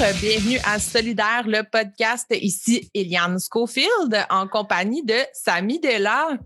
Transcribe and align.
Bonjour, 0.00 0.18
bienvenue 0.18 0.58
à 0.64 0.78
Solidaire, 0.78 1.42
le 1.46 1.62
podcast. 1.62 2.26
Ici 2.30 2.90
Eliane 2.94 3.36
Schofield 3.38 4.16
en 4.30 4.48
compagnie 4.48 5.04
de 5.04 5.14
Samy 5.34 5.78
Della. 5.78 6.38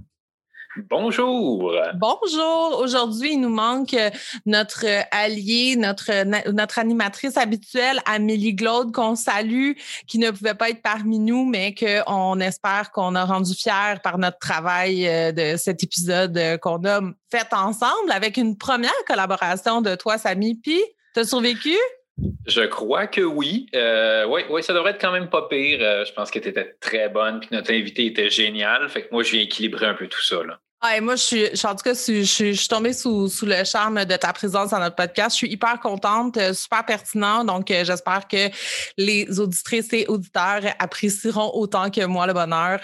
Bonjour. 0.90 1.72
Bonjour. 1.94 2.80
Aujourd'hui, 2.80 3.34
il 3.34 3.40
nous 3.40 3.54
manque 3.54 3.94
notre 4.44 4.86
allié, 5.12 5.76
notre, 5.76 6.24
notre 6.50 6.80
animatrice 6.80 7.36
habituelle, 7.36 8.00
Amélie 8.06 8.54
Glaude, 8.54 8.92
qu'on 8.92 9.14
salue, 9.14 9.74
qui 10.08 10.18
ne 10.18 10.32
pouvait 10.32 10.54
pas 10.54 10.70
être 10.70 10.82
parmi 10.82 11.20
nous, 11.20 11.44
mais 11.44 11.76
qu'on 11.76 12.40
espère 12.40 12.90
qu'on 12.90 13.14
a 13.14 13.24
rendu 13.24 13.54
fier 13.54 14.00
par 14.02 14.18
notre 14.18 14.38
travail 14.38 15.06
euh, 15.06 15.30
de 15.30 15.56
cet 15.56 15.84
épisode 15.84 16.36
euh, 16.36 16.58
qu'on 16.58 16.84
a 16.84 17.00
fait 17.30 17.52
ensemble 17.52 18.10
avec 18.10 18.36
une 18.36 18.58
première 18.58 18.90
collaboration 19.06 19.80
de 19.80 19.94
toi, 19.94 20.18
Samy. 20.18 20.56
Puis, 20.56 20.82
t'as 21.14 21.22
survécu? 21.22 21.76
Je 22.46 22.62
crois 22.62 23.06
que 23.06 23.20
oui. 23.20 23.66
Euh, 23.74 24.26
oui, 24.26 24.62
ça 24.62 24.72
devrait 24.72 24.92
être 24.92 25.00
quand 25.00 25.12
même 25.12 25.30
pas 25.30 25.48
pire. 25.48 25.78
je 25.80 26.12
pense 26.12 26.30
que 26.30 26.38
tu 26.38 26.48
étais 26.48 26.76
très 26.80 27.08
bonne, 27.08 27.40
puis 27.40 27.48
notre 27.52 27.72
invité 27.72 28.06
était 28.06 28.30
génial. 28.30 28.88
Fait 28.88 29.02
que 29.02 29.08
moi, 29.12 29.22
je 29.22 29.32
viens 29.32 29.42
équilibrer 29.42 29.86
un 29.86 29.94
peu 29.94 30.06
tout 30.06 30.22
ça. 30.22 30.36
Moi, 31.00 31.16
je 31.16 31.22
suis, 31.22 31.66
en 31.66 31.74
tout 31.74 31.82
cas, 31.82 31.94
je, 31.94 32.22
suis 32.22 32.68
tombée 32.68 32.92
sous, 32.92 33.30
le 33.42 33.64
charme 33.64 34.04
de 34.04 34.16
ta 34.16 34.32
présence 34.34 34.70
dans 34.70 34.78
notre 34.78 34.96
podcast. 34.96 35.30
Je 35.30 35.36
suis 35.36 35.50
hyper 35.50 35.80
contente, 35.80 36.36
euh, 36.36 36.52
super 36.52 36.84
pertinent. 36.84 37.42
Donc, 37.42 37.70
euh, 37.70 37.84
j'espère 37.84 38.28
que 38.28 38.50
les 38.98 39.40
auditrices 39.40 39.92
et 39.94 40.06
auditeurs 40.08 40.62
apprécieront 40.78 41.52
autant 41.54 41.90
que 41.90 42.04
moi 42.04 42.26
le 42.26 42.34
bonheur. 42.34 42.80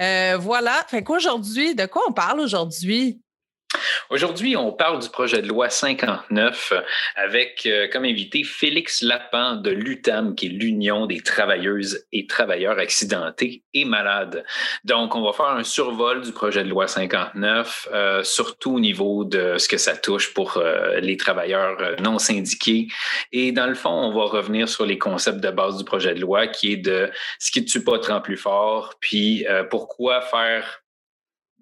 Euh, 0.00 0.36
voilà. 0.40 0.84
Fait 0.88 1.02
qu'aujourd'hui, 1.02 1.74
de 1.74 1.86
quoi 1.86 2.02
on 2.08 2.12
parle 2.12 2.40
aujourd'hui? 2.40 3.20
Aujourd'hui, 4.10 4.56
on 4.56 4.72
parle 4.72 5.00
du 5.00 5.08
projet 5.08 5.40
de 5.40 5.48
loi 5.48 5.70
59 5.70 6.72
avec 7.16 7.64
euh, 7.66 7.88
comme 7.90 8.04
invité 8.04 8.44
Félix 8.44 9.02
Lapin 9.02 9.56
de 9.56 9.70
l'UTAM, 9.70 10.34
qui 10.34 10.46
est 10.46 10.50
l'Union 10.50 11.06
des 11.06 11.20
travailleuses 11.20 12.06
et 12.12 12.26
travailleurs 12.26 12.78
accidentés 12.78 13.62
et 13.72 13.84
malades. 13.84 14.44
Donc, 14.84 15.14
on 15.14 15.22
va 15.22 15.32
faire 15.32 15.46
un 15.46 15.64
survol 15.64 16.20
du 16.20 16.32
projet 16.32 16.62
de 16.62 16.68
loi 16.68 16.86
59, 16.86 17.88
euh, 17.92 18.22
surtout 18.22 18.74
au 18.74 18.80
niveau 18.80 19.24
de 19.24 19.56
ce 19.56 19.68
que 19.68 19.78
ça 19.78 19.96
touche 19.96 20.34
pour 20.34 20.58
euh, 20.58 21.00
les 21.00 21.16
travailleurs 21.16 21.96
non 22.00 22.18
syndiqués. 22.18 22.88
Et 23.32 23.52
dans 23.52 23.66
le 23.66 23.74
fond, 23.74 23.88
on 23.88 24.12
va 24.12 24.24
revenir 24.24 24.68
sur 24.68 24.84
les 24.84 24.98
concepts 24.98 25.40
de 25.40 25.50
base 25.50 25.78
du 25.78 25.84
projet 25.84 26.14
de 26.14 26.20
loi, 26.20 26.48
qui 26.48 26.72
est 26.72 26.76
de 26.76 27.10
ce 27.38 27.50
qui 27.50 27.62
ne 27.62 27.66
tue 27.66 27.82
pas 27.82 27.98
te 27.98 28.12
plus 28.20 28.36
fort, 28.36 28.94
puis 29.00 29.46
pourquoi 29.70 30.20
faire 30.20 30.81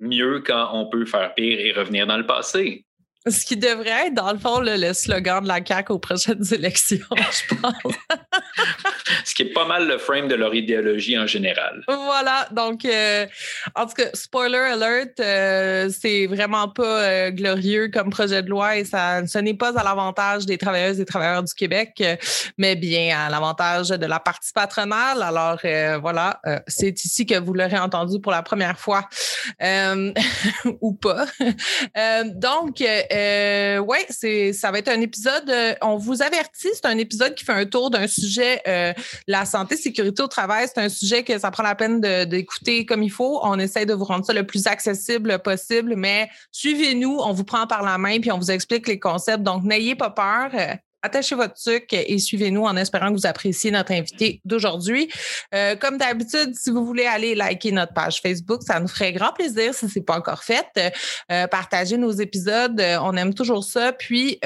mieux 0.00 0.40
quand 0.40 0.70
on 0.72 0.86
peut 0.86 1.06
faire 1.06 1.34
pire 1.34 1.60
et 1.60 1.72
revenir 1.72 2.06
dans 2.06 2.16
le 2.16 2.26
passé. 2.26 2.84
Ce 3.26 3.44
qui 3.44 3.58
devrait 3.58 4.06
être, 4.06 4.14
dans 4.14 4.32
le 4.32 4.38
fond, 4.38 4.60
le, 4.60 4.94
slogan 4.94 5.42
de 5.42 5.48
la 5.48 5.60
CAQ 5.62 5.92
aux 5.92 5.98
prochaines 5.98 6.42
élections, 6.52 6.98
je 7.10 7.54
pense. 7.54 7.74
Ce 9.24 9.34
qui 9.34 9.42
est 9.42 9.52
pas 9.52 9.66
mal 9.66 9.86
le 9.86 9.98
frame 9.98 10.28
de 10.28 10.34
leur 10.34 10.54
idéologie 10.54 11.18
en 11.18 11.26
général. 11.26 11.82
Voilà. 11.86 12.48
Donc, 12.52 12.84
euh, 12.86 13.26
en 13.74 13.86
tout 13.86 13.94
cas, 13.94 14.08
spoiler 14.14 14.56
alert, 14.56 15.20
euh, 15.20 15.90
c'est 15.90 16.26
vraiment 16.26 16.68
pas 16.68 17.02
euh, 17.02 17.30
glorieux 17.30 17.88
comme 17.88 18.08
projet 18.08 18.42
de 18.42 18.48
loi 18.48 18.76
et 18.76 18.84
ça, 18.84 19.26
ce 19.26 19.38
n'est 19.38 19.54
pas 19.54 19.78
à 19.78 19.84
l'avantage 19.84 20.46
des 20.46 20.56
travailleuses 20.56 21.00
et 21.00 21.04
travailleurs 21.04 21.42
du 21.42 21.52
Québec, 21.52 22.02
mais 22.56 22.74
bien 22.74 23.26
à 23.26 23.28
l'avantage 23.28 23.88
de 23.88 24.06
la 24.06 24.20
partie 24.20 24.52
patronale. 24.52 25.22
Alors, 25.22 25.58
voilà, 26.00 26.40
c'est 26.66 27.04
ici 27.04 27.26
que 27.26 27.38
vous 27.38 27.52
l'aurez 27.52 27.78
entendu 27.78 28.20
pour 28.20 28.32
la 28.32 28.42
première 28.42 28.78
fois 28.78 29.08
ou 30.80 30.94
pas. 30.94 31.26
donc, 32.24 32.82
euh, 33.12 33.78
oui, 33.78 33.98
c'est, 34.08 34.52
ça 34.52 34.70
va 34.70 34.78
être 34.78 34.88
un 34.88 35.00
épisode. 35.00 35.48
Euh, 35.48 35.74
on 35.82 35.96
vous 35.96 36.22
avertit, 36.22 36.68
c'est 36.72 36.86
un 36.86 36.98
épisode 36.98 37.34
qui 37.34 37.44
fait 37.44 37.52
un 37.52 37.66
tour 37.66 37.90
d'un 37.90 38.06
sujet, 38.06 38.60
euh, 38.68 38.92
la 39.26 39.44
santé, 39.44 39.76
sécurité 39.76 40.22
au 40.22 40.28
travail. 40.28 40.66
C'est 40.72 40.80
un 40.80 40.88
sujet 40.88 41.24
que 41.24 41.38
ça 41.38 41.50
prend 41.50 41.62
la 41.62 41.74
peine 41.74 42.00
d'écouter 42.00 42.86
comme 42.86 43.02
il 43.02 43.10
faut. 43.10 43.40
On 43.42 43.58
essaie 43.58 43.86
de 43.86 43.94
vous 43.94 44.04
rendre 44.04 44.24
ça 44.24 44.32
le 44.32 44.46
plus 44.46 44.66
accessible 44.66 45.40
possible, 45.40 45.94
mais 45.96 46.28
suivez-nous, 46.52 47.18
on 47.18 47.32
vous 47.32 47.44
prend 47.44 47.66
par 47.66 47.82
la 47.82 47.98
main 47.98 48.20
puis 48.20 48.30
on 48.30 48.38
vous 48.38 48.50
explique 48.50 48.86
les 48.86 48.98
concepts. 48.98 49.42
Donc, 49.42 49.64
n'ayez 49.64 49.94
pas 49.94 50.10
peur 50.10 50.50
attachez 51.02 51.34
votre 51.34 51.56
sucre 51.56 51.92
et 51.92 52.18
suivez-nous 52.18 52.64
en 52.64 52.76
espérant 52.76 53.08
que 53.08 53.14
vous 53.14 53.26
appréciez 53.26 53.70
notre 53.70 53.92
invité 53.92 54.40
d'aujourd'hui. 54.44 55.10
Euh, 55.54 55.76
comme 55.76 55.98
d'habitude, 55.98 56.54
si 56.54 56.70
vous 56.70 56.84
voulez 56.84 57.06
aller 57.06 57.34
liker 57.34 57.72
notre 57.72 57.92
page 57.92 58.20
Facebook, 58.20 58.62
ça 58.62 58.80
nous 58.80 58.88
ferait 58.88 59.12
grand 59.12 59.32
plaisir 59.32 59.74
si 59.74 59.88
ce 59.88 59.98
n'est 59.98 60.04
pas 60.04 60.16
encore 60.16 60.44
fait. 60.44 60.66
Euh, 61.30 61.46
partagez 61.46 61.96
nos 61.96 62.12
épisodes, 62.12 62.80
euh, 62.80 62.98
on 63.02 63.16
aime 63.16 63.34
toujours 63.34 63.64
ça. 63.64 63.92
Puis 63.92 64.38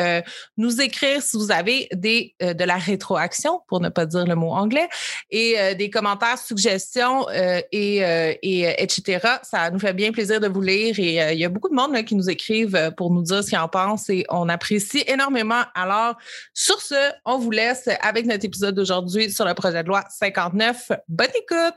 nous 0.57 0.81
écrire 0.81 1.23
si 1.23 1.37
vous 1.37 1.51
avez 1.51 1.89
des 1.93 2.35
de 2.41 2.65
la 2.65 2.77
rétroaction, 2.77 3.61
pour 3.69 3.81
ne 3.81 3.89
pas 3.89 4.07
dire 4.07 4.27
le 4.27 4.35
mot 4.35 4.51
anglais, 4.51 4.89
et 5.31 5.75
des 5.75 5.91
commentaires, 5.91 6.39
suggestions 6.39 7.27
et, 7.73 7.97
et 8.43 8.83
etc. 8.83 9.27
Ça 9.43 9.71
nous 9.71 9.79
fait 9.79 9.93
bien 9.93 10.13
plaisir 10.13 10.41
de 10.41 10.49
vous 10.49 10.61
lire 10.61 10.99
et 10.99 11.33
il 11.33 11.39
y 11.39 11.45
a 11.45 11.49
beaucoup 11.49 11.69
de 11.69 11.75
monde 11.75 11.93
là, 11.93 12.03
qui 12.03 12.15
nous 12.15 12.31
écrivent 12.31 12.93
pour 12.97 13.11
nous 13.11 13.23
dire 13.23 13.43
ce 13.43 13.51
qu'ils 13.51 13.59
en 13.59 13.69
pensent 13.69 14.09
et 14.11 14.25
on 14.29 14.49
apprécie 14.49 15.05
énormément. 15.07 15.63
Alors, 15.75 16.17
sur 16.55 16.81
ce, 16.81 17.13
on 17.25 17.37
vous 17.37 17.51
laisse 17.51 17.89
avec 18.01 18.27
notre 18.27 18.45
épisode 18.45 18.77
d'aujourd'hui 18.77 19.31
sur 19.31 19.45
le 19.45 19.55
projet 19.55 19.83
de 19.83 19.89
loi 19.89 20.05
59. 20.09 20.93
Bonne 21.09 21.27
écoute! 21.37 21.75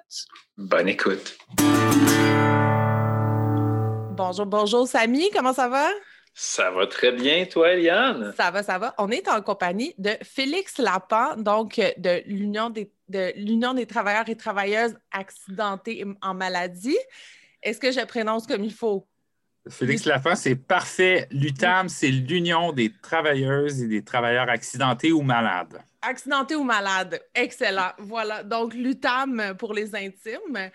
Bonne 0.56 0.88
écoute. 0.88 1.36
Bonjour, 4.16 4.46
bonjour 4.46 4.88
Samy, 4.88 5.32
comment 5.32 5.54
ça 5.54 5.68
va? 5.68 5.88
Ça 6.36 6.70
va 6.70 6.86
très 6.86 7.12
bien, 7.12 7.48
toi, 7.48 7.74
Eliane? 7.74 8.32
Ça 8.38 8.52
va, 8.52 8.62
ça 8.62 8.78
va. 8.78 8.94
On 9.00 9.10
est 9.10 9.28
en 9.28 9.42
compagnie 9.42 9.96
de 9.98 10.12
Félix 10.22 10.78
Lapin, 10.78 11.36
donc 11.38 11.82
de 11.98 12.22
l'Union 12.28 12.70
des, 12.70 12.92
de 13.10 13.34
l'Union 13.36 13.74
des 13.74 13.88
travailleurs 13.88 14.30
et 14.30 14.38
travailleuses 14.38 14.96
accidentés 15.12 16.06
en 16.22 16.36
maladie. 16.36 16.98
Est-ce 17.64 17.80
que 17.80 17.92
je 17.92 18.06
prononce 18.06 18.46
comme 18.46 18.64
il 18.64 18.74
faut? 18.74 19.08
Félix 19.70 20.06
Lafont, 20.06 20.36
c'est 20.36 20.56
parfait. 20.56 21.28
L'UTAM, 21.32 21.90
c'est 21.90 22.10
l'Union 22.10 22.72
des 22.72 22.92
travailleuses 23.02 23.82
et 23.82 23.88
des 23.88 24.04
travailleurs 24.04 24.50
accidentés 24.50 25.12
ou 25.12 25.22
malades. 25.22 25.82
Accidentés 26.02 26.56
ou 26.56 26.64
malades. 26.64 27.22
Excellent. 27.34 27.92
Voilà. 27.98 28.44
Donc, 28.44 28.74
l'UTAM 28.74 29.56
pour 29.58 29.74
les 29.74 29.96
intimes. 29.96 30.70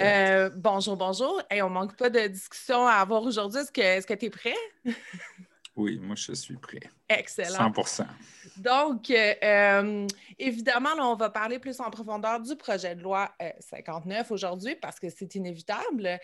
Euh, 0.00 0.50
bonjour, 0.56 0.96
bonjour. 0.96 1.42
Et 1.50 1.62
on 1.62 1.68
ne 1.68 1.74
manque 1.74 1.96
pas 1.96 2.10
de 2.10 2.26
discussion 2.26 2.86
à 2.86 2.94
avoir 2.94 3.22
aujourd'hui. 3.22 3.60
Est-ce 3.76 4.06
que 4.06 4.14
tu 4.14 4.26
es 4.26 4.30
prêt? 4.30 4.54
Oui, 5.76 5.98
moi, 5.98 6.14
je 6.16 6.32
suis 6.32 6.56
prêt. 6.56 6.80
Excellent. 7.08 7.70
100% 7.70 8.06
donc, 8.56 9.10
euh, 9.10 9.34
euh, 9.42 10.06
évidemment, 10.38 10.90
on 11.00 11.16
va 11.16 11.30
parler 11.30 11.58
plus 11.58 11.80
en 11.80 11.90
profondeur 11.90 12.40
du 12.40 12.54
projet 12.56 12.94
de 12.94 13.02
loi 13.02 13.30
59 13.60 14.30
euh, 14.30 14.34
aujourd'hui 14.34 14.76
parce 14.76 15.00
que 15.00 15.08
c'est 15.10 15.34
inévitable. 15.34 16.18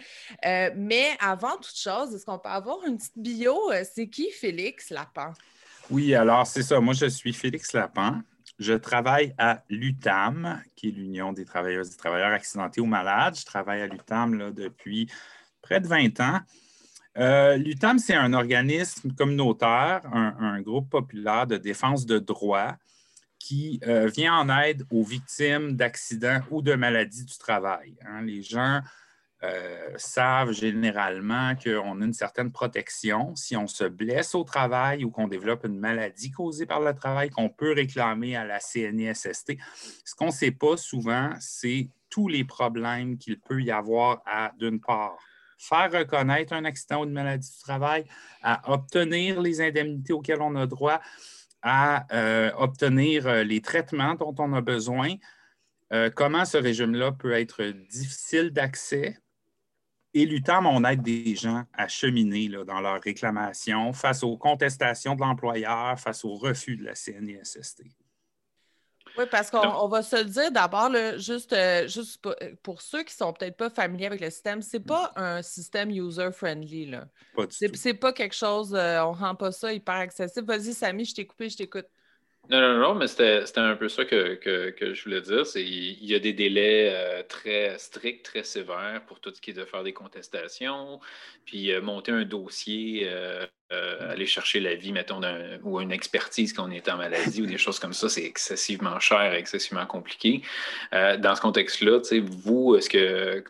mais 0.76 1.08
avant 1.19 1.56
toute 1.56 1.76
chose, 1.76 2.14
est-ce 2.14 2.25
qu'on 2.25 2.38
peut 2.38 2.49
avoir 2.49 2.85
une 2.87 2.99
petite 2.99 3.19
bio? 3.19 3.58
C'est 3.93 4.08
qui 4.08 4.31
Félix 4.31 4.91
Lapin? 4.91 5.32
Oui, 5.91 6.14
alors 6.14 6.46
c'est 6.46 6.62
ça. 6.62 6.79
Moi, 6.81 6.94
je 6.94 7.06
suis 7.06 7.32
Félix 7.32 7.73
Lapin. 7.73 8.23
Je 8.58 8.75
travaille 8.75 9.35
à 9.38 9.64
l'UTAM, 9.70 10.62
qui 10.76 10.88
est 10.88 10.93
l'Union 10.93 11.32
des 11.32 11.44
travailleuses 11.44 11.94
et 11.94 11.96
travailleurs 11.96 12.32
accidentés 12.32 12.81
ou 12.81 12.87
malades. 12.87 13.37
Je 13.37 13.44
travaille 13.44 13.81
à 13.81 13.87
l'UTAM 13.87 14.53
depuis 14.53 15.11
près 15.62 15.81
de 15.81 15.88
20 15.88 16.20
ans. 16.20 16.41
Euh, 17.19 17.57
L'UTAM, 17.57 17.99
c'est 17.99 18.15
un 18.15 18.33
organisme 18.33 19.12
communautaire, 19.12 20.03
un, 20.12 20.61
groupe 20.61 20.91
populaire 20.91 21.47
de 21.47 21.57
défense 21.57 22.07
de 22.07 22.19
droits 22.19 22.77
qui 23.39 23.81
euh, 23.87 24.07
vient 24.07 24.35
en 24.35 24.49
aide 24.61 24.85
aux 24.91 25.03
victimes 25.03 25.77
d'accidents 25.77 26.41
ou 26.51 26.62
de 26.62 26.75
maladies 26.75 27.25
du 27.25 27.37
travail. 27.39 27.97
Hein. 28.07 28.23
Les 28.23 28.43
gens 28.43 28.81
euh, 29.43 29.89
savent 29.97 30.53
généralement 30.53 31.55
qu'on 31.57 32.03
a 32.03 32.05
une 32.05 32.12
certaine 32.12 32.53
protection 32.53 33.35
si 33.35 33.56
on 33.56 33.67
se 33.67 33.85
blesse 33.85 34.35
au 34.35 34.45
travail 34.45 35.03
ou 35.03 35.11
qu'on 35.11 35.29
développe 35.29 35.65
une 35.65 35.79
maladie 35.79 36.31
causée 36.31 36.67
par 36.67 36.81
le 36.81 36.95
travail 36.95 37.31
qu'on 37.31 37.49
peut 37.49 37.73
réclamer 37.73 38.37
à 38.37 38.45
la 38.45 38.61
CNISST. 38.61 39.56
Ce 40.05 40.15
qu'on 40.15 40.27
ne 40.27 40.31
sait 40.31 40.51
pas 40.51 40.77
souvent, 40.77 41.31
c'est 41.41 41.89
tous 42.11 42.29
les 42.29 42.45
problèmes 42.45 43.17
qu'il 43.17 43.41
peut 43.41 43.63
y 43.63 43.71
avoir 43.71 44.23
d'une 44.59 44.79
part, 44.79 45.17
faire 45.61 45.93
reconnaître 45.93 46.55
un 46.55 46.65
accident 46.65 47.03
ou 47.03 47.05
une 47.05 47.12
maladie 47.12 47.49
du 47.49 47.59
travail, 47.62 48.07
à 48.43 48.73
obtenir 48.73 49.41
les 49.41 49.61
indemnités 49.61 50.15
auxquelles 50.15 50.41
on 50.41 50.57
a 50.57 50.67
droit, 50.67 51.01
à 51.62 52.07
euh, 52.15 52.51
obtenir 52.57 53.27
euh, 53.27 53.45
les 53.45 53.61
traitements 53.61 54.15
dont 54.15 54.35
on 54.39 54.55
a 54.55 54.62
besoin. 54.62 55.15
Euh, 55.93 56.09
comment 56.09 56.47
ce 56.47 56.57
régime-là 56.57 57.12
peut 57.12 57.33
être 57.33 57.62
difficile 57.91 58.51
d'accès. 58.51 59.19
Et 60.15 60.25
l'UTAM, 60.25 60.67
on 60.67 60.83
aide 60.85 61.03
des 61.03 61.37
gens 61.37 61.65
à 61.75 61.87
cheminer 61.89 62.49
dans 62.67 62.81
leurs 62.81 63.01
réclamations 63.01 63.93
face 63.93 64.23
aux 64.23 64.37
contestations 64.37 65.15
de 65.15 65.21
l'employeur, 65.21 66.01
face 66.01 66.25
au 66.25 66.35
refus 66.35 66.77
de 66.77 66.85
la 66.85 66.95
CNISST. 66.95 67.85
Oui, 69.19 69.25
parce 69.31 69.51
qu'on 69.51 69.89
va 69.89 70.03
se 70.03 70.17
le 70.17 70.25
dire 70.25 70.53
d'abord, 70.53 70.91
juste, 71.19 71.53
euh, 71.53 71.87
juste 71.89 72.25
euh, 72.27 72.55
pour, 72.62 72.81
ceux 72.81 73.03
qui 73.03 73.15
ne 73.15 73.27
sont 73.27 73.33
peut-être 73.33 73.57
pas 73.57 73.71
familiers 73.71 74.07
avec 74.07 74.21
le 74.21 74.31
système, 74.31 74.62
c'est 74.62 74.81
pas 74.81 75.12
un 75.17 75.43
système 75.43 75.91
user-friendly. 75.91 76.95
C'est 77.75 77.95
pas 77.95 78.12
quelque 78.12 78.35
chose, 78.35 78.75
euh, 78.75 79.03
on 79.05 79.12
ne 79.12 79.19
rend 79.19 79.35
pas 79.35 79.53
ça 79.53 79.73
hyper 79.73 79.95
accessible. 79.95 80.47
Vas-y, 80.47 80.73
Samy, 80.73 81.05
je 81.05 81.15
t'ai 81.15 81.27
coupé, 81.27 81.49
je 81.49 81.57
t'écoute. 81.57 81.87
Non, 82.49 82.61
non, 82.61 82.79
non, 82.79 82.95
mais 82.97 83.07
c'était 83.07 83.45
un 83.59 83.77
peu 83.77 83.89
ça 83.89 84.05
que, 84.05 84.41
je 84.81 85.05
voulais 85.05 85.21
dire. 85.21 85.45
Il 85.55 86.05
y 86.05 86.17
a 86.17 86.19
des 86.19 86.33
délais 86.33 86.91
euh, 86.93 87.23
très 87.23 87.79
stricts, 87.79 88.25
très 88.25 88.43
sévères 88.43 89.03
pour 89.07 89.21
tout 89.21 89.33
ce 89.33 89.41
qui 89.41 89.51
est 89.53 89.55
de 89.55 89.65
faire 89.65 89.85
des 89.85 89.93
contestations, 89.93 90.99
puis 91.45 91.71
euh, 91.71 91.81
monter 91.81 92.11
un 92.11 92.25
dossier, 92.25 93.03
euh, 93.05 93.47
aller 93.71 94.27
chercher 94.27 94.59
l'avis, 94.59 94.91
mettons, 94.91 95.21
ou 95.63 95.81
une 95.81 95.93
expertise 95.93 96.53
quand 96.53 96.69
on 96.69 96.73
est 96.73 96.89
en 96.89 96.97
maladie 96.97 97.43
ou 97.43 97.47
des 97.47 97.59
choses 97.59 97.79
comme 97.79 97.93
ça, 97.93 98.09
c'est 98.09 98.25
excessivement 98.25 98.99
cher, 98.99 99.33
excessivement 99.35 99.87
compliqué. 99.87 100.43
dans 100.91 101.37
ce 101.37 101.41
contexte-là, 101.41 102.01
vous, 102.43 102.75
est-ce 102.75 102.91
que, 102.91 103.45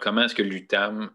comment 0.00 0.22
est-ce 0.22 0.34
que 0.34 0.42
l'UTAM 0.42 1.10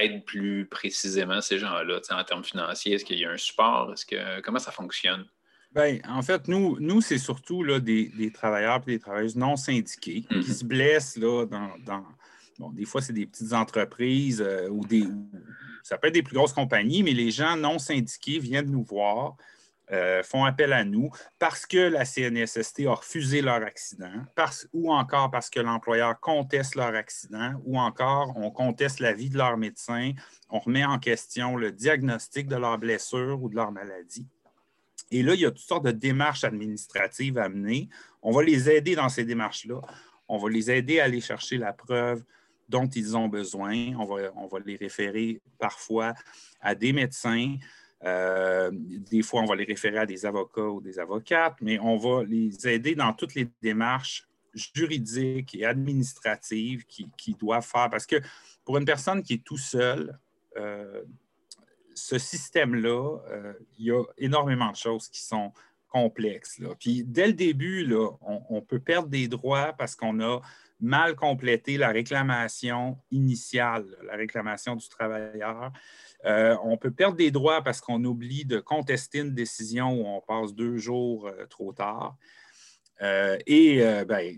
aide 0.00 0.24
plus 0.24 0.64
précisément 0.70 1.42
ces 1.42 1.58
gens-là 1.58 2.00
en 2.10 2.24
termes 2.24 2.44
financiers? 2.44 2.94
Est-ce 2.94 3.04
qu'il 3.04 3.18
y 3.18 3.26
a 3.26 3.30
un 3.30 3.36
support? 3.36 3.92
Que, 4.08 4.40
comment 4.40 4.58
ça 4.58 4.72
fonctionne? 4.72 5.26
Bien, 5.76 5.98
en 6.08 6.22
fait, 6.22 6.48
nous, 6.48 6.78
nous 6.80 7.02
c'est 7.02 7.18
surtout 7.18 7.62
là, 7.62 7.78
des, 7.80 8.30
travailleurs 8.32 8.80
et 8.86 8.92
des 8.92 8.98
travailleuses 8.98 9.36
non 9.36 9.56
syndiqués 9.56 10.22
qui 10.22 10.34
mm-hmm. 10.34 10.58
se 10.58 10.64
blessent 10.64 11.16
là, 11.18 11.44
dans. 11.44 12.02
bon, 12.58 12.70
des 12.70 12.86
fois, 12.86 13.02
c'est 13.02 13.12
des 13.12 13.26
petites 13.26 13.52
entreprises 13.52 14.40
euh, 14.40 14.70
ou 14.70 14.86
des. 14.86 15.04
Ça 15.82 15.98
peut 15.98 16.08
être 16.08 16.14
des 16.14 16.22
plus 16.22 16.34
grosses 16.34 16.54
compagnies, 16.54 17.02
mais 17.02 17.12
les 17.12 17.30
gens 17.30 17.58
non 17.58 17.78
syndiqués 17.78 18.38
viennent 18.38 18.70
nous 18.70 18.84
voir, 18.84 19.36
euh, 19.92 20.22
font 20.22 20.46
appel 20.46 20.72
à 20.72 20.82
nous 20.82 21.10
parce 21.38 21.66
que 21.66 21.76
la 21.76 22.06
CNSST 22.06 22.86
a 22.86 22.94
refusé 22.94 23.42
leur 23.42 23.62
accident, 23.62 24.24
parce, 24.34 24.66
ou 24.72 24.90
encore 24.90 25.30
parce 25.30 25.50
que 25.50 25.60
l'employeur 25.60 26.18
conteste 26.20 26.74
leur 26.74 26.94
accident, 26.94 27.52
ou 27.66 27.78
encore 27.78 28.32
on 28.36 28.50
conteste 28.50 28.98
la 28.98 29.12
vie 29.12 29.28
de 29.28 29.36
leur 29.36 29.58
médecin, 29.58 30.12
on 30.48 30.58
remet 30.58 30.86
en 30.86 30.98
question 30.98 31.54
le 31.54 31.70
diagnostic 31.70 32.48
de 32.48 32.56
leur 32.56 32.78
blessure 32.78 33.42
ou 33.42 33.50
de 33.50 33.56
leur 33.56 33.72
maladie. 33.72 34.26
Et 35.10 35.22
là, 35.22 35.34
il 35.34 35.40
y 35.40 35.46
a 35.46 35.50
toutes 35.50 35.58
sortes 35.60 35.84
de 35.84 35.92
démarches 35.92 36.44
administratives 36.44 37.38
à 37.38 37.48
mener. 37.48 37.88
On 38.22 38.32
va 38.32 38.42
les 38.42 38.68
aider 38.68 38.94
dans 38.94 39.08
ces 39.08 39.24
démarches-là. 39.24 39.80
On 40.28 40.38
va 40.38 40.48
les 40.48 40.70
aider 40.70 41.00
à 41.00 41.04
aller 41.04 41.20
chercher 41.20 41.58
la 41.58 41.72
preuve 41.72 42.22
dont 42.68 42.86
ils 42.86 43.16
ont 43.16 43.28
besoin. 43.28 43.94
On 43.96 44.04
va, 44.04 44.32
on 44.36 44.46
va 44.46 44.58
les 44.64 44.76
référer 44.76 45.40
parfois 45.58 46.14
à 46.60 46.74
des 46.74 46.92
médecins. 46.92 47.56
Euh, 48.04 48.70
des 48.72 49.22
fois, 49.22 49.42
on 49.42 49.46
va 49.46 49.54
les 49.54 49.64
référer 49.64 49.98
à 49.98 50.06
des 50.06 50.26
avocats 50.26 50.68
ou 50.68 50.80
des 50.80 50.98
avocates, 50.98 51.56
mais 51.60 51.78
on 51.78 51.96
va 51.96 52.24
les 52.24 52.68
aider 52.68 52.94
dans 52.94 53.12
toutes 53.12 53.34
les 53.34 53.48
démarches 53.62 54.26
juridiques 54.74 55.54
et 55.54 55.64
administratives 55.64 56.84
qu'ils 56.86 57.36
doivent 57.36 57.66
faire. 57.66 57.90
Parce 57.90 58.06
que 58.06 58.16
pour 58.64 58.78
une 58.78 58.84
personne 58.84 59.22
qui 59.22 59.34
est 59.34 59.44
tout 59.44 59.58
seule, 59.58 60.18
euh, 60.56 61.02
ce 61.96 62.18
système-là, 62.18 63.18
euh, 63.30 63.52
il 63.78 63.86
y 63.86 63.90
a 63.90 64.02
énormément 64.18 64.70
de 64.70 64.76
choses 64.76 65.08
qui 65.08 65.22
sont 65.22 65.52
complexes. 65.88 66.60
Puis 66.78 67.04
dès 67.04 67.26
le 67.26 67.32
début, 67.32 67.84
là, 67.84 68.10
on, 68.20 68.60
peut 68.60 68.80
perdre 68.80 69.08
des 69.08 69.28
droits 69.28 69.72
parce 69.72 69.96
qu'on 69.96 70.20
a 70.20 70.40
mal 70.78 71.16
complété 71.16 71.78
la 71.78 71.88
réclamation 71.88 72.98
initiale, 73.10 73.86
la 74.04 74.14
réclamation 74.14 74.76
du 74.76 74.86
travailleur. 74.90 75.72
Euh, 76.26 76.54
on 76.62 76.76
peut 76.76 76.90
perdre 76.90 77.16
des 77.16 77.30
droits 77.30 77.62
parce 77.62 77.80
qu'on 77.80 78.04
oublie 78.04 78.44
de 78.44 78.60
contester 78.60 79.20
une 79.20 79.32
décision 79.34 79.92
où 79.92 80.06
on 80.06 80.20
passe 80.20 80.54
deux 80.54 80.76
jours 80.76 81.28
euh, 81.28 81.46
trop 81.46 81.72
tard. 81.72 82.16
et 83.00 83.80
ben, 84.06 84.36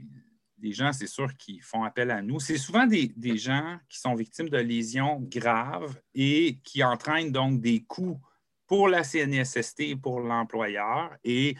des 0.59 0.73
gens, 0.73 0.93
c'est 0.93 1.07
sûr, 1.07 1.37
qui 1.37 1.61
font 1.61 1.85
appel 1.85 2.11
à 2.11 2.23
nous. 2.23 2.41
C'est 2.41 2.59
souvent 2.59 2.87
des, 2.87 3.13
gens 3.39 3.79
qui 3.89 3.99
sont 3.99 4.15
victimes 4.15 4.49
de 4.49 4.59
lésions 4.59 5.21
graves 5.21 6.01
et 6.15 6.59
qui 6.65 6.83
entraînent 6.83 7.33
donc 7.33 7.61
des 7.61 7.85
coûts 7.85 8.21
pour 8.67 8.89
la 8.89 9.03
CNSST 9.03 9.81
et 9.81 9.97
pour 9.97 10.21
l'employeur 10.21 11.17
et 11.25 11.57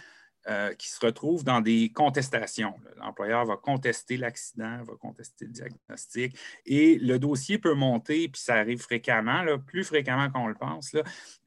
euh, 0.49 0.73
qui 0.75 0.89
se 0.89 1.05
retrouvent 1.05 1.45
dans 1.45 1.61
des 1.61 1.91
contestations. 1.93 2.75
L'employeur 2.97 3.45
va 3.45 3.57
contester 3.57 4.17
l'accident, 4.17 4.83
va 4.83 4.95
contester 4.99 5.45
le 5.45 5.53
diagnostic 5.53 6.39
et 6.65 6.99
le 6.99 7.19
dossier 7.19 7.59
peut 7.59 7.75
monter, 7.75 8.29
puis 8.29 8.41
ça 8.41 8.55
arrive 8.55 8.81
fréquemment, 8.81 9.45
plus 9.59 9.85
fréquemment 9.85 10.31
qu'on 10.31 10.47
le 10.47 10.55
pense, 10.55 10.97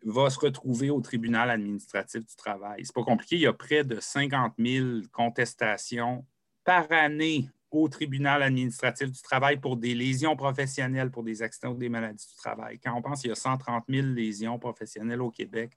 va 0.04 0.30
se 0.30 0.40
retrouver 0.40 0.90
au 0.90 1.02
tribunal 1.02 1.50
administratif 1.50 2.26
du 2.26 2.36
travail. 2.36 2.86
C'est 2.86 2.94
pas 2.94 3.04
compliqué, 3.04 3.38
il 3.38 3.42
y 3.42 3.48
a 3.48 3.54
près 3.54 3.84
de 3.84 4.00
50 4.00 4.54
000 4.60 4.88
contestations 5.12 6.26
par 6.64 6.92
année 6.92 7.50
au 7.72 7.88
tribunal 7.88 8.44
administratif 8.44 9.10
du 9.10 9.22
travail 9.22 9.58
pour 9.58 9.78
des 9.78 9.96
lésions 9.96 10.36
professionnelles, 10.36 11.10
pour 11.10 11.24
des 11.24 11.42
accidents 11.42 11.72
ou 11.72 11.78
des 11.78 11.90
maladies 11.90 12.28
du 12.28 12.36
travail. 12.36 12.80
Quand 12.84 12.94
on 12.96 13.02
pense 13.02 13.22
qu'il 13.22 13.30
y 13.30 13.32
a 13.32 13.36
130 13.36 13.86
000 13.88 14.08
lésions 14.08 14.60
professionnelles 14.60 15.22
au 15.22 15.32
Québec 15.32 15.72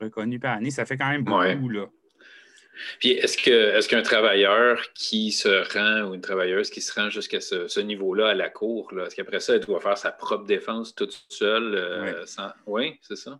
reconnues 0.00 0.40
par 0.40 0.56
année, 0.56 0.70
ça 0.70 0.86
fait 0.86 0.96
quand 0.96 1.10
même 1.10 1.22
beaucoup. 1.22 1.68
Là. 1.68 1.86
Puis 2.98 3.10
est-ce 3.10 3.88
qu'un 3.88 4.02
travailleur 4.02 4.80
qui 4.94 5.32
se 5.32 5.48
rend 5.76 6.08
ou 6.08 6.14
une 6.14 6.20
travailleuse 6.22 6.70
qui 6.70 6.80
se 6.80 6.98
rend 6.98 7.10
jusqu'à 7.10 7.40
ce, 7.40 7.80
niveau-là 7.80 8.28
à 8.28 8.34
la 8.34 8.48
cour, 8.48 8.90
est-ce 9.04 9.14
qu'après 9.14 9.40
ça, 9.40 9.54
elle 9.54 9.60
doit 9.60 9.80
faire 9.80 9.98
sa 9.98 10.10
propre 10.10 10.44
défense 10.44 10.94
toute 10.94 11.26
seule? 11.28 11.74
Euh, 11.74 12.24
oui, 12.66 12.98
c'est 13.02 13.16
ça? 13.16 13.38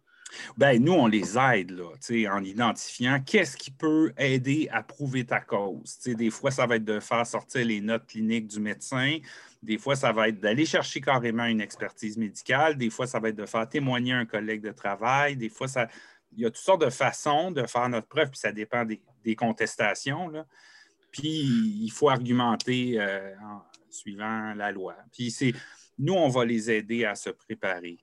Ben, 0.56 0.82
nous, 0.82 0.92
on 0.92 1.06
les 1.06 1.38
aide 1.38 1.70
là, 1.70 2.34
en 2.34 2.44
identifiant 2.44 3.20
qu'est-ce 3.20 3.56
qui 3.56 3.70
peut 3.70 4.12
aider 4.16 4.68
à 4.72 4.82
prouver 4.82 5.24
ta 5.24 5.40
cause. 5.40 5.98
des 6.04 6.30
fois, 6.30 6.50
ça 6.50 6.66
va 6.66 6.76
être 6.76 6.84
de 6.84 7.00
faire 7.00 7.26
sortir 7.26 7.64
les 7.64 7.80
notes 7.80 8.06
cliniques 8.06 8.46
du 8.46 8.60
médecin. 8.60 9.18
Des 9.62 9.78
fois, 9.78 9.94
ça 9.94 10.12
va 10.12 10.28
être 10.28 10.40
d'aller 10.40 10.66
chercher 10.66 11.00
carrément 11.00 11.44
une 11.44 11.60
expertise 11.60 12.16
médicale. 12.16 12.76
Des 12.76 12.90
fois, 12.90 13.06
ça 13.06 13.20
va 13.20 13.28
être 13.28 13.36
de 13.36 13.46
faire 13.46 13.68
témoigner 13.68 14.12
un 14.12 14.26
collègue 14.26 14.62
de 14.62 14.72
travail. 14.72 15.36
Des 15.36 15.48
fois, 15.48 15.68
ça, 15.68 15.88
il 16.32 16.42
y 16.42 16.46
a 16.46 16.50
toutes 16.50 16.56
sortes 16.56 16.84
de 16.84 16.90
façons 16.90 17.50
de 17.50 17.64
faire 17.66 17.88
notre 17.88 18.08
preuve, 18.08 18.30
puis 18.30 18.38
ça 18.38 18.52
dépend 18.52 18.84
des, 18.84 19.36
contestations. 19.36 20.28
Là. 20.28 20.46
Puis, 21.10 21.28
il 21.28 21.90
faut 21.90 22.08
argumenter 22.08 22.98
euh, 22.98 23.34
en 23.40 23.62
suivant 23.90 24.54
la 24.54 24.72
loi. 24.72 24.96
Puis, 25.12 25.30
c'est, 25.30 25.52
nous, 25.98 26.14
on 26.14 26.28
va 26.28 26.44
les 26.44 26.70
aider 26.70 27.04
à 27.04 27.14
se 27.14 27.30
préparer. 27.30 27.98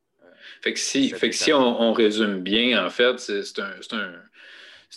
Fait 0.61 0.73
que 0.73 0.79
si, 0.79 1.09
fait 1.09 1.29
que 1.29 1.35
si 1.35 1.53
on, 1.53 1.93
résume 1.93 2.41
bien, 2.41 2.85
en 2.85 2.89
fait, 2.89 3.19
c'est 3.19 3.59
un, 3.59 3.73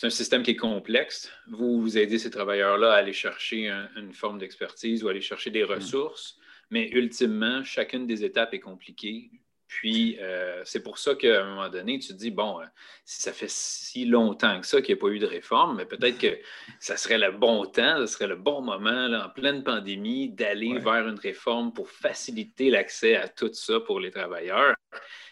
un, 0.03 0.11
système 0.11 0.43
qui 0.43 0.53
est 0.53 0.57
complexe. 0.57 1.31
Vous, 1.49 1.81
vous 1.81 1.99
aidez 1.99 2.19
ces 2.19 2.31
travailleurs-là 2.31 2.93
à 2.93 2.97
aller 2.97 3.13
chercher 3.13 3.71
une 3.97 4.13
forme 4.13 4.39
d'expertise 4.39 5.05
ou 5.05 5.09
aller 5.09 5.21
chercher 5.21 5.51
des 5.51 5.65
mm. 5.65 5.71
ressources, 5.71 6.39
mais 6.71 6.89
ultimement, 6.91 7.63
chacune 7.65 8.07
des 8.07 8.25
étapes 8.25 8.55
est 8.55 8.61
compliquée. 8.61 9.31
Puis, 9.79 10.19
euh, 10.21 10.61
c'est 10.67 10.83
pour 10.83 10.99
ça 10.99 11.15
qu'à 11.15 11.43
un 11.43 11.49
moment 11.49 11.69
donné, 11.71 11.99
tu 11.99 12.09
te 12.09 12.13
dis, 12.13 12.31
bon, 12.31 12.61
euh, 12.61 12.65
si 13.07 13.23
ça 13.23 13.33
fait 13.33 13.49
si 13.49 14.05
longtemps 14.05 14.61
que 14.61 14.67
ça 14.67 14.83
qu'il 14.83 14.95
n'y 14.95 15.01
a 15.01 15.03
pas 15.03 15.09
eu 15.09 15.19
de 15.19 15.27
réforme, 15.27 15.77
mais 15.79 15.87
peut-être 15.87 16.19
que 16.19 16.39
ça 16.79 16.99
serait 16.99 17.17
le 17.17 17.33
bon 17.33 17.65
temps, 17.65 17.97
ce 18.01 18.07
serait 18.07 18.27
le 18.27 18.37
bon 18.37 18.61
moment, 18.61 19.09
là, 19.09 19.27
en 19.27 19.31
pleine 19.31 19.65
pandémie, 19.65 20.29
d'aller 20.29 20.79
vers 20.79 21.09
une 21.09 21.19
réforme 21.19 21.73
pour 21.73 21.89
faciliter 21.89 22.69
l'accès 22.69 23.17
à 23.17 23.29
tout 23.29 23.51
ça 23.55 23.81
pour 23.81 23.99
les 23.99 24.11
travailleurs. 24.11 24.75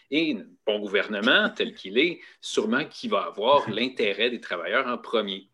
Et 0.09 0.35
bon 0.65 0.79
gouvernement 0.79 1.49
tel 1.51 1.75
qu'il 1.75 1.99
est, 1.99 2.19
sûrement 2.41 2.85
qui 2.85 3.07
va 3.07 3.25
avoir 3.25 3.69
l'intérêt 3.69 4.31
des 4.31 4.41
travailleurs 4.41 4.87
en 4.87 4.97
premier. 4.97 5.50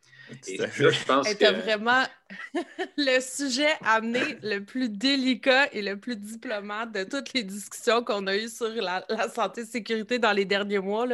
Et 0.48 0.58
je 0.58 1.06
pense 1.06 1.34
que... 1.34 1.62
vraiment 1.62 2.04
le 2.98 3.20
sujet 3.20 3.70
amené 3.86 4.38
le 4.44 4.60
plus 4.60 4.90
délicat 4.90 5.68
et 5.72 5.82
le 5.82 5.98
plus 5.98 6.16
diplomate 6.16 6.92
de 6.92 7.04
toutes 7.04 7.34
les 7.34 7.44
discussions 7.44 8.04
qu'on 8.04 8.28
a 8.28 8.36
eues 8.36 8.50
sur 8.50 8.70
la, 8.70 9.06
santé 9.34 9.62
et 9.62 9.66
sécurité 9.66 10.20
dans 10.20 10.34
les 10.34 10.46
derniers 10.46 10.80
mois. 10.80 11.08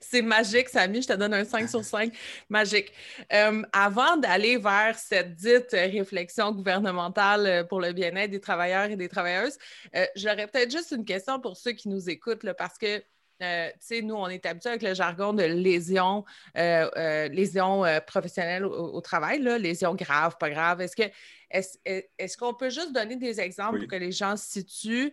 C'est 0.00 0.22
magique, 0.22 0.68
Samy. 0.68 1.02
Je 1.02 1.08
te 1.08 1.12
donne 1.14 1.34
un 1.34 1.44
5 1.44 1.68
sur 1.68 1.84
5. 1.84 2.12
Magique. 2.48 2.92
Euh, 3.32 3.62
avant 3.72 4.16
d'aller 4.16 4.58
vers 4.58 4.96
cette 4.96 5.34
dite 5.34 5.72
réflexion 5.72 6.52
gouvernementale 6.52 7.66
pour 7.68 7.80
le 7.80 7.92
bien-être 7.92 8.30
des 8.30 8.40
travailleurs 8.40 8.90
et 8.90 8.96
des 8.96 9.08
travailleuses, 9.08 9.58
euh, 9.96 10.06
j'aurais 10.16 10.46
peut-être 10.46 10.70
juste 10.70 10.92
une 10.92 11.04
question 11.04 11.40
pour 11.40 11.56
ceux 11.56 11.72
qui 11.72 11.88
nous 11.88 12.08
écoutent, 12.08 12.44
là, 12.44 12.54
parce 12.54 12.78
que 12.78 13.02
euh, 13.42 13.68
nous, 14.02 14.14
on 14.14 14.28
est 14.28 14.44
habitué 14.46 14.70
avec 14.70 14.82
le 14.82 14.94
jargon 14.94 15.32
de 15.32 15.42
lésion, 15.42 16.24
euh, 16.56 16.88
euh, 16.96 17.28
lésion 17.28 17.84
professionnelle 18.06 18.64
au, 18.64 19.00
travail, 19.00 19.40
là, 19.40 19.58
lésion 19.58 19.94
grave, 19.94 20.36
pas 20.38 20.50
grave. 20.50 20.80
Est-ce 20.80 20.96
que 20.96 21.10
est-ce 21.52 22.36
qu'on 22.36 22.54
peut 22.54 22.70
juste 22.70 22.92
donner 22.92 23.16
des 23.16 23.40
exemples 23.40 23.80
pour 23.80 23.88
que 23.88 23.96
les 23.96 24.12
gens 24.12 24.36
se 24.36 24.48
situent? 24.48 25.12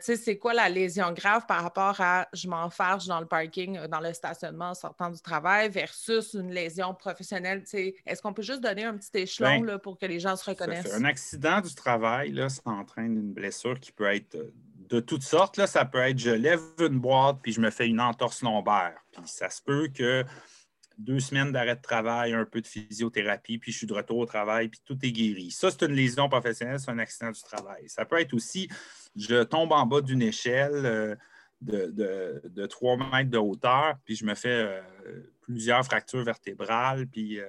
c'est 0.00 0.36
quoi 0.36 0.52
la 0.52 0.68
lésion 0.68 1.12
grave 1.12 1.46
par 1.46 1.62
rapport 1.62 2.00
à 2.00 2.26
je 2.32 2.48
m'enfarge 2.48 3.06
dans 3.06 3.20
le 3.20 3.26
parking, 3.26 3.86
dans 3.86 4.00
le 4.00 4.12
stationnement 4.12 4.70
en 4.70 4.74
sortant 4.74 5.08
du 5.08 5.20
travail 5.20 5.68
versus 5.68 6.34
une 6.34 6.50
lésion 6.50 6.94
professionnelle? 6.94 7.62
Est-ce 7.72 8.20
qu'on 8.20 8.32
peut 8.32 8.42
juste 8.42 8.60
donner 8.60 8.84
un 8.84 8.96
petit 8.96 9.18
échelon 9.18 9.60
ben, 9.60 9.78
pour 9.78 9.98
que 9.98 10.06
les 10.06 10.18
gens 10.18 10.34
se 10.34 10.50
reconnaissent? 10.50 10.92
Un 10.92 11.04
accident 11.04 11.60
du 11.60 11.72
travail, 11.72 12.32
là, 12.32 12.48
ça 12.48 12.62
entraîne 12.64 13.16
une 13.16 13.32
blessure 13.32 13.78
qui 13.78 13.92
peut 13.92 14.12
être 14.12 14.36
de 14.88 15.00
toutes 15.00 15.22
sortes. 15.22 15.56
Là, 15.56 15.66
ça 15.66 15.84
peut 15.84 15.98
être 15.98 16.18
je 16.18 16.30
lève 16.30 16.60
une 16.78 16.98
boîte 16.98 17.38
puis 17.42 17.52
je 17.52 17.60
me 17.60 17.70
fais 17.70 17.86
une 17.86 18.00
entorse 18.00 18.42
lombaire. 18.42 18.96
Puis 19.12 19.22
ça 19.26 19.50
se 19.50 19.62
peut 19.62 19.88
que 19.88 20.24
deux 20.98 21.20
semaines 21.20 21.52
d'arrêt 21.52 21.76
de 21.76 21.82
travail, 21.82 22.34
un 22.34 22.44
peu 22.44 22.60
de 22.60 22.66
physiothérapie, 22.66 23.58
puis 23.58 23.70
je 23.70 23.78
suis 23.78 23.86
de 23.86 23.94
retour 23.94 24.18
au 24.18 24.26
travail, 24.26 24.68
puis 24.68 24.80
tout 24.84 24.98
est 25.02 25.12
guéri. 25.12 25.52
Ça, 25.52 25.70
c'est 25.70 25.86
une 25.86 25.94
lésion 25.94 26.28
professionnelle, 26.28 26.80
c'est 26.80 26.90
un 26.90 26.98
accident 26.98 27.30
du 27.30 27.40
travail. 27.40 27.88
Ça 27.88 28.04
peut 28.04 28.18
être 28.20 28.34
aussi 28.34 28.68
je 29.16 29.42
tombe 29.42 29.72
en 29.72 29.86
bas 29.86 30.00
d'une 30.00 30.22
échelle 30.22 30.86
euh, 30.86 31.16
de, 31.60 32.40
de, 32.44 32.66
3 32.66 32.96
mètres 32.96 33.30
de 33.30 33.38
hauteur, 33.38 33.96
puis 34.04 34.14
je 34.14 34.24
me 34.24 34.34
fais 34.34 34.48
euh, 34.48 34.80
plusieurs 35.40 35.84
fractures 35.84 36.22
vertébrales, 36.22 37.06
puis 37.06 37.40
euh, 37.40 37.46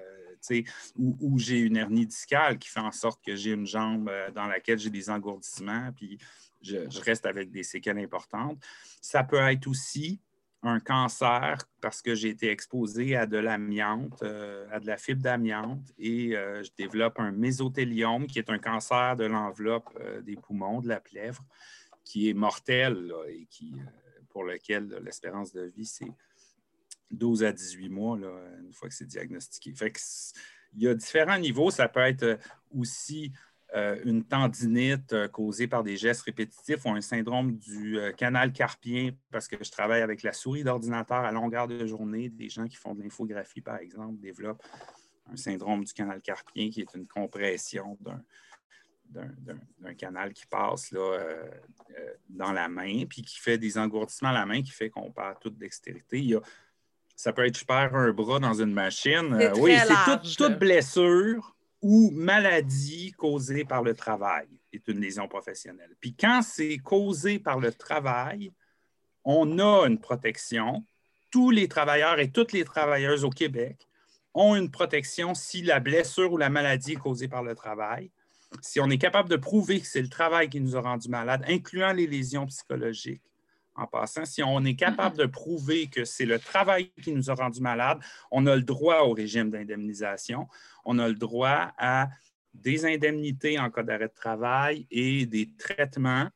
ou, 0.98 1.38
j'ai 1.38 1.60
une 1.60 1.76
hernie 1.76 2.06
discale 2.06 2.58
qui 2.58 2.70
fait 2.70 2.80
en 2.80 2.92
sorte 2.92 3.24
que 3.24 3.36
j'ai 3.36 3.52
une 3.52 3.68
jambe 3.68 4.10
dans 4.34 4.48
laquelle 4.48 4.80
j'ai 4.80 4.90
des 4.90 5.10
engourdissements, 5.10 5.92
puis 5.96 6.18
je, 6.62 7.02
reste 7.02 7.26
avec 7.26 7.52
des 7.52 7.64
séquelles 7.64 8.00
importantes. 8.00 8.62
Ça 9.02 9.24
peut 9.24 9.38
être 9.38 9.68
aussi 9.68 10.20
un 10.62 10.80
cancer 10.80 11.58
parce 11.80 12.02
que 12.02 12.16
j'ai 12.16 12.30
été 12.30 12.50
exposé 12.52 13.16
à 13.16 13.26
de 13.26 13.38
l'amiante, 13.38 14.22
euh, 14.24 14.68
à 14.72 14.80
de 14.80 14.88
la 14.88 14.98
fibre 14.98 15.22
d'amiante, 15.22 15.94
et 15.98 16.36
euh, 16.36 16.64
je 16.64 16.70
développe 16.78 17.20
un 17.20 17.32
mésothéliome, 17.32 18.28
qui 18.28 18.40
est 18.40 18.50
un 18.50 18.60
cancer 18.60 19.16
de 19.16 19.26
l'enveloppe 19.26 19.90
euh, 20.02 20.22
des 20.22 20.36
poumons, 20.36 20.82
de 20.82 20.90
la 20.90 21.00
plèvre, 21.00 21.44
qui 22.04 22.30
est 22.30 22.34
mortel 22.34 23.14
et 23.30 23.46
qui, 23.46 23.76
pour 24.30 24.44
lequel 24.44 25.00
l'espérance 25.04 25.54
de 25.54 25.62
vie, 25.62 25.86
c'est 25.86 26.12
12 27.12 27.44
à 27.44 27.54
18 27.54 27.90
mois, 27.90 28.18
une 28.18 28.74
fois 28.74 28.90
que 28.90 28.96
c'est 28.96 29.06
diagnostiqué. 29.06 29.74
Fait 29.74 29.94
il 30.74 30.84
y 30.84 30.88
a 30.88 30.94
différents 30.94 31.38
niveaux. 31.38 31.72
Ça 31.72 31.88
peut 31.88 32.02
être 32.02 32.40
aussi 32.72 33.32
une 34.04 34.24
tendinite 34.24 35.14
euh, 35.14 35.28
causée 35.28 35.68
par 35.68 35.84
des 35.84 35.96
gestes 35.96 36.24
répétitifs 36.24 36.86
ou 36.86 36.90
un 36.90 37.02
syndrome 37.02 37.56
du 37.58 38.00
euh, 38.00 38.12
canal 38.12 38.52
carpien, 38.52 39.12
parce 39.32 39.48
que 39.48 39.64
je 39.64 39.70
travaille 39.70 40.02
avec 40.02 40.24
la 40.24 40.34
souris 40.34 40.64
d'ordinateur 40.64 41.18
à 41.18 41.32
longueur 41.32 41.68
de 41.68 41.86
journée. 41.86 42.30
Des 42.30 42.50
gens 42.50 42.68
qui 42.68 42.78
font 42.78 42.96
de 42.96 43.04
l'infographie, 43.04 43.62
par 43.62 43.78
exemple, 43.78 44.20
développent 44.20 44.64
un 45.32 45.36
syndrome 45.36 45.84
du 45.84 45.94
canal 45.94 46.20
carpien 46.22 46.72
qui 46.72 46.82
est 46.82 46.94
une 46.96 47.06
compression 47.06 47.96
d'un 49.12 49.94
canal 49.96 50.34
qui 50.34 50.48
passe 50.48 50.92
dans 52.28 52.52
la 52.52 52.68
main, 52.68 53.06
puis 53.08 53.22
qui 53.22 53.38
fait 53.38 53.60
des 53.60 53.78
engourdissements 53.78 54.30
à 54.30 54.34
la 54.34 54.48
main, 54.48 54.64
qui 54.64 54.72
fait 54.72 54.90
qu'on 54.90 55.12
perd 55.12 55.40
toute 55.40 55.60
dextérité. 55.60 56.36
ça 57.16 57.32
peut 57.32 57.46
être 57.46 57.60
je 57.60 57.66
perds 57.66 57.94
un 57.94 58.12
bras 58.12 58.40
dans 58.40 58.56
une 58.56 58.74
machine. 58.74 59.52
oui, 59.58 59.78
c'est 59.78 60.36
toute 60.36 60.58
blessure 60.58 61.56
ou 61.82 62.12
maladie 62.12 63.12
causée 63.12 63.66
par 63.66 63.84
le 63.84 63.94
travail 63.94 64.48
est 64.74 64.88
une 64.88 65.00
lésion 65.00 65.28
professionnelle. 65.28 65.96
Puis 66.00 66.14
quand 66.14 66.42
c'est 66.42 66.78
causé 66.78 67.40
par 67.40 67.60
le 67.60 67.72
travail, 67.72 68.52
on 69.24 69.60
a 69.60 69.88
une 69.88 70.00
protection. 70.00 70.84
Tous 71.32 71.52
les 71.52 71.68
travailleurs 71.68 72.20
et 72.20 72.32
toutes 72.32 72.52
les 72.52 72.66
travailleuses 72.66 73.24
au 73.24 73.30
Québec 73.30 73.88
ont 74.34 74.56
une 74.56 74.72
protection 74.72 75.34
si 75.34 75.62
la 75.62 75.80
blessure 75.80 76.34
ou 76.34 76.38
la 76.38 76.50
maladie 76.50 76.94
est 76.94 76.96
causée 76.96 77.28
par 77.28 77.44
le 77.44 77.56
travail. 77.56 78.12
Si 78.62 78.80
on 78.80 78.90
est 78.90 78.98
capable 78.98 79.30
de 79.30 79.36
prouver 79.36 79.80
que 79.80 79.88
c'est 79.88 80.02
le 80.02 80.10
travail 80.10 80.50
qui 80.50 80.60
nous 80.60 80.76
a 80.76 80.82
rendu 80.82 81.10
malades, 81.10 81.46
incluant 81.48 81.94
les 81.94 82.08
lésions 82.08 82.48
psychologiques, 82.48 83.22
en 83.80 83.88
passant, 83.88 84.26
si 84.26 84.44
on 84.44 84.64
est 84.66 84.76
capable 84.76 85.18
de 85.18 85.26
prouver 85.26 85.88
que 85.88 86.06
c'est 86.06 86.26
le 86.26 86.40
travail 86.40 86.92
qui 87.02 87.12
nous 87.12 87.30
a 87.30 87.34
rendu 87.34 87.62
malades, 87.62 88.00
on 88.32 88.46
a 88.48 88.56
le 88.56 88.64
droit 88.64 89.00
au 89.02 89.14
régime 89.14 89.50
d'indemnisation 89.50 90.48
on 90.86 91.00
a 91.00 91.08
le 91.08 91.16
droit 91.16 91.72
à 91.78 92.10
des 92.54 92.86
indemnités 92.86 93.60
en 93.60 93.70
cas 93.70 93.84
d'arrêt 93.84 94.08
de 94.08 94.14
travail 94.14 94.88
et 94.90 95.26
des 95.26 95.50
traitements 95.58 96.28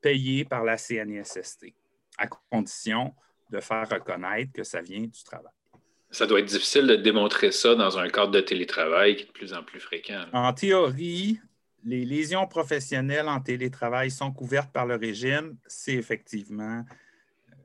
payés 0.00 0.44
par 0.44 0.64
la 0.64 0.76
CNISST, 0.76 1.74
à 2.16 2.26
condition 2.26 3.14
de 3.50 3.60
faire 3.60 3.88
reconnaître 3.88 4.52
que 4.52 4.62
ça 4.62 4.80
vient 4.80 5.02
du 5.02 5.22
travail. 5.24 5.52
Ça 6.10 6.26
doit 6.26 6.40
être 6.40 6.46
difficile 6.46 6.86
de 6.86 6.96
démontrer 6.96 7.52
ça 7.52 7.74
dans 7.74 7.98
un 7.98 8.08
cadre 8.08 8.32
de 8.32 8.40
télétravail 8.40 9.16
qui 9.16 9.22
est 9.24 9.26
de 9.26 9.32
plus 9.32 9.52
en 9.52 9.62
plus 9.62 9.80
fréquent. 9.80 10.24
En 10.32 10.54
théorie, 10.54 11.38
les 11.84 12.04
lésions 12.04 12.46
professionnelles 12.46 13.28
en 13.28 13.40
télétravail 13.40 14.10
sont 14.10 14.32
couvertes 14.32 14.72
par 14.72 14.86
le 14.86 14.96
régime. 14.96 15.56
C'est 15.66 15.94
effectivement, 15.94 16.84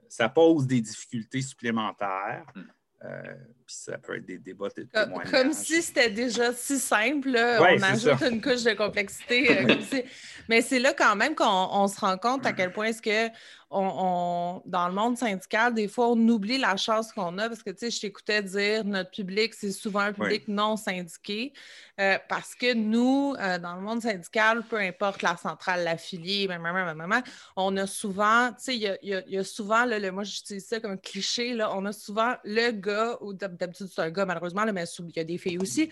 ça 0.08 0.30
pose 0.30 0.68
des 0.68 0.82
difficultés 0.82 1.42
supplémentaires. 1.42 2.46
Hmm. 2.56 2.62
Euh, 3.06 3.36
puis 3.66 3.76
ça 3.76 3.98
peut 3.98 4.18
être 4.18 4.26
des 4.26 4.38
débats 4.38 4.70
de 4.76 4.84
témoignages. 4.84 5.32
Comme 5.32 5.54
si 5.54 5.82
c'était 5.82 6.10
déjà 6.10 6.54
si 6.54 6.80
simple. 6.80 7.36
on 7.36 7.84
ajoute 7.84 8.22
une 8.22 8.42
couche 8.42 8.64
de 8.64 8.74
complexité. 8.74 9.60
Euh, 9.60 9.76
Mais 10.50 10.62
c'est 10.62 10.80
là 10.80 10.94
quand 10.94 11.16
même 11.16 11.36
qu'on 11.36 11.88
se 11.88 12.00
rend 12.00 12.18
compte 12.18 12.46
à 12.46 12.54
quel 12.54 12.72
point 12.72 12.88
est-ce 12.88 13.02
que 13.02 13.34
on, 13.74 14.62
dans 14.66 14.88
le 14.88 14.94
monde 14.94 15.18
syndical, 15.18 15.74
des 15.74 15.88
fois, 15.88 16.10
on 16.10 16.28
oublie 16.28 16.58
la 16.58 16.78
chance 16.78 17.12
qu'on 17.12 17.38
a 17.38 17.48
parce 17.48 17.64
que, 17.64 17.72
tu 17.72 17.80
sais, 17.80 17.92
je 17.92 18.02
t'écoutais 18.02 18.44
dire 18.44 18.86
notre 18.86 19.12
public, 19.12 19.54
c'est 19.54 19.72
souvent 19.72 20.02
un 20.02 20.14
public 20.14 20.48
non 20.48 20.78
syndiqué 20.78 21.54
euh, 22.00 22.18
parce 22.30 22.56
que 22.56 22.74
nous, 22.74 23.36
euh, 23.40 23.58
dans 23.58 23.76
le 23.76 23.82
monde 23.82 24.02
syndical, 24.02 24.64
peu 24.64 24.78
importe 24.78 25.22
la 25.22 25.38
centrale, 25.38 25.84
l'affilié, 25.84 26.48
on 27.56 27.78
a 27.78 27.88
souvent, 27.88 28.50
tu 28.50 28.56
sais, 28.60 28.76
il 28.76 29.24
y, 29.28 29.38
a, 29.38 29.44
souvent, 29.44 29.86
le, 29.86 30.12
moi 30.12 30.24
j'utilise 30.24 30.68
ça 30.68 30.80
comme 30.80 31.00
cliché, 31.00 31.54
là, 31.54 31.72
on 31.76 31.86
a 31.86 31.94
souvent 31.94 32.36
le 32.44 32.72
gars, 32.72 33.18
ou 33.22 33.34
d'habitude 33.58 33.88
c'est 33.94 34.02
un 34.02 34.12
gars 34.12 34.26
malheureusement, 34.26 34.66
mais 34.74 34.86
il 35.00 35.16
y 35.16 35.20
a 35.20 35.24
des 35.24 35.38
filles 35.38 35.58
aussi, 35.60 35.90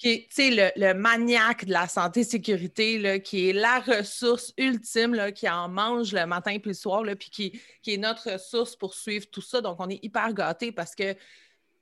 qui 0.00 0.26
est 0.38 0.50
le, 0.50 0.70
le, 0.76 0.94
maniaque 0.94 1.66
de 1.66 1.72
la 1.72 1.86
santé-sécurité, 1.86 3.20
qui 3.22 3.50
est 3.50 3.52
la 3.52 3.80
ressource 3.80 4.54
ultime, 4.56 5.14
là, 5.14 5.30
qui 5.30 5.48
en 5.48 5.68
mange 5.68 6.12
le 6.14 6.24
matin 6.24 6.52
et 6.52 6.62
le 6.64 6.72
soir, 6.72 7.04
là, 7.04 7.14
puis 7.14 7.28
qui, 7.28 7.60
qui, 7.82 7.94
est 7.94 7.98
notre 7.98 8.32
ressource 8.32 8.76
pour 8.76 8.94
suivre 8.94 9.26
tout 9.30 9.42
ça. 9.42 9.60
Donc, 9.60 9.76
on 9.78 9.90
est 9.90 10.02
hyper 10.02 10.32
gâtés 10.32 10.72
parce 10.72 10.94
que 10.94 11.14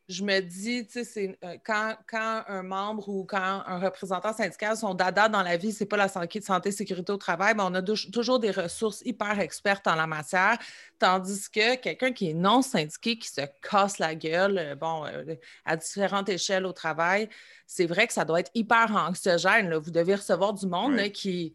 je 0.08 0.24
me 0.24 0.40
dis, 0.40 0.86
tu 0.86 1.04
sais, 1.04 1.38
euh, 1.44 1.56
quand, 1.64 1.94
quand, 2.08 2.42
un 2.48 2.62
membre 2.62 3.10
ou 3.10 3.24
quand 3.24 3.62
un 3.66 3.78
représentant 3.78 4.32
syndical, 4.32 4.74
son 4.74 4.94
dada 4.94 5.28
dans 5.28 5.42
la 5.42 5.58
vie, 5.58 5.70
c'est 5.70 5.84
pas 5.84 5.98
la 5.98 6.08
santé, 6.08 6.40
santé, 6.40 6.72
sécurité 6.72 7.12
au 7.12 7.18
travail, 7.18 7.54
mais 7.54 7.62
on 7.62 7.74
a 7.74 7.82
toujours 7.82 8.38
des 8.38 8.50
ressources 8.50 9.02
hyper 9.04 9.38
expertes 9.38 9.86
en 9.86 9.94
la 9.94 10.06
matière, 10.06 10.58
tandis 10.98 11.50
que 11.50 11.74
quelqu'un 11.76 12.12
qui 12.12 12.30
est 12.30 12.34
non 12.34 12.62
syndiqué, 12.62 13.18
qui 13.18 13.28
se 13.28 13.42
casse 13.62 13.98
la 13.98 14.14
gueule, 14.14 14.56
euh, 14.56 14.74
bon, 14.74 15.04
euh, 15.04 15.34
à 15.66 15.76
différentes 15.76 16.30
échelles 16.30 16.64
au 16.64 16.72
travail, 16.72 17.28
c'est 17.66 17.86
vrai 17.86 18.06
que 18.06 18.14
ça 18.14 18.24
doit 18.24 18.40
être 18.40 18.50
hyper 18.54 18.90
anxiogène. 18.96 19.74
Vous 19.74 19.90
devez 19.90 20.14
recevoir 20.14 20.54
du 20.54 20.66
monde 20.66 20.98
qui, 21.10 21.52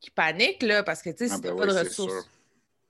qui 0.00 0.10
panique, 0.10 0.62
là, 0.62 0.82
parce 0.82 1.00
que, 1.00 1.08
tu 1.08 1.28
sais, 1.28 1.34
ah, 1.34 1.38
ben 1.40 1.56
pas 1.56 1.66
de 1.66 1.78
ressources 1.78 2.28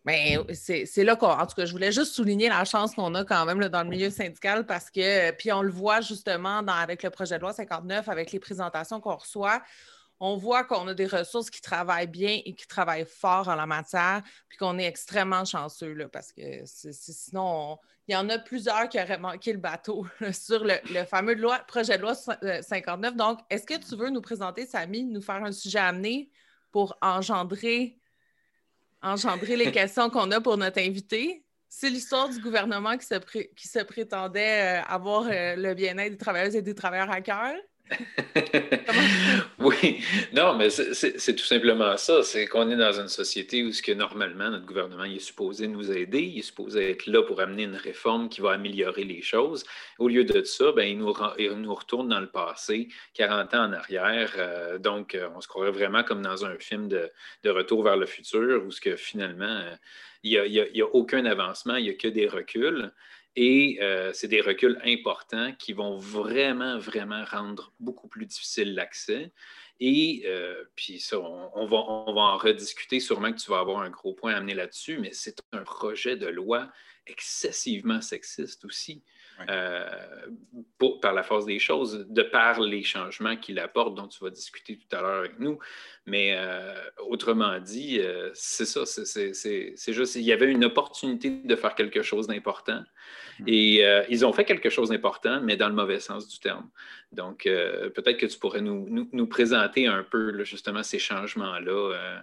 mais 0.06 0.38
c'est 0.54 1.02
là 1.02 1.16
qu'en 1.16 1.44
tout 1.46 1.56
cas, 1.56 1.66
je 1.66 1.72
voulais 1.72 1.90
juste 1.90 2.14
souligner 2.14 2.48
la 2.48 2.64
chance 2.64 2.94
qu'on 2.94 3.12
a 3.16 3.24
quand 3.24 3.44
même 3.44 3.68
dans 3.68 3.82
le 3.82 3.88
milieu 3.88 4.08
syndical 4.08 4.64
parce 4.64 4.88
que, 4.88 5.32
puis 5.32 5.50
on 5.50 5.62
le 5.62 5.72
voit 5.72 6.00
justement 6.00 6.58
avec 6.58 7.02
le 7.02 7.10
projet 7.10 7.36
de 7.36 7.40
loi 7.40 7.52
59, 7.52 8.08
avec 8.08 8.30
les 8.30 8.38
présentations 8.38 9.00
qu'on 9.00 9.16
reçoit, 9.16 9.60
on 10.20 10.36
voit 10.36 10.62
qu'on 10.62 10.86
a 10.86 10.94
des 10.94 11.06
ressources 11.06 11.50
qui 11.50 11.60
travaillent 11.60 12.06
bien 12.06 12.40
et 12.44 12.54
qui 12.54 12.68
travaillent 12.68 13.04
fort 13.04 13.48
en 13.48 13.56
la 13.56 13.66
matière, 13.66 14.22
puis 14.48 14.56
qu'on 14.56 14.78
est 14.78 14.86
extrêmement 14.86 15.44
chanceux 15.44 15.92
là, 15.92 16.08
parce 16.08 16.32
que 16.32 16.62
sinon, 16.64 17.76
il 18.06 18.12
y 18.12 18.16
en 18.16 18.28
a 18.28 18.38
plusieurs 18.38 18.88
qui 18.88 19.00
auraient 19.00 19.18
manqué 19.18 19.52
le 19.52 19.58
bateau 19.58 20.06
sur 20.32 20.64
le, 20.64 21.04
fameux 21.06 21.34
loi, 21.34 21.58
projet 21.66 21.96
de 21.96 22.02
loi 22.02 22.14
59. 22.14 23.12
Euh, 23.12 23.16
Donc, 23.16 23.40
est-ce 23.50 23.66
que 23.66 23.76
tu 23.76 23.96
veux 23.96 24.10
nous 24.10 24.22
présenter, 24.22 24.66
Samy, 24.66 25.04
nous 25.04 25.20
faire 25.20 25.42
un 25.42 25.50
sujet 25.50 25.80
amené 25.80 26.30
pour 26.70 26.96
engendrer 27.02 27.98
engendrer 29.06 29.56
les 29.56 29.70
questions 29.72 30.10
qu'on 30.10 30.30
a 30.30 30.40
pour 30.40 30.56
notre 30.56 30.80
invité. 30.80 31.44
C'est 31.68 31.90
l'histoire 31.90 32.28
du 32.28 32.40
gouvernement 32.40 32.96
qui 32.96 33.06
se, 33.06 33.82
prétendait 33.82 34.80
euh, 34.80 34.82
avoir 34.86 35.26
euh, 35.26 35.56
le 35.56 35.74
bien-être 35.74 36.12
des 36.12 36.18
travailleuses 36.18 36.56
et 36.56 36.62
des 36.62 36.74
travailleurs 36.74 37.10
à 37.10 37.20
cœur. 37.20 37.54
oui, 39.58 40.00
non, 40.32 40.54
mais 40.56 40.70
c'est 40.70 41.36
tout 41.36 41.44
simplement 41.44 41.96
ça. 41.96 42.22
C'est 42.22 42.46
qu'on 42.46 42.70
est 42.70 42.76
dans 42.76 43.00
une 43.00 43.08
société 43.08 43.62
où 43.62 43.72
ce 43.72 43.82
que 43.82 43.92
normalement 43.92 44.50
notre 44.50 44.66
gouvernement 44.66 45.04
est 45.04 45.20
supposé 45.20 45.68
nous 45.68 45.90
aider, 45.92 46.22
il 46.22 46.38
est 46.38 46.42
supposé 46.42 46.90
être 46.90 47.06
là 47.06 47.22
pour 47.22 47.40
amener 47.40 47.64
une 47.64 47.76
réforme 47.76 48.28
qui 48.28 48.40
va 48.40 48.52
améliorer 48.52 49.04
les 49.04 49.22
choses. 49.22 49.64
Au 49.98 50.08
lieu 50.08 50.24
de 50.24 50.42
ça, 50.42 50.72
ben, 50.72 50.88
il, 50.88 50.98
nous, 50.98 51.14
nous 51.56 51.74
retourne 51.74 52.08
dans 52.08 52.20
le 52.20 52.28
passé, 52.28 52.88
40 53.14 53.54
ans 53.54 53.64
en 53.66 53.72
arrière. 53.72 54.32
Euh, 54.36 54.78
donc, 54.78 55.14
euh, 55.14 55.28
on 55.36 55.40
se 55.40 55.48
croirait 55.48 55.70
vraiment 55.70 56.02
comme 56.02 56.22
dans 56.22 56.44
un 56.44 56.58
film 56.58 56.88
de, 56.88 57.10
retour 57.44 57.84
vers 57.84 57.96
le 57.96 58.06
futur 58.06 58.64
où 58.66 58.70
ce 58.72 58.80
que 58.80 58.96
finalement, 58.96 59.44
euh, 59.44 59.76
il 60.24 60.42
n'y 60.50 60.60
a, 60.80 60.84
a, 60.84 60.88
aucun 60.92 61.24
avancement, 61.24 61.76
il 61.76 61.84
n'y 61.84 61.90
a 61.90 61.94
que 61.94 62.08
des 62.08 62.26
reculs. 62.26 62.90
Et 63.36 63.78
euh, 63.82 64.12
c'est 64.14 64.28
des 64.28 64.40
reculs 64.40 64.80
importants 64.84 65.52
qui 65.52 65.74
vont 65.74 65.96
vraiment, 65.98 66.78
vraiment 66.78 67.22
rendre 67.24 67.72
beaucoup 67.78 68.08
plus 68.08 68.24
difficile 68.24 68.74
l'accès. 68.74 69.30
Et 69.78 70.22
euh, 70.24 70.64
puis 70.74 71.06
on, 71.12 71.66
va, 71.66 71.76
on, 71.76 72.14
va, 72.14 72.20
en 72.22 72.38
rediscuter. 72.38 72.98
Sûrement 72.98 73.30
que 73.32 73.38
tu 73.38 73.50
vas 73.50 73.58
avoir 73.58 73.80
un 73.80 73.90
gros 73.90 74.14
point 74.14 74.32
à 74.32 74.38
amener 74.38 74.54
là-dessus, 74.54 74.98
mais 74.98 75.10
c'est 75.12 75.38
un 75.52 75.62
projet 75.64 76.16
de 76.16 76.26
loi 76.26 76.70
excessivement 77.06 78.00
sexiste 78.00 78.64
aussi. 78.64 79.02
Euh, 79.48 79.86
par 81.00 81.12
la 81.12 81.22
force 81.22 81.44
des 81.44 81.58
choses, 81.58 82.06
de 82.08 82.22
par 82.22 82.60
les 82.60 82.82
changements 82.82 83.36
qu'il 83.36 83.58
apporte, 83.58 83.94
dont 83.94 84.08
tu 84.08 84.22
vas 84.22 84.30
discuter 84.30 84.78
tout 84.78 84.96
à 84.96 85.00
l'heure 85.00 85.18
avec 85.18 85.38
nous. 85.38 85.58
Mais 86.06 86.34
euh, 86.36 86.74
autrement 87.08 87.58
dit, 87.58 88.00
euh, 88.00 88.30
c'est 88.34 88.64
ça, 88.64 88.84
c'est 88.86 89.92
juste, 89.92 90.14
il 90.16 90.22
y 90.22 90.32
avait 90.32 90.50
une 90.50 90.64
opportunité 90.64 91.30
de 91.30 91.56
faire 91.56 91.74
quelque 91.74 92.02
chose 92.02 92.26
d'important. 92.26 92.82
Hmm. 93.40 93.44
Et 93.46 93.84
ils 94.08 94.24
ont 94.24 94.32
fait 94.32 94.44
quelque 94.44 94.70
chose 94.70 94.88
d'important, 94.88 95.40
mais 95.42 95.56
dans 95.56 95.68
le 95.68 95.74
mauvais 95.74 96.00
sens 96.00 96.28
du 96.28 96.38
terme. 96.38 96.68
Donc, 97.12 97.42
peut-être 97.44 98.16
que 98.16 98.26
tu 98.26 98.38
pourrais 98.38 98.62
nous, 98.62 99.08
nous, 99.12 99.26
présenter 99.26 99.86
un 99.86 100.02
peu 100.02 100.44
justement 100.44 100.82
ces 100.82 100.98
changements-là 100.98 102.22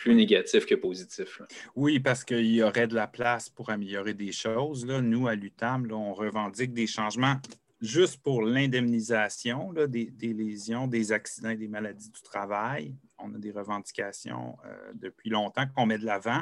plus 0.00 0.14
négatif 0.14 0.64
que 0.64 0.74
positif. 0.74 1.42
Oui, 1.76 2.00
parce 2.00 2.24
qu'il 2.24 2.46
y 2.46 2.62
aurait 2.62 2.88
de 2.88 2.94
la 2.94 3.06
place 3.06 3.50
pour 3.50 3.68
améliorer 3.68 4.14
des 4.14 4.32
choses. 4.32 4.86
Nous, 4.86 5.28
à 5.28 5.34
l'UTAM, 5.34 5.86
on 5.92 6.14
revendique 6.14 6.72
des 6.72 6.86
changements 6.86 7.36
juste 7.82 8.22
pour 8.22 8.42
l'indemnisation 8.42 9.74
des, 9.74 10.10
lésions, 10.20 10.86
des 10.86 11.12
accidents 11.12 11.50
et 11.50 11.56
des 11.56 11.68
maladies 11.68 12.10
du 12.10 12.22
travail. 12.22 12.96
On 13.18 13.34
a 13.34 13.38
des 13.38 13.50
revendications 13.50 14.56
euh, 14.64 14.92
depuis 14.94 15.28
longtemps 15.28 15.66
qu'on 15.74 15.84
met 15.84 15.98
de 15.98 16.06
l'avant 16.06 16.40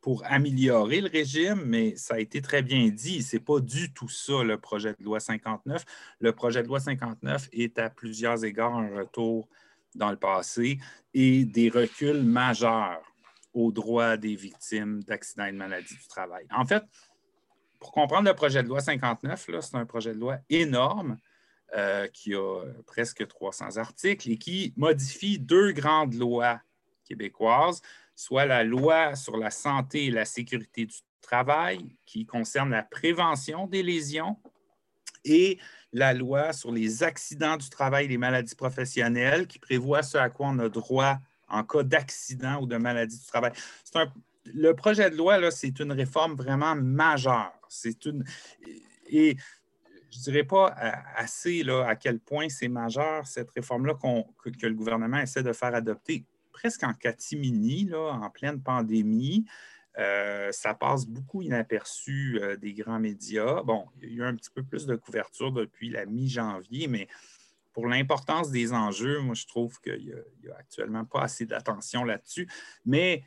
pour 0.00 0.22
améliorer 0.26 1.00
le 1.00 1.08
régime, 1.08 1.62
mais 1.64 1.96
ça 1.96 2.14
a 2.14 2.18
été 2.20 2.40
très 2.40 2.62
bien 2.62 2.88
dit, 2.88 3.22
ce 3.22 3.36
n'est 3.36 3.42
pas 3.42 3.60
du 3.60 3.92
tout 3.92 4.08
ça 4.08 4.44
le 4.44 4.58
projet 4.58 4.94
de 4.98 5.04
loi 5.04 5.18
59. 5.18 5.84
Le 6.20 6.32
projet 6.32 6.62
de 6.62 6.68
loi 6.68 6.78
59 6.78 7.48
est 7.52 7.78
à 7.80 7.90
plusieurs 7.90 8.44
égards 8.44 8.76
un 8.76 8.96
retour 8.96 9.48
dans 9.94 10.10
le 10.10 10.16
passé 10.16 10.78
et 11.14 11.44
des 11.44 11.68
reculs 11.68 12.22
majeurs 12.22 13.02
aux 13.54 13.70
droits 13.70 14.16
des 14.16 14.34
victimes 14.34 15.02
d'accidents 15.02 15.44
et 15.44 15.52
de 15.52 15.56
maladies 15.56 15.94
du 15.94 16.08
travail. 16.08 16.46
En 16.50 16.64
fait, 16.64 16.82
pour 17.78 17.92
comprendre 17.92 18.28
le 18.28 18.34
projet 18.34 18.62
de 18.62 18.68
loi 18.68 18.80
59, 18.80 19.50
c'est 19.60 19.74
un 19.76 19.86
projet 19.86 20.14
de 20.14 20.18
loi 20.18 20.38
énorme 20.48 21.18
euh, 21.74 22.06
qui 22.08 22.34
a 22.34 22.64
presque 22.86 23.26
300 23.26 23.76
articles 23.76 24.30
et 24.30 24.38
qui 24.38 24.72
modifie 24.76 25.38
deux 25.38 25.72
grandes 25.72 26.14
lois 26.14 26.60
québécoises, 27.04 27.82
soit 28.14 28.46
la 28.46 28.62
loi 28.62 29.14
sur 29.16 29.36
la 29.36 29.50
santé 29.50 30.06
et 30.06 30.10
la 30.10 30.24
sécurité 30.24 30.86
du 30.86 30.96
travail 31.20 31.96
qui 32.06 32.26
concerne 32.26 32.70
la 32.70 32.82
prévention 32.82 33.66
des 33.66 33.82
lésions 33.82 34.36
et 35.24 35.58
la 35.92 36.14
loi 36.14 36.52
sur 36.52 36.72
les 36.72 37.02
accidents 37.02 37.56
du 37.56 37.68
travail 37.68 38.06
et 38.06 38.08
les 38.08 38.18
maladies 38.18 38.54
professionnelles 38.54 39.46
qui 39.46 39.58
prévoit 39.58 40.02
ce 40.02 40.18
à 40.18 40.30
quoi 40.30 40.48
on 40.48 40.58
a 40.58 40.68
droit 40.68 41.18
en 41.48 41.64
cas 41.64 41.82
d'accident 41.82 42.60
ou 42.62 42.66
de 42.66 42.76
maladie 42.76 43.18
du 43.18 43.26
travail. 43.26 43.52
le 44.46 44.72
projet 44.72 45.10
de 45.10 45.16
loi, 45.16 45.50
c'est 45.50 45.78
une 45.80 45.92
réforme 45.92 46.34
vraiment 46.34 46.74
majeure. 46.74 47.52
C'est 47.68 48.06
une. 48.06 48.24
Et 49.06 49.36
je 50.10 50.18
ne 50.18 50.22
dirais 50.24 50.44
pas 50.44 50.74
assez 51.16 51.62
là, 51.62 51.86
à 51.86 51.96
quel 51.96 52.18
point 52.18 52.48
c'est 52.48 52.68
majeur, 52.68 53.26
cette 53.26 53.50
réforme-là 53.50 53.94
que, 53.94 54.50
que, 54.50 54.66
le 54.66 54.74
gouvernement 54.74 55.18
essaie 55.18 55.42
de 55.42 55.52
faire 55.52 55.74
adopter 55.74 56.24
presque 56.52 56.84
en 56.84 56.92
catimini, 56.92 57.84
là, 57.84 58.12
en 58.12 58.30
pleine 58.30 58.62
pandémie. 58.62 59.44
Euh, 59.98 60.50
ça 60.52 60.74
passe 60.74 61.06
beaucoup 61.06 61.42
inaperçu 61.42 62.38
euh, 62.40 62.56
des 62.56 62.72
grands 62.72 62.98
médias. 62.98 63.62
Bon, 63.62 63.86
il 64.00 64.08
y 64.08 64.12
a 64.12 64.14
eu 64.14 64.24
un 64.24 64.34
petit 64.34 64.50
peu 64.50 64.62
plus 64.62 64.86
de 64.86 64.96
couverture 64.96 65.52
depuis 65.52 65.90
la 65.90 66.06
mi-janvier, 66.06 66.88
mais 66.88 67.08
pour 67.72 67.86
l'importance 67.86 68.50
des 68.50 68.72
enjeux, 68.72 69.20
moi, 69.20 69.34
je 69.34 69.46
trouve 69.46 69.80
qu'il 69.80 70.14
n'y 70.42 70.50
a, 70.50 70.56
actuellement 70.56 71.04
pas 71.04 71.22
assez 71.22 71.46
d'attention 71.46 72.04
là-dessus. 72.04 72.48
Mais 72.86 73.22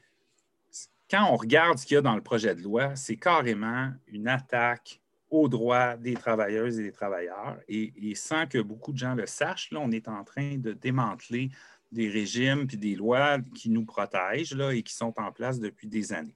quand 1.09 1.27
on 1.31 1.35
regarde 1.35 1.77
ce 1.77 1.85
qu'il 1.85 1.95
y 1.95 1.97
a 1.97 2.01
dans 2.01 2.15
le 2.15 2.21
projet 2.21 2.55
de 2.55 2.61
loi, 2.61 2.95
c'est 2.95 3.17
carrément 3.17 3.91
une 4.07 4.27
attaque 4.27 5.01
aux 5.29 5.47
droits 5.47 5.97
des 5.97 6.13
travailleuses 6.13 6.79
et 6.79 6.83
des 6.83 6.91
travailleurs. 6.91 7.57
Et, 7.67 7.93
et, 8.09 8.15
sans 8.15 8.47
que 8.47 8.59
beaucoup 8.59 8.91
de 8.91 8.97
gens 8.97 9.15
le 9.15 9.25
sachent, 9.25 9.71
là, 9.71 9.79
on 9.81 9.91
est 9.91 10.07
en 10.07 10.23
train 10.23 10.57
de 10.57 10.73
démanteler 10.73 11.49
des 11.91 12.09
régimes 12.09 12.67
et 12.71 12.77
des 12.77 12.95
lois 12.95 13.39
qui 13.55 13.69
nous 13.69 13.85
protègent 13.85 14.55
là, 14.55 14.71
et 14.71 14.83
qui 14.83 14.93
sont 14.93 15.13
en 15.17 15.31
place 15.31 15.59
depuis 15.59 15.87
des 15.87 16.13
années. 16.13 16.35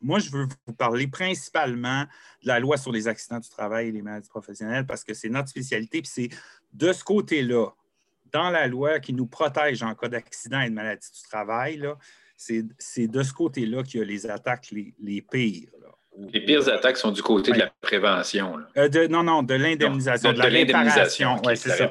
Moi, 0.00 0.18
je 0.20 0.30
veux 0.30 0.46
vous 0.66 0.74
parler 0.74 1.06
principalement 1.08 2.02
de 2.42 2.48
la 2.48 2.60
loi 2.60 2.76
sur 2.76 2.92
les 2.92 3.08
accidents 3.08 3.40
du 3.40 3.48
travail 3.48 3.88
et 3.88 3.92
les 3.92 4.02
maladies 4.02 4.28
professionnelles 4.28 4.86
parce 4.86 5.02
que 5.04 5.14
c'est 5.14 5.28
notre 5.28 5.48
spécialité, 5.48 6.02
puis 6.02 6.10
c'est 6.12 6.28
de 6.72 6.92
ce 6.92 7.02
côté-là, 7.02 7.68
dans 8.32 8.50
la 8.50 8.66
loi 8.66 9.00
qui 9.00 9.12
nous 9.12 9.26
protège 9.26 9.82
en 9.82 9.94
cas 9.94 10.08
d'accident 10.08 10.60
et 10.60 10.68
de 10.70 10.74
maladie 10.74 11.08
du 11.10 11.22
travail, 11.28 11.82
c'est 12.36 13.08
de 13.08 13.22
ce 13.22 13.32
côté-là 13.32 13.82
qu'il 13.82 14.00
y 14.00 14.02
a 14.02 14.06
les 14.06 14.26
attaques 14.26 14.70
les, 14.70 15.22
pires. 15.22 15.70
Les 16.16 16.40
pires 16.40 16.68
attaques 16.68 16.96
sont 16.96 17.10
du 17.10 17.22
côté 17.22 17.52
de 17.52 17.58
la 17.58 17.72
prévention. 17.80 18.58
Euh, 18.76 19.08
non, 19.08 19.22
non, 19.22 19.42
de 19.42 19.54
l'indemnisation, 19.54 20.32
de, 20.32 20.38
la 20.38 20.44
réparation. 20.44 21.40
c'est 21.54 21.70
ça. 21.70 21.88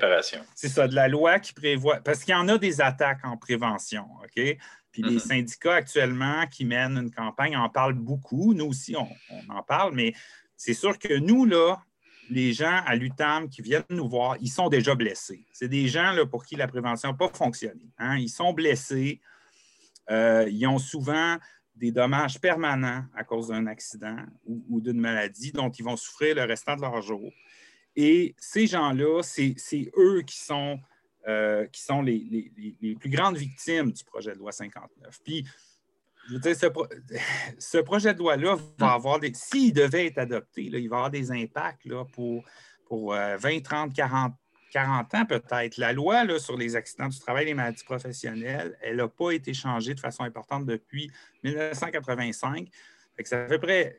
C'est 0.56 0.70
ça, 0.70 0.88
de 0.88 0.96
la 0.96 1.08
loi 1.08 1.39
qui 1.39 1.54
prévoit. 1.54 1.98
Parce 1.98 2.24
qu'il 2.24 2.34
y 2.34 2.38
en 2.38 2.48
a 2.48 2.58
des 2.58 2.82
attaques 2.82 3.26
en 3.26 3.38
prévention, 3.38 4.06
OK? 4.24 4.58
Puis 4.97 5.07
les 5.07 5.17
mm-hmm. 5.17 5.27
syndicats 5.27 5.75
actuellement 5.75 6.47
qui 6.47 6.65
mènent 6.65 6.97
une 6.97 7.12
campagne 7.12 7.55
en 7.55 7.69
parlent 7.69 7.93
beaucoup. 7.93 8.55
Nous 8.55 8.65
aussi, 8.65 8.95
on, 8.95 9.07
en 9.47 9.62
parle, 9.62 9.93
mais 9.93 10.13
c'est 10.55 10.73
sûr 10.73 10.97
que 10.97 11.19
nous, 11.19 11.45
là, 11.45 11.77
les 12.31 12.51
gens 12.51 12.81
à 12.83 12.95
l'UTAM 12.95 13.47
qui 13.47 13.62
viennent 13.62 13.83
nous 13.91 14.10
voir, 14.10 14.38
ils 14.41 14.49
sont 14.49 14.69
déjà 14.69 14.95
blessés. 14.95 15.45
C'est 15.53 15.67
des 15.67 15.88
gens 15.88 16.13
là, 16.13 16.25
pour 16.25 16.43
qui 16.43 16.55
la 16.55 16.67
prévention 16.67 17.10
n'a 17.10 17.15
pas 17.15 17.29
fonctionné. 17.29 17.91
Hein. 17.99 18.17
Ils 18.17 18.29
sont 18.29 18.53
blessés. 18.53 19.21
Euh, 20.10 20.49
ils 20.49 20.65
ont 20.65 20.79
souvent 20.79 21.38
des 21.75 21.91
dommages 21.91 22.41
permanents 22.41 23.03
à 23.15 23.23
cause 23.23 23.49
d'un 23.49 23.67
accident 23.67 24.17
ou, 24.47 24.81
d'une 24.81 24.99
maladie 24.99 25.51
dont 25.51 25.69
ils 25.69 25.86
vont 25.86 25.95
souffrir 25.95 26.33
le 26.33 26.43
restant 26.45 26.75
de 26.75 26.81
leur 26.81 27.03
jour. 27.03 27.31
Et 27.95 28.33
ces 28.39 28.65
gens-là, 28.65 29.21
c'est 29.21 29.91
eux 29.95 30.23
qui 30.23 30.38
sont, 30.38 30.79
euh, 31.27 31.65
qui 31.67 31.81
sont 31.81 32.01
les, 32.01 32.51
plus 32.99 33.09
grandes 33.09 33.37
victimes 33.37 33.91
du 33.91 34.03
projet 34.03 34.33
de 34.33 34.39
loi 34.39 34.51
59. 34.51 35.19
Puis, 35.23 35.45
je 36.27 36.33
veux 36.33 36.39
dire, 36.39 36.55
ce, 36.55 37.77
projet 37.81 38.13
de 38.13 38.19
loi-là 38.19 38.57
va 38.77 38.93
avoir 38.93 39.19
des. 39.19 39.33
S'il 39.33 39.73
devait 39.73 40.07
être 40.07 40.17
adopté, 40.17 40.63
il 40.63 40.89
va 40.89 40.97
avoir 40.97 41.11
des 41.11 41.31
impacts 41.31 41.85
là, 41.85 42.05
pour, 42.05 42.43
pour 42.85 43.13
20, 43.13 43.61
30, 43.61 43.93
40 43.93 44.33
40 44.71 45.15
ans 45.15 45.25
peut-être. 45.25 45.77
La 45.77 45.93
loi 45.93 46.39
sur 46.39 46.57
les 46.57 46.75
accidents 46.75 47.07
du 47.07 47.19
travail 47.19 47.43
et 47.43 47.47
les 47.47 47.53
maladies 47.53 47.83
professionnelles, 47.83 48.77
elle 48.81 48.97
n'a 48.97 49.07
pas 49.07 49.31
été 49.31 49.53
changée 49.53 49.93
de 49.93 49.99
façon 49.99 50.23
importante 50.23 50.65
depuis 50.65 51.11
1985. 51.43 52.67
ça 53.23 53.47
fait 53.47 53.59
près 53.59 53.97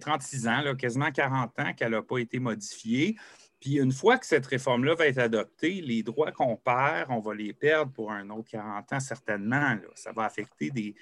36 0.00 0.48
ans, 0.48 0.74
quasiment 0.76 1.10
40 1.10 1.58
ans 1.60 1.72
qu'elle 1.74 1.92
n'a 1.92 2.02
pas 2.02 2.18
été 2.18 2.38
modifiée. 2.38 3.16
Puis 3.60 3.78
une 3.78 3.92
fois 3.92 4.18
que 4.18 4.26
cette 4.26 4.46
réforme-là 4.46 4.94
va 4.94 5.06
être 5.06 5.18
adoptée, 5.18 5.80
les 5.80 6.02
droits 6.02 6.32
qu'on 6.32 6.56
perd, 6.56 7.10
on 7.10 7.20
va 7.20 7.34
les 7.34 7.52
perdre 7.52 7.92
pour 7.92 8.12
un 8.12 8.28
autre 8.30 8.50
40 8.50 8.92
ans 8.92 9.00
certainement. 9.00 9.76
Ça 9.94 10.12
va 10.12 10.24
affecter 10.24 10.70
des, 10.70 10.94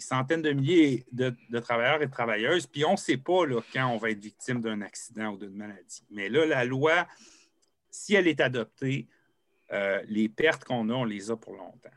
centaines 0.00 0.42
de 0.42 0.52
milliers 0.52 1.06
de, 1.12 1.34
travailleurs 1.60 2.02
et 2.02 2.06
de 2.06 2.10
travailleuses. 2.10 2.66
Puis 2.66 2.84
on 2.84 2.92
ne 2.92 2.96
sait 2.96 3.16
pas 3.16 3.44
quand 3.72 3.88
on 3.88 3.96
va 3.96 4.10
être 4.10 4.20
victime 4.20 4.60
d'un 4.60 4.82
accident 4.82 5.32
ou 5.32 5.38
d'une 5.38 5.54
maladie. 5.54 6.04
Mais 6.10 6.28
là, 6.28 6.44
la 6.44 6.64
loi 6.64 7.06
si 7.90 8.14
elle 8.14 8.28
est 8.28 8.40
adoptée, 8.40 9.08
euh, 9.72 10.02
les 10.08 10.28
pertes 10.28 10.64
qu'on 10.64 10.88
a, 10.90 10.92
on 10.92 11.04
les 11.04 11.30
a 11.30 11.36
pour 11.36 11.54
longtemps. 11.54 11.88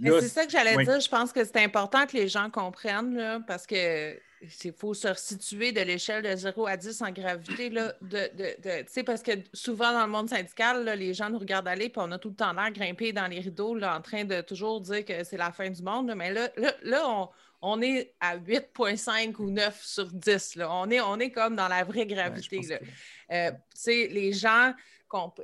C'est 0.00 0.28
ça 0.28 0.46
que 0.46 0.52
j'allais 0.52 0.76
dire. 0.84 1.00
Je 1.00 1.08
pense 1.08 1.32
que 1.32 1.44
c'est 1.44 1.62
important 1.62 2.06
que 2.06 2.16
les 2.16 2.28
gens 2.28 2.50
comprennent 2.50 3.44
parce 3.46 3.66
que 3.66 4.18
il 4.64 4.72
faut 4.72 4.94
se 4.94 5.12
situer 5.14 5.72
de 5.72 5.80
l'échelle 5.80 6.22
de 6.22 6.34
0 6.34 6.66
à 6.66 6.76
10 6.76 7.02
en 7.02 7.10
gravité. 7.10 7.70
Là, 7.70 7.92
de, 8.00 9.02
parce 9.02 9.22
que 9.22 9.32
souvent 9.52 9.92
dans 9.92 10.04
le 10.04 10.10
monde 10.10 10.28
syndical, 10.28 10.84
les 10.98 11.14
gens 11.14 11.30
nous 11.30 11.38
regardent 11.38 11.68
aller 11.68 11.86
et 11.86 11.92
on 11.96 12.10
a 12.12 12.18
tout 12.18 12.30
le 12.30 12.34
temps 12.34 12.52
l'air 12.52 12.72
grimpé 12.72 13.12
dans 13.12 13.26
les 13.26 13.40
rideaux 13.40 13.74
là, 13.74 13.96
en 13.96 14.00
train 14.00 14.24
de 14.24 14.40
toujours 14.40 14.80
dire 14.80 15.04
que 15.04 15.24
c'est 15.24 15.36
la 15.36 15.52
fin 15.52 15.70
du 15.70 15.82
monde. 15.82 16.12
Mais 16.16 16.32
là, 16.32 16.48
là, 16.82 17.08
on, 17.08 17.28
on 17.62 17.80
est 17.80 18.14
à 18.20 18.36
8,5 18.36 19.36
ou 19.38 19.50
9 19.50 19.80
sur 19.82 20.06
10. 20.06 20.56
Là. 20.56 20.68
On, 20.72 20.90
est, 20.90 21.00
on 21.00 21.18
est 21.20 21.30
comme 21.30 21.54
dans 21.54 21.68
la 21.68 21.84
vraie 21.84 22.06
gravité. 22.06 22.60
Euh, 23.30 23.52
les 23.86 24.32
gens, 24.32 24.74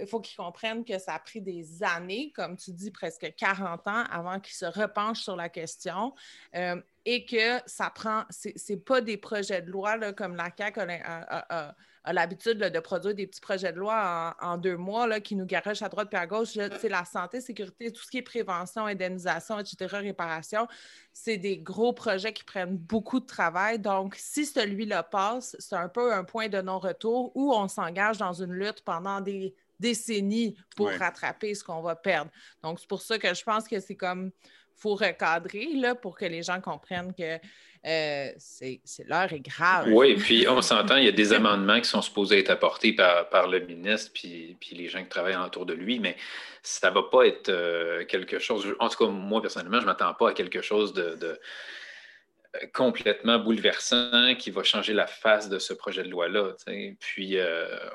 il 0.01 0.07
faut 0.07 0.21
qu'ils 0.21 0.37
comprennent 0.37 0.85
que 0.85 0.99
ça 0.99 1.15
a 1.15 1.19
pris 1.19 1.41
des 1.41 1.83
années, 1.83 2.33
comme 2.35 2.57
tu 2.57 2.73
dis, 2.73 2.91
presque 2.91 3.35
40 3.37 3.87
ans 3.87 4.05
avant 4.11 4.41
qu'ils 4.41 4.55
se 4.55 4.67
repenchent 4.67 5.23
sur 5.23 5.37
la 5.37 5.49
question. 5.49 6.15
Euh, 6.55 6.81
et 7.05 7.25
que 7.25 7.59
ça 7.65 7.91
prend, 7.91 8.25
c'est 8.29 8.85
pas 8.85 9.01
des 9.01 9.17
projets 9.17 9.63
de 9.63 9.71
loi 9.71 9.97
là, 9.97 10.13
comme 10.13 10.37
la 10.37 10.51
CAQ 10.57 10.81
a, 10.81 11.75
l'habitude 12.07 12.59
de 12.59 12.81
produire 12.81 13.15
des 13.15 13.27
petits 13.27 13.41
projets 13.41 13.73
de 13.73 13.79
loi 13.79 14.37
en, 14.41 14.57
deux 14.57 14.77
mois 14.77 15.07
là, 15.07 15.21
qui 15.21 15.37
nous 15.37 15.47
garochent 15.47 15.83
à 15.83 15.89
droite 15.89 16.09
et 16.13 16.17
à 16.17 16.27
gauche. 16.27 16.51
C'est 16.81 16.89
la 16.89 17.05
santé, 17.05 17.41
sécurité, 17.41 17.93
tout 17.93 18.03
ce 18.03 18.11
qui 18.11 18.19
est 18.19 18.23
prévention, 18.23 18.87
indemnisation, 18.87 19.59
etc., 19.59 19.87
réparation, 19.97 20.67
c'est 21.13 21.37
des 21.37 21.59
gros 21.59 21.93
projets 21.93 22.33
qui 22.33 22.45
prennent 22.45 22.77
beaucoup 22.77 23.21
de 23.21 23.27
travail. 23.27 23.79
Donc, 23.79 24.15
si 24.17 24.47
celui-là 24.47 25.03
passe, 25.03 25.57
c'est 25.59 25.77
un 25.77 25.89
peu 25.89 26.13
un 26.13 26.25
point 26.25 26.49
de 26.49 26.61
non-retour 26.61 27.33
où 27.35 27.53
on 27.53 27.69
s'engage 27.69 28.19
dans 28.19 28.33
une 28.33 28.53
lutte 28.53 28.83
pendant 28.83 29.21
des 29.21 29.55
décennies 29.81 30.57
pour 30.77 30.91
rattraper 30.91 31.55
ce 31.55 31.63
qu'on 31.63 31.83
va 31.83 31.97
perdre. 31.97 32.31
Donc, 32.63 32.81
c'est 32.81 32.89
pour 32.89 33.01
ça 33.01 33.19
que 33.19 33.33
je 33.33 33.43
pense 33.43 33.69
que 33.69 33.79
c'est 33.81 33.97
comme 33.97 34.31
faut 34.79 34.95
recadrer 34.95 35.69
là, 35.75 35.95
pour 35.95 36.17
que 36.17 36.25
les 36.25 36.43
gens 36.43 36.61
comprennent 36.61 37.13
que 37.13 37.39
euh, 37.87 38.31
c'est 38.39 38.81
l'heure 39.07 39.33
est 39.33 39.41
grave. 39.41 39.89
Oui, 39.93 40.17
puis 40.17 40.47
on 40.49 40.61
s'entend, 40.63 40.97
il 40.97 41.05
y 41.05 41.09
a 41.09 41.13
des 41.13 41.33
amendements 41.35 41.81
qui 41.81 41.89
sont 41.89 42.03
supposés 42.03 42.41
être 42.41 42.51
apportés 42.51 42.93
par, 42.93 43.29
par 43.29 43.49
le 43.49 43.61
ministre 43.61 44.11
puis, 44.13 44.57
puis 44.61 44.75
les 44.75 44.89
gens 44.89 45.03
qui 45.03 45.09
travaillent 45.09 45.37
autour 45.37 45.67
de 45.67 45.75
lui, 45.75 46.01
mais 46.01 46.17
ça 46.63 46.91
ne 46.91 46.95
va 46.95 47.03
pas 47.05 47.27
être 47.27 47.49
euh, 47.49 48.05
quelque 48.05 48.39
chose. 48.39 48.75
En 48.81 48.89
tout 48.89 49.05
cas, 49.05 49.11
moi, 49.11 49.41
personnellement, 49.41 49.79
je 49.79 49.83
ne 49.83 49.87
m'attends 49.87 50.15
pas 50.15 50.31
à 50.31 50.33
quelque 50.33 50.61
chose 50.61 50.93
de, 50.93 51.15
de 51.15 51.39
euh, 52.57 52.67
complètement 52.75 53.39
bouleversant 53.39 54.35
qui 54.37 54.51
va 54.51 54.65
changer 54.65 54.93
la 54.93 55.07
face 55.07 55.49
de 55.49 55.61
ce 55.61 55.73
projet 55.73 56.03
de 56.03 56.09
loi-là. 56.09 56.55
Puis 56.99 57.37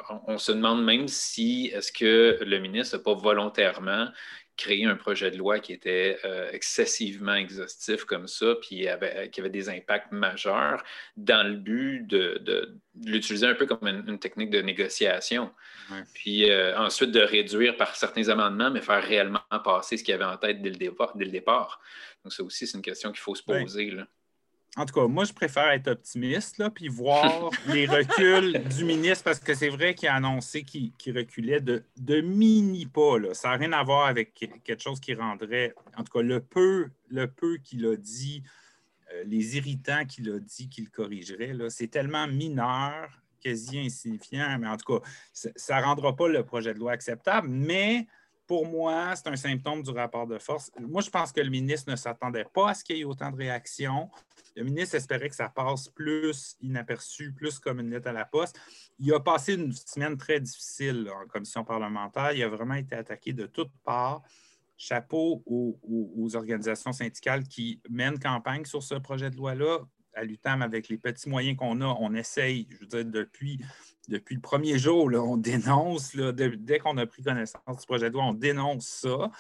on, 0.10 0.22
on, 0.34 0.38
se 0.38 0.54
demande 0.54 0.84
même 0.84 1.10
si 1.10 1.72
est-ce 1.74 1.92
que 1.92 2.40
le 2.42 2.60
ministre 2.60 2.98
n'a 2.98 3.04
pas 3.04 3.14
volontairement 3.14 4.08
créer 4.56 4.86
un 4.86 4.96
projet 4.96 5.32
de 5.32 5.38
loi 5.38 5.60
qui 5.60 5.74
était 5.74 6.20
euh, 6.26 6.50
excessivement 6.52 7.34
exhaustif 7.34 8.06
comme 8.06 8.28
ça, 8.28 8.56
puis 8.62 8.88
avait, 8.88 9.30
qui 9.32 9.40
avait 9.40 9.50
des 9.50 9.70
impacts 9.70 10.12
majeurs 10.12 10.84
dans 11.18 11.48
le 11.48 11.56
but 11.56 12.06
de, 12.06 12.78
l'utiliser 13.04 13.48
un 13.48 13.56
peu 13.56 13.66
comme 13.66 13.88
une, 13.88 14.20
technique 14.20 14.52
de 14.52 14.62
négociation. 14.62 15.52
Puis 16.14 16.50
euh, 16.50 16.78
ensuite 16.78 17.12
de 17.12 17.20
réduire 17.20 17.76
par 17.78 17.96
certains 17.96 18.30
amendements, 18.30 18.72
mais 18.72 18.82
faire 18.82 19.04
réellement 19.04 19.42
passer 19.64 19.98
ce 19.98 20.04
qu'il 20.04 20.12
y 20.12 20.16
avait 20.16 20.24
en 20.24 20.38
tête 20.38 20.62
dès 20.62 20.70
le 20.70 20.78
départ. 20.78 21.16
Dès 21.16 21.26
le 21.26 21.32
départ. 21.32 21.82
Donc, 22.24 22.32
ça 22.34 22.44
aussi, 22.44 22.68
c'est 22.68 22.78
une 22.78 22.84
question 22.84 23.12
qu'il 23.12 23.20
faut 23.20 23.36
se 23.36 23.44
poser. 23.44 23.92
Là 23.92 24.08
en 24.76 24.86
tout 24.86 24.94
cas, 24.94 25.08
moi, 25.08 25.24
je 25.24 25.34
préfère 25.34 25.70
être 25.70 25.88
optimiste, 25.88 26.58
là, 26.58 26.70
puis 26.72 26.88
voir 26.88 27.52
les 27.68 27.86
reculs 27.86 28.64
du 28.70 28.86
ministre, 28.86 29.24
parce 29.24 29.40
que 29.40 29.54
c'est 29.54 29.70
vrai 29.70 29.94
qu'il 29.94 30.10
a 30.10 30.16
annoncé 30.16 30.64
qu'il 30.64 30.92
reculait 31.16 31.62
de, 31.62 31.84
mini-pas. 32.22 33.34
Ça 33.34 33.50
n'a 33.50 33.58
rien 33.58 33.72
à 33.74 33.84
voir 33.84 34.08
avec 34.08 34.34
quelque 34.34 34.82
chose 34.82 35.00
qui 35.00 35.14
rendrait, 35.14 35.76
en 35.96 36.04
tout 36.04 36.12
cas, 36.12 36.24
le 36.24 36.40
peu, 36.40 36.90
le 37.10 37.28
peu 37.28 37.58
qu'il 37.58 37.86
a 37.86 37.96
dit, 37.96 38.44
euh, 39.14 39.24
les 39.28 39.58
irritants 39.58 40.06
qu'il 40.06 40.32
a 40.32 40.40
dit 40.40 40.70
qu'il 40.70 40.90
corrigerait, 40.90 41.54
c'est 41.70 41.90
tellement 41.90 42.28
mineur, 42.28 43.10
quasi 43.44 43.78
insignifiant, 43.78 44.58
mais 44.60 44.68
en 44.68 44.78
tout 44.78 44.98
cas, 44.98 45.06
ça 45.34 45.80
ne 45.80 45.86
rendra 45.86 46.16
pas 46.16 46.28
le 46.28 46.44
projet 46.44 46.74
de 46.74 46.80
loi 46.80 46.94
acceptable, 46.94 47.48
mais 47.48 48.08
pour 48.48 48.66
moi, 48.66 49.16
c'est 49.16 49.28
un 49.28 49.36
symptôme 49.36 49.84
du 49.84 49.92
rapport 49.92 50.28
de 50.28 50.38
force. 50.38 50.72
Moi, 50.80 51.02
je 51.02 51.10
pense 51.10 51.32
que 51.32 51.42
le 51.42 51.50
ministre 51.50 51.90
ne 51.90 51.96
s'attendait 51.96 52.46
pas 52.46 52.72
à 52.72 52.74
ce 52.74 52.84
qu'il 52.84 52.98
y 52.98 53.02
ait 53.02 53.06
autant 53.06 53.32
de 53.32 53.38
réactions. 53.38 54.10
Le 54.56 54.64
ministre 54.64 54.96
espérait 54.96 55.30
que 55.30 55.36
ça 55.36 55.50
passe 55.50 55.90
plus 55.90 56.58
inaperçu, 56.62 57.34
plus 57.34 57.60
comme 57.60 57.80
une 57.80 57.90
lettre 57.90 58.08
à 58.10 58.14
la 58.14 58.26
poste. 58.26 58.60
Il 59.00 59.14
a 59.14 59.20
passé 59.20 59.56
une 59.56 59.72
semaine 59.72 60.18
très 60.18 60.40
difficile 60.40 61.10
en 61.10 61.28
commission 61.28 61.64
parlementaire. 61.64 62.34
Il 62.34 62.44
a 62.44 62.50
vraiment 62.50 62.76
été 62.76 62.96
attaqué 62.96 63.34
de 63.34 63.46
toutes 63.46 63.72
parts. 63.84 64.22
Chapeau 64.78 65.44
aux, 65.46 66.36
organisations 66.36 66.92
syndicales 66.92 67.44
qui 67.44 67.82
mènent 67.90 68.20
campagne 68.20 68.66
sur 68.66 68.84
ce 68.84 68.96
projet 68.96 69.30
de 69.30 69.38
loi-là. 69.38 69.80
À 70.16 70.24
l'UTAM, 70.24 70.62
avec 70.62 70.90
les 70.90 70.98
petits 70.98 71.28
moyens 71.28 71.58
qu'on 71.58 71.82
a, 71.82 71.86
on 71.86 72.14
essaye, 72.14 72.68
je 72.70 72.78
veux 72.82 72.86
dire, 72.86 73.06
depuis, 73.06 73.60
depuis 74.08 74.36
le 74.36 74.42
premier 74.42 74.78
jour, 74.78 75.10
on 75.12 75.38
dénonce, 75.38 76.16
dès 76.16 76.78
qu'on 76.78 76.98
a 76.98 77.08
pris 77.08 77.24
connaissance 77.24 77.80
du 77.80 77.86
projet 77.88 78.10
de 78.10 78.14
loi, 78.14 78.26
on 78.26 78.34
dénonce 78.34 78.86
ça. 78.86 79.32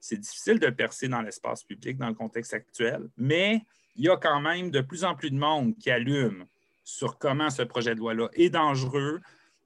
C'est 0.00 0.16
difficile 0.16 0.58
de 0.58 0.70
percer 0.70 1.06
dans 1.08 1.20
l'espace 1.20 1.64
public 1.64 1.98
dans 1.98 2.08
le 2.08 2.14
contexte 2.14 2.54
actuel, 2.54 3.08
mais 3.18 3.62
il 3.96 4.04
y 4.04 4.08
a 4.08 4.16
quand 4.16 4.40
même 4.40 4.70
de 4.70 4.80
plus 4.80 5.04
en 5.04 5.14
plus 5.14 5.30
de 5.30 5.38
monde 5.38 5.76
qui 5.78 5.90
allume 5.90 6.46
sur 6.84 7.18
comment 7.18 7.50
ce 7.50 7.62
projet 7.62 7.94
de 7.94 8.00
loi-là 8.00 8.28
est 8.34 8.50
dangereux, 8.50 9.20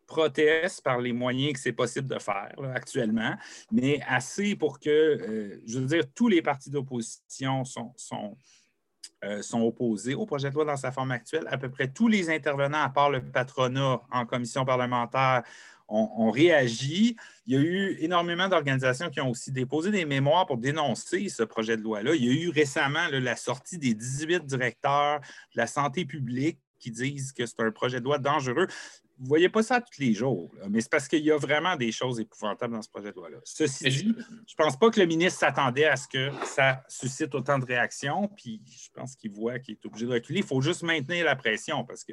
proteste 0.07 0.83
par 0.83 1.01
les 1.01 1.12
moyens 1.12 1.55
que 1.55 1.59
c'est 1.59 1.73
possible 1.73 2.09
de 2.09 2.19
faire 2.19 2.53
actuellement, 2.75 3.35
mais 3.73 4.01
assez 4.07 4.55
pour 4.55 4.79
que, 4.79 4.89
euh, 4.89 5.62
je 5.67 5.79
veux 5.79 5.87
dire, 5.87 6.05
tous 6.15 6.29
les 6.29 6.43
partis 6.43 6.71
d'opposition 6.71 7.65
sont, 7.65 7.93
sont, 7.97 8.37
euh, 9.25 9.43
sont, 9.43 9.62
opposés 9.62 10.15
au 10.15 10.27
projet 10.27 10.51
de 10.51 10.55
loi 10.55 10.65
dans 10.65 10.77
sa 10.77 10.93
forme 10.93 11.11
actuelle. 11.11 11.47
À 11.49 11.59
peu 11.59 11.71
près 11.71 11.89
tous 11.89 12.07
les 12.07 12.31
intervenants, 12.31 12.83
à 12.83 12.91
part 12.91 13.11
le 13.11 13.21
patronat 13.21 14.01
en 14.12 14.27
commission 14.27 14.65
parlementaire, 14.65 15.43
on, 15.88 16.31
réagit. 16.31 17.16
Il 17.46 17.55
y 17.55 17.57
a 17.57 17.61
eu 17.61 17.96
énormément 18.01 18.49
d'organisations 18.49 19.11
qui 19.11 19.20
ont 19.20 19.31
aussi 19.31 19.53
déposé 19.53 19.90
des 19.90 20.05
mémoires 20.05 20.46
pour 20.46 20.59
dénoncer 20.59 21.29
ce 21.29 21.42
projet 21.42 21.77
de 21.77 21.83
loi-là. 21.83 22.14
Il 22.14 22.25
y 22.25 22.29
a 22.29 22.33
eu 22.33 22.51
récemment 22.51 23.07
la 23.11 23.37
sortie 23.37 23.79
des 23.79 23.94
18 23.94 24.44
directeurs 24.44 25.20
de 25.20 25.57
la 25.57 25.66
santé 25.66 26.05
publique 26.05 26.59
qui 26.79 26.90
disent 26.90 27.33
que 27.33 27.46
c'est 27.46 27.61
un 27.61 27.70
projet 27.70 28.01
de 28.01 28.05
loi 28.05 28.18
dangereux. 28.18 28.66
Vous 29.18 29.25
ne 29.25 29.29
voyez 29.29 29.49
pas 29.49 29.62
ça 29.62 29.81
tous 29.81 29.99
les 29.99 30.12
jours, 30.12 30.55
mais 30.68 30.83
c'est 30.83 30.90
parce 30.90 31.09
qu'il 31.09 31.25
y 31.25 31.31
a 31.31 31.38
vraiment 31.38 31.75
des 31.75 31.90
choses 31.90 32.20
épouvantables 32.20 32.75
dans 32.75 32.83
ce 32.83 32.90
projet 32.90 33.12
de 33.12 33.16
loi-là. 33.16 33.38
Ceci 33.44 33.85
dit, 33.88 33.99
je 33.99 34.09
ne 34.09 34.57
pense 34.59 34.79
pas 34.79 34.90
que 34.90 35.01
le 35.01 35.07
ministre 35.07 35.40
s'attendait 35.40 35.87
à 35.87 35.96
ce 35.96 36.07
que 36.07 36.31
ça 36.44 36.83
suscite 36.87 37.35
autant 37.35 37.59
de 37.59 37.64
réactions, 37.64 38.29
puis 38.37 38.61
je 38.66 38.90
pense 38.92 39.16
qu'il 39.16 39.31
voit 39.31 39.59
qu'il 39.59 39.75
est 39.75 39.87
obligé 39.87 40.05
de 40.05 40.12
reculer. 40.12 40.40
Il 40.40 40.46
faut 40.46 40.61
juste 40.61 40.83
maintenir 40.83 41.25
la 41.25 41.37
pression 41.37 41.85
parce 41.85 42.05
que. 42.05 42.12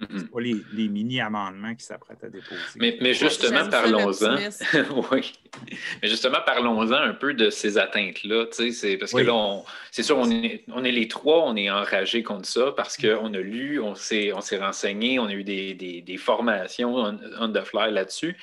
Pas 0.00 0.40
les, 0.40 0.88
mini-amendements 0.88 1.74
qui 1.74 1.84
s'apprêtent 1.84 2.24
à 2.24 2.28
déposer. 2.28 2.98
Mais, 3.00 3.14
justement, 3.14 3.68
parlons-en. 3.68 4.36
oui. 5.12 5.32
Mais 6.02 6.08
justement, 6.08 6.38
parlons-en 6.44 6.92
un 6.92 7.14
peu 7.14 7.34
de 7.34 7.50
ces 7.50 7.78
atteintes-là. 7.78 8.46
Parce 8.46 9.12
que 9.12 9.20
là, 9.20 9.62
c'est 9.90 10.02
sûr, 10.02 10.18
on 10.18 10.30
est, 10.30 10.64
on 10.68 10.84
est 10.84 10.92
les 10.92 11.08
trois, 11.08 11.44
on 11.44 11.56
est 11.56 11.70
enragés 11.70 12.22
contre 12.22 12.48
ça 12.48 12.72
parce 12.76 12.96
qu'on 12.96 13.32
a 13.32 13.38
lu, 13.38 13.80
on 13.80 13.94
s'est, 13.94 14.32
on 14.32 14.40
s'est 14.40 14.58
renseigné, 14.58 15.18
on 15.18 15.26
a 15.26 15.32
eu 15.32 15.44
des, 15.44 16.16
formations 16.18 16.94
on, 16.96 17.52
the 17.52 17.62
fly 17.62 17.92
là-dessus. 17.92 18.36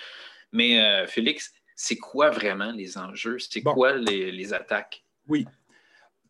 Mais 0.51 0.81
euh, 0.81 1.07
Félix, 1.07 1.53
c'est 1.75 1.97
quoi 1.97 2.29
vraiment 2.29 2.71
les 2.71 2.97
enjeux? 2.97 3.39
C'est 3.39 3.61
quoi 3.61 3.93
les, 3.93 4.31
les 4.31 4.53
attaques? 4.53 5.03
Oui. 5.27 5.45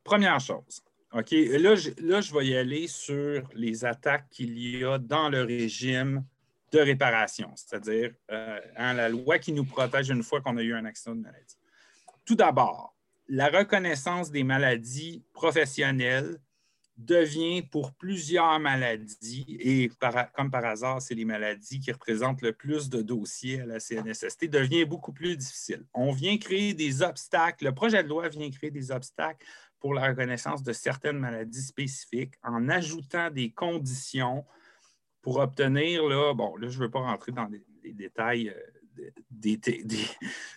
Première 0.03 0.39
chose, 0.39 0.81
OK, 1.13 1.31
là 1.31 1.75
je, 1.75 1.89
là, 2.01 2.21
je 2.21 2.33
vais 2.33 2.47
y 2.47 2.55
aller 2.55 2.87
sur 2.87 3.49
les 3.53 3.83
attaques 3.83 4.29
qu'il 4.29 4.57
y 4.57 4.83
a 4.83 4.97
dans 4.97 5.29
le 5.29 5.43
régime 5.43 6.23
de 6.71 6.79
réparation, 6.79 7.51
c'est-à-dire 7.55 8.13
euh, 8.31 8.59
hein, 8.77 8.93
la 8.93 9.09
loi 9.09 9.37
qui 9.37 9.51
nous 9.51 9.65
protège 9.65 10.09
une 10.09 10.23
fois 10.23 10.39
qu'on 10.39 10.55
a 10.55 10.61
eu 10.61 10.73
un 10.73 10.85
accident 10.85 11.15
de 11.15 11.21
maladie. 11.21 11.57
Tout 12.23 12.35
d'abord, 12.35 12.95
la 13.27 13.49
reconnaissance 13.49 14.31
des 14.31 14.43
maladies 14.43 15.23
professionnelles 15.33 16.39
devient 16.97 17.61
pour 17.61 17.93
plusieurs 17.93 18.59
maladies, 18.59 19.45
et 19.59 19.89
comme 20.33 20.51
par 20.51 20.65
hasard, 20.65 21.01
c'est 21.01 21.15
les 21.15 21.25
maladies 21.25 21.79
qui 21.79 21.91
représentent 21.91 22.41
le 22.41 22.53
plus 22.53 22.89
de 22.89 23.01
dossiers 23.01 23.61
à 23.61 23.65
la 23.65 23.79
CNSST, 23.79 24.45
devient 24.45 24.85
beaucoup 24.85 25.11
plus 25.11 25.35
difficile. 25.35 25.83
On 25.93 26.11
vient 26.11 26.37
créer 26.37 26.73
des 26.73 27.01
obstacles, 27.01 27.65
le 27.65 27.73
projet 27.73 28.03
de 28.03 28.09
loi 28.09 28.29
vient 28.29 28.49
créer 28.49 28.71
des 28.71 28.91
obstacles 28.91 29.45
pour 29.81 29.95
la 29.95 30.07
reconnaissance 30.07 30.63
de 30.63 30.71
certaines 30.71 31.17
maladies 31.17 31.63
spécifiques 31.63 32.35
en 32.43 32.69
ajoutant 32.69 33.29
des 33.31 33.51
conditions 33.51 34.45
pour 35.21 35.37
obtenir, 35.37 36.07
là, 36.07 36.33
bon, 36.33 36.55
là, 36.55 36.69
je 36.69 36.77
ne 36.77 36.83
veux 36.83 36.89
pas 36.89 36.99
rentrer 36.99 37.31
dans 37.31 37.47
les, 37.47 37.93
détails 37.93 38.49
euh, 38.49 39.09
des, 39.31 39.59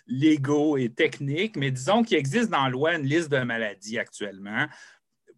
légaux 0.07 0.77
et 0.77 0.89
techniques, 0.89 1.57
mais 1.57 1.71
disons 1.71 2.03
qu'il 2.03 2.17
existe 2.17 2.49
dans 2.49 2.63
la 2.63 2.69
loi 2.69 2.95
une 2.95 3.05
liste 3.05 3.29
de 3.29 3.39
maladies 3.39 3.97
actuellement 3.97 4.67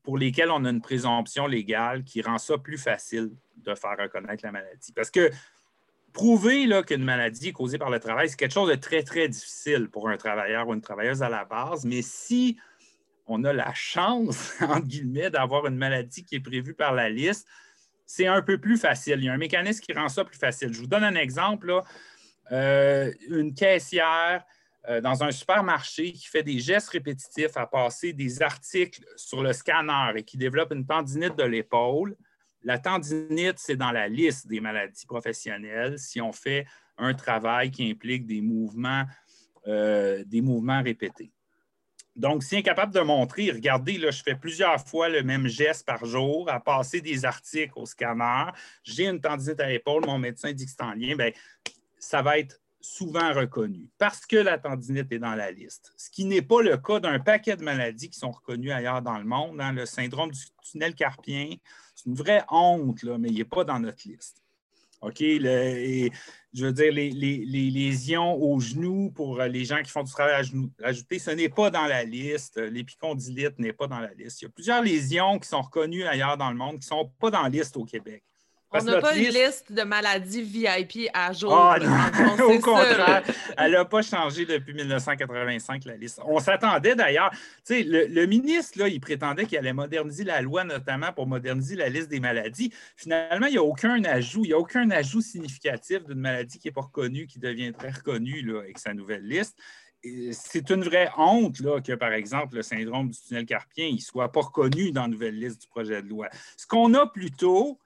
pour 0.03 0.17
lesquelles 0.17 0.51
on 0.51 0.63
a 0.65 0.69
une 0.69 0.81
présomption 0.81 1.47
légale 1.47 2.03
qui 2.03 2.21
rend 2.21 2.37
ça 2.37 2.57
plus 2.57 2.77
facile 2.77 3.31
de 3.57 3.75
faire 3.75 3.97
reconnaître 3.97 4.43
la 4.45 4.51
maladie. 4.51 4.91
Parce 4.93 5.11
que 5.11 5.31
prouver 6.13 6.69
qu'une 6.85 7.03
maladie 7.03 7.49
est 7.49 7.53
causée 7.53 7.77
par 7.77 7.89
le 7.89 7.99
travail, 7.99 8.29
c'est 8.29 8.37
quelque 8.37 8.53
chose 8.53 8.69
de 8.69 8.75
très, 8.75 9.03
très 9.03 9.27
difficile 9.27 9.89
pour 9.89 10.09
un 10.09 10.17
travailleur 10.17 10.67
ou 10.67 10.73
une 10.73 10.81
travailleuse 10.81 11.21
à 11.23 11.29
la 11.29 11.45
base, 11.45 11.85
mais 11.85 12.01
si 12.01 12.57
on 13.27 13.43
a 13.43 13.53
la 13.53 13.73
chance, 13.73 14.53
entre 14.61 14.87
guillemets, 14.87 15.29
d'avoir 15.29 15.67
une 15.67 15.75
maladie 15.75 16.23
qui 16.23 16.35
est 16.35 16.39
prévue 16.39 16.73
par 16.73 16.93
la 16.93 17.09
liste, 17.09 17.47
c'est 18.05 18.27
un 18.27 18.41
peu 18.41 18.57
plus 18.57 18.77
facile. 18.77 19.15
Il 19.19 19.25
y 19.25 19.29
a 19.29 19.33
un 19.33 19.37
mécanisme 19.37 19.81
qui 19.81 19.93
rend 19.93 20.07
ça 20.07 20.23
plus 20.23 20.37
facile. 20.37 20.73
Je 20.73 20.79
vous 20.79 20.87
donne 20.87 21.03
un 21.03 21.15
exemple. 21.15 21.81
Euh, 22.51 23.11
une 23.29 23.53
caissière 23.53 24.45
euh, 24.87 25.01
dans 25.01 25.21
un 25.21 25.31
supermarché 25.31 26.13
qui 26.13 26.25
fait 26.27 26.43
des 26.43 26.59
gestes 26.59 26.89
répétitifs 26.89 27.57
à 27.57 27.67
passer 27.67 28.13
des 28.13 28.41
articles 28.41 29.03
sur 29.17 29.43
le 29.43 29.51
scanner 29.51 30.13
et 30.15 30.23
qui 30.23 30.37
développe 30.37 30.71
une 30.71 30.85
tendinite 30.85 31.35
de 31.35 31.43
l'épaule. 31.43 32.15
La 32.63 32.79
tendinite, 32.79 33.59
c'est 33.59 33.75
dans 33.75 33.91
la 33.91 34.07
liste 34.07 34.47
des 34.47 34.61
maladies 34.61 35.05
professionnelles 35.05 35.99
si 35.99 36.21
on 36.21 36.31
fait 36.31 36.65
un 36.97 37.13
travail 37.13 37.69
qui 37.69 37.89
implique 37.89 38.25
des 38.25 38.41
mouvements, 38.41 39.03
euh, 39.67 40.23
des 40.25 40.39
mouvements 40.39 40.81
répétés. 40.81 41.31
Donc, 42.17 42.43
si 42.43 42.57
incapable 42.57 42.93
de 42.93 42.99
montrer, 42.99 43.51
regardez, 43.51 43.99
là, 43.99 44.09
je 44.09 44.23
fais 44.23 44.35
plusieurs 44.35 44.79
fois 44.85 45.07
le 45.07 45.21
même 45.21 45.47
geste 45.47 45.85
par 45.85 46.03
jour 46.03 46.49
à 46.49 46.59
passer 46.59 46.99
des 46.99 47.25
articles 47.25 47.73
au 47.75 47.85
scanner, 47.85 48.51
j'ai 48.83 49.05
une 49.05 49.21
tendinite 49.21 49.59
à 49.59 49.67
l'épaule, 49.67 50.03
mon 50.05 50.17
médecin 50.17 50.51
dit 50.51 50.65
que 50.65 50.71
c'est 50.71 50.83
en 50.83 50.93
lien, 50.93 51.15
bien, 51.15 51.29
ça 51.99 52.23
va 52.23 52.39
être 52.39 52.59
souvent 52.81 53.33
reconnu 53.33 53.89
parce 53.97 54.25
que 54.25 54.37
la 54.37 54.57
tendinite 54.57 55.11
est 55.11 55.19
dans 55.19 55.35
la 55.35 55.51
liste. 55.51 55.93
Ce 55.95 56.09
qui 56.09 56.25
n'est 56.25 56.41
pas 56.41 56.61
le 56.61 56.77
cas 56.77 56.99
d'un 56.99 57.19
paquet 57.19 57.55
de 57.55 57.63
maladies 57.63 58.09
qui 58.09 58.17
sont 58.17 58.31
reconnues 58.31 58.71
ailleurs 58.71 59.01
dans 59.01 59.17
le 59.17 59.25
monde. 59.25 59.59
Hein. 59.61 59.73
Le 59.73 59.85
syndrome 59.85 60.31
du 60.31 60.39
tunnel 60.63 60.95
carpien, 60.95 61.49
c'est 61.95 62.05
une 62.05 62.15
vraie 62.15 62.43
honte, 62.49 63.03
mais 63.03 63.29
il 63.29 63.37
n'est 63.37 63.45
pas 63.45 63.63
dans 63.63 63.79
notre 63.79 64.07
liste. 64.07 64.41
OK? 65.01 65.21
Je 66.57 66.65
veux 66.65 66.73
dire, 66.73 66.91
les, 66.91 67.11
lésions 67.69 68.33
aux 68.35 68.59
genoux 68.59 69.11
pour 69.11 69.39
euh, 69.39 69.47
les 69.47 69.63
gens 69.63 69.81
qui 69.83 69.91
font 69.91 70.01
du 70.01 70.11
travail 70.11 70.33
à 70.33 70.43
genoux 70.43 70.71
ce 70.79 71.31
n'est 71.31 71.49
pas 71.49 71.69
dans 71.69 71.85
la 71.85 72.03
liste. 72.03 72.57
L'épicondylite 72.57 73.59
n'est 73.59 73.73
pas 73.73 73.87
dans 73.87 73.99
la 73.99 74.13
liste. 74.13 74.41
Il 74.41 74.45
y 74.45 74.47
a 74.47 74.49
plusieurs 74.49 74.81
lésions 74.81 75.37
qui 75.37 75.47
sont 75.47 75.61
reconnues 75.61 76.03
ailleurs 76.03 76.37
dans 76.37 76.49
le 76.49 76.57
monde 76.57 76.79
qui 76.79 76.89
ne 76.91 76.97
sont 76.97 77.11
pas 77.19 77.29
dans 77.29 77.43
la 77.43 77.49
liste 77.49 77.77
au 77.77 77.85
Québec. 77.85 78.23
On 78.71 78.83
n'a 78.83 78.99
pas 78.99 79.15
une 79.15 79.29
liste 79.29 79.71
de 79.71 79.83
maladies 79.83 80.41
VIP 80.41 81.09
à 81.13 81.31
jour. 81.31 81.53
Ah, 81.53 81.77
au 82.43 82.59
contraire, 82.59 83.23
elle 83.57 83.71
n'a 83.71 83.85
pas 83.85 84.01
changé 84.01 84.45
depuis 84.45 84.73
1985, 84.73 85.85
la 85.85 85.95
liste. 85.95 86.19
On 86.25 86.39
s'attendait 86.39 86.95
d'ailleurs, 86.95 87.31
le, 87.69 88.07
le 88.07 88.25
ministre, 88.25 88.79
là, 88.79 88.89
il 88.89 88.99
prétendait 88.99 89.45
qu'il 89.45 89.57
allait 89.57 89.71
moderniser 89.71 90.25
la 90.25 90.41
loi, 90.41 90.65
notamment 90.65 91.13
pour 91.13 91.27
moderniser 91.27 91.75
la 91.77 91.87
liste 91.87 92.09
des 92.09 92.19
maladies. 92.19 92.73
Finalement, 92.97 93.47
il 93.47 93.53
n'y 93.53 93.57
a 93.57 93.63
aucun 93.63 94.03
ajout, 94.03 94.43
il 94.43 94.49
n'y 94.49 94.53
a 94.53 94.59
aucun 94.59 94.89
ajout 94.91 95.21
significatif 95.21 96.03
d'une 96.05 96.19
maladie 96.19 96.59
qui 96.59 96.67
n'est 96.67 96.73
pas 96.73 96.81
reconnue, 96.81 97.25
qui 97.25 97.39
deviendrait 97.39 97.91
reconnue 97.91 98.41
là, 98.41 98.59
avec 98.59 98.79
sa 98.79 98.93
nouvelle 98.93 99.25
liste. 99.25 99.57
c'est 100.33 100.69
une 100.71 100.83
vraie 100.83 101.09
honte 101.17 101.61
là, 101.61 101.79
que, 101.79 101.93
par 101.93 102.11
exemple, 102.11 102.57
le 102.57 102.63
syndrome 102.63 103.11
du 103.11 103.17
tunnel 103.19 103.45
carpien 103.45 103.93
ne 103.93 103.97
soit 103.97 104.31
pas 104.31 104.41
reconnu 104.41 104.91
dans 104.91 105.03
la 105.03 105.07
nouvelle 105.07 105.39
liste 105.39 105.61
du 105.61 105.67
projet 105.67 106.01
de 106.01 106.09
loi. 106.09 106.27
Ce 106.57 106.67
qu'on 106.67 106.93
a 106.95 107.07
plutôt, 107.07 107.79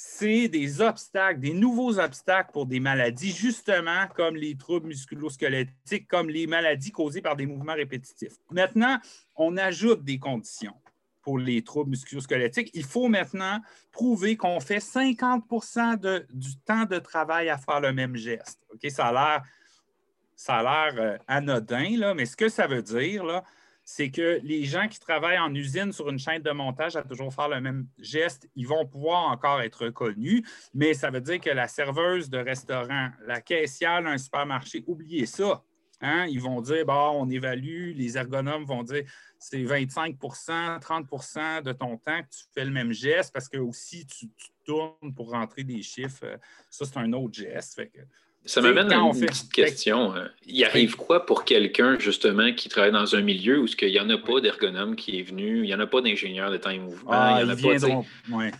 c'est 0.00 0.46
des 0.46 0.80
obstacles, 0.80 1.40
des 1.40 1.52
nouveaux 1.52 1.98
obstacles 1.98 2.52
pour 2.52 2.66
des 2.66 2.78
maladies, 2.78 3.32
justement 3.32 4.06
comme 4.14 4.36
les 4.36 4.56
troubles 4.56 4.86
musculosquelettiques, 4.86 6.06
comme 6.06 6.30
les 6.30 6.46
maladies 6.46 6.92
causées 6.92 7.20
par 7.20 7.34
des 7.34 7.46
mouvements 7.46 7.74
répétitifs. 7.74 8.34
Maintenant, 8.52 9.00
on 9.34 9.56
ajoute 9.56 10.04
des 10.04 10.20
conditions 10.20 10.76
pour 11.20 11.36
les 11.36 11.64
troubles 11.64 11.90
musculosquelettiques. 11.90 12.70
Il 12.74 12.84
faut 12.84 13.08
maintenant 13.08 13.60
prouver 13.90 14.36
qu'on 14.36 14.60
fait 14.60 14.78
50% 14.78 16.26
du 16.32 16.56
temps 16.58 16.84
de 16.84 17.00
travail 17.00 17.48
à 17.48 17.58
faire 17.58 17.80
le 17.80 17.92
même 17.92 18.14
geste. 18.14 18.60
OK? 18.72 18.88
Ça 18.92 19.06
a 19.06 19.12
l'air 19.12 19.42
ça 20.36 20.58
a 20.58 20.62
l'air 20.62 21.02
euh, 21.02 21.18
anodin, 21.26 21.96
là, 21.96 22.14
mais 22.14 22.24
ce 22.24 22.36
que 22.36 22.48
ça 22.48 22.68
veut 22.68 22.82
dire, 22.82 23.24
là, 23.24 23.42
c'est 23.90 24.10
que 24.10 24.38
les 24.42 24.64
gens 24.64 24.86
qui 24.86 25.00
travaillent 25.00 25.38
en 25.38 25.54
usine 25.54 25.92
sur 25.92 26.10
une 26.10 26.18
chaîne 26.18 26.42
de 26.42 26.50
montage 26.50 26.94
à 26.96 27.02
toujours 27.02 27.32
faire 27.32 27.48
le 27.48 27.58
même 27.58 27.86
geste, 27.98 28.46
ils 28.54 28.68
vont 28.68 28.84
pouvoir 28.84 29.30
encore 29.30 29.62
être 29.62 29.86
reconnus, 29.86 30.42
mais 30.74 30.92
ça 30.92 31.08
veut 31.10 31.22
dire 31.22 31.40
que 31.40 31.48
la 31.48 31.68
serveuse 31.68 32.28
de 32.28 32.36
restaurant, 32.36 33.08
la 33.26 33.40
caissière 33.40 34.02
d'un 34.02 34.18
supermarché, 34.18 34.84
oubliez 34.86 35.24
ça. 35.24 35.64
Hein? 36.02 36.26
Ils 36.26 36.42
vont 36.42 36.60
dire, 36.60 36.84
on 36.86 37.30
évalue, 37.30 37.94
les 37.96 38.18
ergonomes 38.18 38.66
vont 38.66 38.82
dire, 38.82 39.04
c'est 39.38 39.62
25% 39.62 40.80
30% 40.80 41.62
de 41.62 41.72
ton 41.72 41.96
temps 41.96 42.22
que 42.22 42.28
tu 42.28 42.44
fais 42.54 42.66
le 42.66 42.70
même 42.70 42.92
geste 42.92 43.32
parce 43.32 43.48
que 43.48 43.56
aussi 43.56 44.06
tu, 44.06 44.26
tournes 44.66 45.14
pour 45.16 45.30
rentrer 45.30 45.64
des 45.64 45.80
chiffres. 45.80 46.24
Euh, 46.24 46.36
ça, 46.68 46.84
c'est 46.84 46.98
un 46.98 47.10
autre 47.14 47.32
geste. 47.32 47.80
Ça 48.44 48.60
m'amène 48.62 48.90
à 48.92 48.96
une 48.96 49.18
petite 49.18 49.52
question. 49.52 50.14
Euh, 50.14 50.26
il 50.46 50.64
arrive 50.64 50.96
quoi 50.96 51.26
pour 51.26 51.44
quelqu'un, 51.44 51.98
justement, 51.98 52.52
qui 52.54 52.68
travaille 52.68 52.92
dans 52.92 53.14
un 53.14 53.20
milieu 53.20 53.60
où 53.60 53.66
il 53.66 53.88
n'y 53.90 54.00
en 54.00 54.08
a 54.08 54.18
pas 54.18 54.40
d'ergonome 54.40 54.96
qui 54.96 55.18
est 55.18 55.22
venu, 55.22 55.58
il 55.58 55.62
n'y 55.64 55.74
en 55.74 55.80
a 55.80 55.86
pas 55.86 56.00
d'ingénieur 56.00 56.50
de 56.50 56.56
temps 56.56 56.70
et 56.70 56.78
mouvement, 56.78 57.10
ah, 57.12 57.38
il 57.40 57.46
y 57.46 57.50
en 57.50 57.52
a 57.52 57.56
pas, 57.56 58.52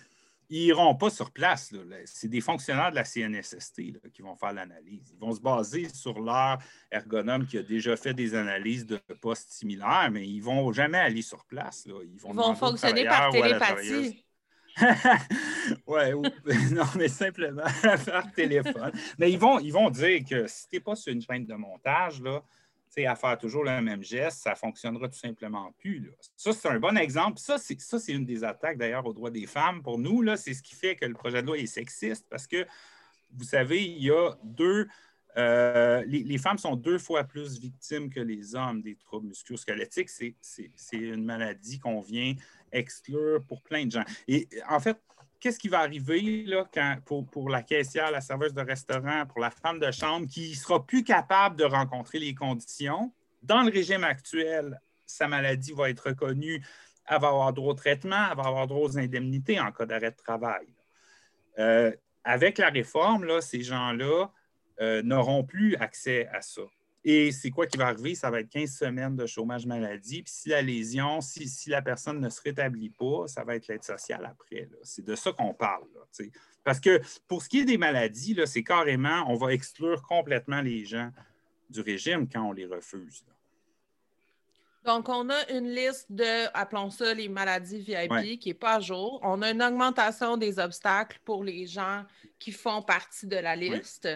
Ils 0.50 0.66
n'iront 0.66 0.94
pas 0.94 1.08
sur 1.08 1.30
place. 1.30 1.72
C'est 2.04 2.28
des 2.28 2.42
fonctionnaires 2.42 2.90
de 2.90 2.96
la 2.96 3.04
CNSST 3.04 3.82
qui 4.12 4.22
vont 4.22 4.36
faire 4.36 4.52
l'analyse. 4.52 5.10
Ils 5.14 5.18
vont 5.18 5.32
se 5.32 5.40
baser 5.40 5.88
sur 5.88 6.20
leur 6.20 6.58
ergonome 6.90 7.46
qui 7.46 7.56
a 7.56 7.62
déjà 7.62 7.96
fait 7.96 8.12
des 8.12 8.34
analyses 8.34 8.84
de 8.84 8.98
postes 9.20 9.52
similaires, 9.52 10.10
mais 10.12 10.26
ils 10.26 10.38
ne 10.38 10.44
vont 10.44 10.70
jamais 10.72 10.98
aller 10.98 11.22
sur 11.22 11.44
place. 11.46 11.84
Ils 11.86 11.92
vont, 11.92 12.30
ils 12.30 12.36
vont 12.36 12.54
fonctionner 12.54 13.04
par 13.04 13.30
télépathie. 13.30 14.22
oui, 15.86 16.30
non, 16.72 16.84
mais 16.96 17.08
simplement 17.08 17.62
par 18.06 18.32
téléphone. 18.32 18.92
Mais 19.18 19.30
ils 19.30 19.38
vont, 19.38 19.58
ils 19.58 19.72
vont 19.72 19.90
dire 19.90 20.20
que 20.28 20.46
si 20.46 20.68
tu 20.68 20.76
n'es 20.76 20.80
pas 20.80 20.94
sur 20.94 21.12
une 21.12 21.22
chaîne 21.22 21.44
de 21.44 21.54
montage, 21.54 22.20
là, 22.22 22.42
à 23.06 23.14
faire 23.14 23.38
toujours 23.38 23.64
le 23.64 23.80
même 23.80 24.02
geste, 24.02 24.38
ça 24.38 24.50
ne 24.50 24.56
fonctionnera 24.56 25.08
tout 25.08 25.18
simplement 25.18 25.72
plus. 25.78 26.10
Ça, 26.36 26.52
c'est 26.52 26.68
un 26.68 26.78
bon 26.78 26.96
exemple. 26.96 27.38
Ça, 27.38 27.56
c'est, 27.58 28.12
une 28.12 28.24
des 28.24 28.44
attaques 28.44 28.78
d'ailleurs 28.78 29.06
aux 29.06 29.12
droits 29.12 29.30
des 29.30 29.46
femmes. 29.46 29.82
Pour 29.82 29.98
nous, 29.98 30.22
là, 30.22 30.36
c'est 30.36 30.54
ce 30.54 30.62
qui 30.62 30.74
fait 30.74 30.96
que 30.96 31.04
le 31.04 31.14
projet 31.14 31.42
de 31.42 31.46
loi 31.46 31.58
est 31.58 31.66
sexiste 31.66 32.26
parce 32.28 32.46
que, 32.46 32.66
vous 33.32 33.44
savez, 33.44 33.84
il 33.84 34.02
y 34.02 34.10
a 34.10 34.32
deux. 34.42 34.88
Euh, 35.36 36.02
les, 36.06 36.38
femmes 36.38 36.58
sont 36.58 36.74
deux 36.74 36.98
fois 36.98 37.22
plus 37.22 37.60
victimes 37.60 38.10
que 38.10 38.20
les 38.20 38.56
hommes 38.56 38.80
des 38.80 38.96
troubles 38.96 39.28
musculo-squelettiques. 39.28 40.08
C'est, 40.08 40.34
c'est 40.40 40.96
une 40.96 41.24
maladie 41.24 41.78
qu'on 41.78 42.00
vient 42.00 42.34
exclure 42.72 43.42
pour 43.46 43.62
plein 43.62 43.86
de 43.86 43.92
gens. 43.92 44.04
Et 44.26 44.48
en 44.68 44.80
fait, 44.80 44.98
qu'est-ce 45.40 45.58
qui 45.58 45.68
va 45.68 45.80
arriver 45.80 46.44
là, 46.44 46.68
quand, 46.72 46.98
pour, 47.04 47.48
la 47.48 47.62
caissière, 47.62 48.10
la 48.10 48.20
serveuse 48.20 48.54
de 48.54 48.62
restaurant, 48.62 49.26
pour 49.26 49.40
la 49.40 49.50
femme 49.50 49.78
de 49.78 49.90
chambre 49.90 50.26
qui 50.26 50.50
ne 50.50 50.54
sera 50.54 50.84
plus 50.84 51.04
capable 51.04 51.56
de 51.56 51.64
rencontrer 51.64 52.18
les 52.18 52.34
conditions? 52.34 53.12
Dans 53.42 53.62
le 53.62 53.70
régime 53.70 54.04
actuel, 54.04 54.80
sa 55.06 55.28
maladie 55.28 55.72
va 55.72 55.90
être 55.90 56.08
reconnue, 56.08 56.64
elle 57.06 57.20
va 57.20 57.28
avoir 57.28 57.52
droit 57.52 57.72
au 57.72 57.76
traitement, 57.76 58.28
elle 58.30 58.36
va 58.36 58.44
avoir 58.44 58.66
droit 58.66 58.88
aux 58.88 58.98
indemnités 58.98 59.58
en 59.60 59.72
cas 59.72 59.86
d'arrêt 59.86 60.10
de 60.10 60.16
travail. 60.16 60.66
Euh, 61.58 61.92
avec 62.24 62.58
la 62.58 62.68
réforme, 62.68 63.24
là, 63.24 63.40
ces 63.40 63.62
gens-là 63.62 64.30
euh, 64.80 65.02
n'auront 65.02 65.44
plus 65.44 65.76
accès 65.76 66.28
à 66.28 66.42
ça. 66.42 66.62
Et 67.10 67.32
c'est 67.32 67.48
quoi 67.48 67.66
qui 67.66 67.78
va 67.78 67.86
arriver? 67.86 68.14
Ça 68.14 68.30
va 68.30 68.40
être 68.40 68.50
15 68.50 68.70
semaines 68.70 69.16
de 69.16 69.24
chômage 69.24 69.64
maladie. 69.64 70.22
Puis 70.22 70.30
si 70.30 70.50
la 70.50 70.60
lésion, 70.60 71.22
si, 71.22 71.48
la 71.70 71.80
personne 71.80 72.20
ne 72.20 72.28
se 72.28 72.38
rétablit 72.42 72.90
pas, 72.90 73.26
ça 73.26 73.44
va 73.44 73.56
être 73.56 73.66
l'aide 73.66 73.82
sociale 73.82 74.26
après. 74.26 74.68
C'est 74.82 75.06
de 75.06 75.14
ça 75.14 75.32
qu'on 75.32 75.54
parle. 75.54 75.86
Parce 76.62 76.78
que 76.78 77.00
pour 77.26 77.42
ce 77.42 77.48
qui 77.48 77.60
est 77.60 77.64
des 77.64 77.78
maladies, 77.78 78.38
c'est 78.44 78.62
carrément, 78.62 79.24
on 79.26 79.36
va 79.36 79.54
exclure 79.54 80.02
complètement 80.02 80.60
les 80.60 80.84
gens 80.84 81.10
du 81.70 81.80
régime 81.80 82.28
quand 82.28 82.42
on 82.42 82.52
les 82.52 82.66
refuse. 82.66 83.24
Donc, 84.84 85.08
on 85.08 85.30
a 85.30 85.50
une 85.50 85.70
liste 85.70 86.12
de, 86.12 86.46
appelons 86.52 86.90
ça 86.90 87.14
les 87.14 87.30
maladies 87.30 87.78
VIP, 87.78 88.38
qui 88.38 88.50
n'est 88.50 88.54
pas 88.54 88.74
à 88.74 88.80
jour. 88.80 89.18
On 89.22 89.40
a 89.40 89.50
une 89.50 89.62
augmentation 89.62 90.36
des 90.36 90.58
obstacles 90.58 91.18
pour 91.24 91.42
les 91.42 91.66
gens 91.66 92.04
qui 92.38 92.52
font 92.52 92.82
partie 92.82 93.26
de 93.26 93.36
la 93.36 93.56
liste. 93.56 94.06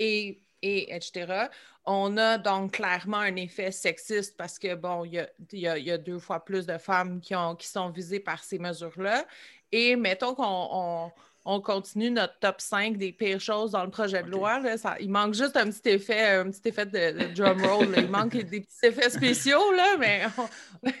Et 0.00 0.40
et 0.62 0.94
etc. 0.94 1.48
On 1.86 2.16
a 2.16 2.38
donc 2.38 2.72
clairement 2.72 3.18
un 3.18 3.36
effet 3.36 3.70
sexiste 3.70 4.36
parce 4.36 4.58
que, 4.58 4.74
bon, 4.74 5.04
il 5.04 5.26
y 5.52 5.90
a, 5.90 5.98
deux 5.98 6.18
fois 6.18 6.44
plus 6.44 6.66
de 6.66 6.78
femmes 6.78 7.20
qui, 7.20 7.34
qui 7.58 7.66
sont 7.66 7.90
visées 7.90 8.20
par 8.20 8.44
ces 8.44 8.58
mesures-là. 8.58 9.24
Et 9.72 9.96
mettons 9.96 10.34
qu'on 10.34 11.12
on 11.44 11.60
continue 11.60 12.10
notre 12.10 12.38
top 12.38 12.60
5 12.60 12.96
des 12.96 13.12
pires 13.12 13.40
choses 13.40 13.72
dans 13.72 13.84
le 13.84 13.90
projet 13.90 14.22
de 14.22 14.30
loi. 14.30 14.60
il 15.00 15.10
manque 15.10 15.34
juste 15.34 15.56
un 15.56 15.70
petit 15.70 15.88
effet, 15.88 16.36
un 16.36 16.50
petit 16.50 16.68
effet 16.68 16.86
de, 16.86 17.34
drum 17.34 17.62
roll. 17.64 17.88
Il 17.96 18.10
manque 18.10 18.36
des 18.36 18.60
petits 18.60 18.86
effets 18.86 19.10
spéciaux, 19.10 19.72
là, 19.74 19.96
mais 19.98 20.22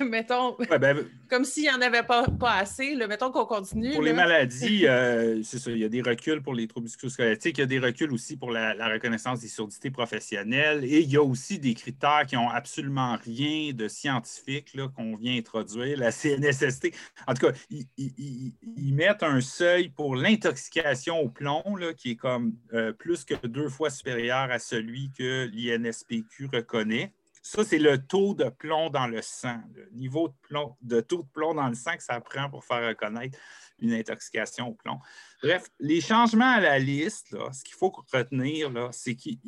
mettons, 0.04 0.56
ben, 0.80 1.04
comme 1.28 1.44
s'il 1.44 1.64
n'y 1.64 1.70
en 1.70 1.80
avait 1.80 2.02
pas, 2.02 2.26
pas 2.28 2.54
assez. 2.54 2.96
mettons 2.96 3.30
qu'on 3.30 3.44
continue. 3.44 3.92
Pour 3.92 4.02
les 4.02 4.12
maladies, 4.12 4.86
euh, 4.86 5.42
c'est 5.42 5.58
ça, 5.58 5.70
il 5.70 5.78
y 5.78 5.84
a 5.84 5.88
des 5.88 6.02
reculs 6.02 6.42
pour 6.42 6.54
les 6.54 6.66
troubles 6.66 6.84
musculosquelettiques, 6.84 7.58
il 7.58 7.60
y 7.60 7.64
a 7.64 7.66
des 7.66 7.78
reculs 7.78 8.12
aussi 8.12 8.36
pour 8.36 8.50
la, 8.50 8.74
reconnaissance 8.90 9.40
des 9.40 9.48
surdités 9.48 9.90
professionnelles 9.90 10.84
et 10.84 11.00
il 11.00 11.10
y 11.10 11.16
a 11.16 11.22
aussi 11.22 11.58
des 11.58 11.74
critères 11.74 12.24
qui 12.26 12.34
n'ont 12.34 12.48
absolument 12.48 13.16
rien 13.24 13.72
de 13.72 13.88
scientifique 13.88 14.76
qu'on 14.96 15.14
vient 15.14 15.36
introduire. 15.36 15.98
La 15.98 16.10
CNSST, 16.10 16.92
en 17.26 17.34
tout 17.34 17.46
cas, 17.46 17.52
ils, 17.68 18.94
mettent 18.94 19.22
un 19.22 19.40
seuil 19.40 19.88
pour 19.88 20.16
l'interdiction 20.16 20.29
intoxication 20.30 21.20
au 21.20 21.28
plomb, 21.28 21.76
là, 21.76 21.92
qui 21.94 22.12
est 22.12 22.16
comme 22.16 22.56
euh, 22.72 22.92
plus 22.92 23.24
que 23.24 23.34
deux 23.46 23.68
fois 23.68 23.90
supérieur 23.90 24.50
à 24.50 24.58
celui 24.58 25.10
que 25.12 25.48
l'INSPQ 25.52 26.50
reconnaît. 26.52 27.12
Ça, 27.42 27.64
c'est 27.64 27.78
le 27.78 27.98
taux 27.98 28.34
de 28.34 28.50
plomb 28.50 28.90
dans 28.90 29.06
le 29.06 29.22
sang, 29.22 29.60
le 29.74 29.88
niveau 29.92 30.28
de, 30.28 30.34
plomb, 30.42 30.76
de 30.82 31.00
taux 31.00 31.22
de 31.22 31.28
plomb 31.28 31.54
dans 31.54 31.68
le 31.68 31.74
sang 31.74 31.96
que 31.96 32.02
ça 32.02 32.20
prend 32.20 32.50
pour 32.50 32.64
faire 32.64 32.86
reconnaître 32.86 33.38
une 33.78 33.94
intoxication 33.94 34.68
au 34.68 34.74
plomb. 34.74 34.98
Bref, 35.42 35.68
les 35.78 36.02
changements 36.02 36.52
à 36.52 36.60
la 36.60 36.78
liste, 36.78 37.30
là, 37.30 37.50
ce 37.52 37.64
qu'il 37.64 37.74
faut 37.74 37.90
retenir, 38.12 38.70
c'est 38.92 39.14
qu'ils 39.14 39.38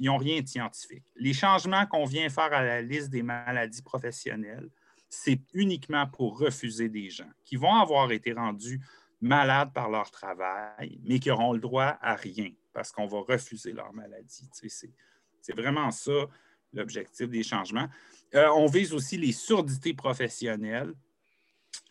n'ont 0.00 0.16
rien 0.16 0.40
de 0.40 0.48
scientifique. 0.48 1.04
Les 1.16 1.34
changements 1.34 1.84
qu'on 1.84 2.06
vient 2.06 2.30
faire 2.30 2.52
à 2.52 2.62
la 2.62 2.80
liste 2.80 3.10
des 3.10 3.22
maladies 3.22 3.82
professionnelles, 3.82 4.70
c'est 5.10 5.40
uniquement 5.52 6.06
pour 6.06 6.38
refuser 6.38 6.88
des 6.88 7.10
gens 7.10 7.30
qui 7.44 7.56
vont 7.56 7.74
avoir 7.74 8.10
été 8.12 8.32
rendus 8.32 8.80
malades 9.20 9.72
par 9.72 9.90
leur 9.90 10.10
travail, 10.10 11.00
mais 11.04 11.18
qui 11.18 11.30
auront 11.30 11.52
le 11.52 11.60
droit 11.60 11.98
à 12.00 12.14
rien 12.14 12.50
parce 12.72 12.92
qu'on 12.92 13.06
va 13.06 13.20
refuser 13.20 13.72
leur 13.72 13.92
maladie. 13.92 14.48
c'est 14.52 15.56
vraiment 15.56 15.90
ça 15.90 16.28
l'objectif 16.72 17.28
des 17.28 17.42
changements. 17.42 17.88
Euh, 18.34 18.48
on 18.54 18.66
vise 18.66 18.92
aussi 18.92 19.16
les 19.16 19.32
surdités 19.32 19.94
professionnelles. 19.94 20.92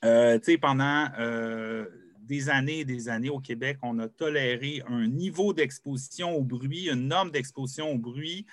Euh, 0.05 0.39
pendant 0.61 1.07
euh, 1.19 1.87
des 2.19 2.49
années 2.49 2.79
et 2.79 2.85
des 2.85 3.09
années 3.09 3.29
au 3.29 3.39
Québec, 3.39 3.79
on 3.81 3.97
a 3.99 4.07
toléré 4.07 4.83
un 4.87 5.07
niveau 5.07 5.53
d'exposition 5.53 6.35
au 6.35 6.43
bruit, 6.43 6.89
une 6.89 7.07
norme 7.07 7.31
d'exposition 7.31 7.91
au 7.91 7.97
bruit 7.97 8.45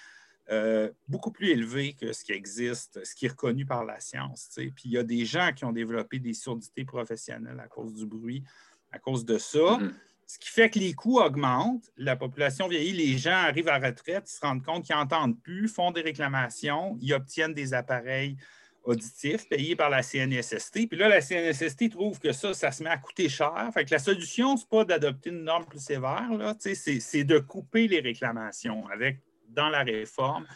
beaucoup 1.09 1.31
plus 1.31 1.51
élevé 1.51 1.95
que 1.95 2.13
ce 2.13 2.25
qui 2.25 2.33
existe, 2.33 3.05
ce 3.05 3.15
qui 3.15 3.27
est 3.27 3.31
reconnu 3.31 3.65
par 3.67 3.85
la 3.85 4.01
science. 4.01 4.51
Puis 4.55 4.85
il 4.85 4.93
y 4.93 4.99
a 4.99 5.03
des 5.03 5.25
gens 5.25 5.53
qui 5.55 5.65
ont 5.65 5.73
développé 5.73 6.19
des 6.19 6.35
surdités 6.35 6.85
professionnelles 6.85 7.61
à 7.61 7.67
cause 7.67 7.95
du 7.95 8.07
bruit, 8.07 8.45
à 8.93 8.99
cause 8.99 9.25
de 9.25 9.39
ça. 9.39 9.59
Mm-hmm. 9.59 9.93
Ce 10.27 10.39
qui 10.39 10.49
fait 10.49 10.71
que 10.71 10.79
les 10.79 10.95
coûts 10.95 11.19
augmentent, 11.19 11.91
la 11.99 12.17
population 12.17 12.67
vieillit, 12.67 12.93
les 12.93 13.19
gens 13.19 13.33
arrivent 13.33 13.69
à 13.69 13.79
retraite, 13.79 14.25
ils 14.27 14.35
se 14.35 14.41
rendent 14.41 14.65
compte 14.65 14.85
qu'ils 14.85 14.97
n'entendent 14.97 15.39
plus, 15.41 15.69
font 15.69 15.91
des 15.91 16.01
réclamations, 16.01 16.97
ils 17.01 17.13
obtiennent 17.13 17.53
des 17.53 17.75
appareils 17.75 18.37
auditifs 18.85 19.49
payés 19.49 19.77
par 19.77 19.91
la 19.91 20.03
CNSST. 20.03 20.89
Puis 20.89 20.99
là, 20.99 21.09
la 21.09 21.21
CNSST 21.21 21.91
trouve 21.91 22.19
que 22.21 22.33
ça, 22.33 22.55
ça 22.55 22.71
se 22.71 22.83
met 22.83 22.91
à 22.91 22.99
coûter 22.99 23.29
cher. 23.29 23.71
Fait 23.73 23.85
que 23.85 23.91
la 23.91 23.99
solution, 23.99 24.57
ce 24.57 24.63
n'est 24.63 24.69
pas 24.69 24.85
d'adopter 24.85 25.31
une 25.31 25.45
norme 25.45 25.65
plus 25.65 25.83
sévère, 25.83 26.29
c'est 26.59 27.25
de 27.25 27.39
couper 27.39 27.89
les 27.89 28.01
réclamations 28.01 28.87
avec, 28.89 29.21
dans 29.55 29.69
la 29.69 29.83
réforme, 29.83 30.47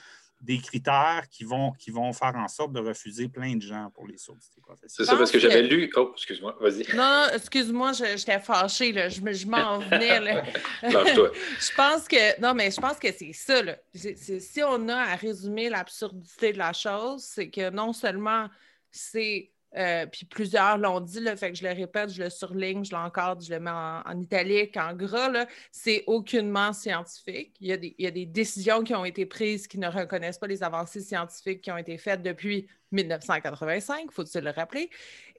des 0.40 0.58
critères 0.58 1.24
qui 1.30 1.44
vont, 1.44 1.72
qui 1.72 1.90
vont 1.90 2.12
faire 2.12 2.34
en 2.36 2.46
sorte 2.46 2.72
de 2.72 2.80
refuser 2.80 3.28
plein 3.28 3.56
de 3.56 3.62
gens 3.62 3.90
pour 3.92 4.06
les 4.06 4.16
professionnelle. 4.62 4.88
C'est 4.88 5.04
ça, 5.04 5.16
parce 5.16 5.30
que 5.30 5.38
j'avais 5.38 5.62
lu. 5.62 5.90
Oh, 5.96 6.12
excuse-moi, 6.14 6.56
vas-y. 6.60 6.84
Non, 6.94 7.26
excuse-moi, 7.34 7.92
j'étais 7.92 8.38
fâchée, 8.38 8.92
là. 8.92 9.08
je, 9.08 9.20
je 9.20 9.46
m'en 9.46 9.78
venais. 9.90 10.20
Là. 10.20 10.44
je 10.82 11.74
pense 11.74 12.06
que. 12.06 12.40
Non, 12.40 12.54
mais 12.54 12.70
je 12.70 12.80
pense 12.80 12.98
que 12.98 13.08
c'est 13.12 13.32
ça. 13.32 13.62
Là. 13.62 13.76
si 13.94 14.62
on 14.64 14.88
a 14.88 14.96
à 14.96 15.16
résumer 15.16 15.68
l'absurdité 15.68 16.52
de 16.52 16.58
la 16.58 16.72
chose, 16.72 17.24
c'est 17.24 17.50
que 17.50 17.70
non 17.70 17.92
seulement 17.92 18.48
c'est 18.90 19.50
euh, 19.76 20.06
puis 20.06 20.24
plusieurs 20.24 20.78
l'ont 20.78 21.00
dit, 21.00 21.20
là, 21.20 21.36
fait 21.36 21.52
que 21.52 21.58
je 21.58 21.62
le 21.62 21.72
répète, 21.72 22.10
je 22.10 22.22
le 22.22 22.30
surligne, 22.30 22.84
je 22.84 22.94
l'encadre, 22.94 23.42
je 23.42 23.52
le 23.52 23.60
mets 23.60 23.70
en, 23.70 24.20
italique, 24.20 24.76
en 24.76 24.94
gras. 24.94 25.46
C'est 25.70 26.04
aucunement 26.06 26.72
scientifique. 26.72 27.54
Il 27.60 27.68
y, 27.68 28.06
a 28.06 28.10
des, 28.10 28.26
décisions 28.26 28.82
qui 28.82 28.94
ont 28.94 29.04
été 29.04 29.26
prises 29.26 29.66
qui 29.66 29.78
ne 29.78 29.88
reconnaissent 29.88 30.38
pas 30.38 30.46
les 30.46 30.62
avancées 30.62 31.00
scientifiques 31.00 31.60
qui 31.60 31.70
ont 31.70 31.76
été 31.76 31.98
faites 31.98 32.22
depuis 32.22 32.66
1985, 32.92 34.10
faut-il 34.10 34.44
le 34.44 34.50
rappeler? 34.50 34.88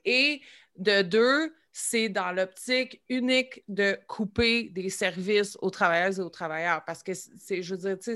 Et 0.06 0.42
de 0.78 1.02
deux, 1.02 1.54
c'est 1.72 2.10
dans 2.10 2.32
l'optique 2.32 3.02
unique 3.10 3.64
de 3.68 3.98
couper 4.08 4.70
des 4.70 4.90
services 4.90 5.58
aux 5.62 5.70
travailleuses 5.70 6.20
et 6.20 6.22
aux 6.22 6.30
travailleurs. 6.30 6.84
Parce 6.86 7.04
que 7.04 7.14
c'est, 7.14 7.62
je 7.62 7.76
veux 7.76 7.96
dire, 7.96 8.16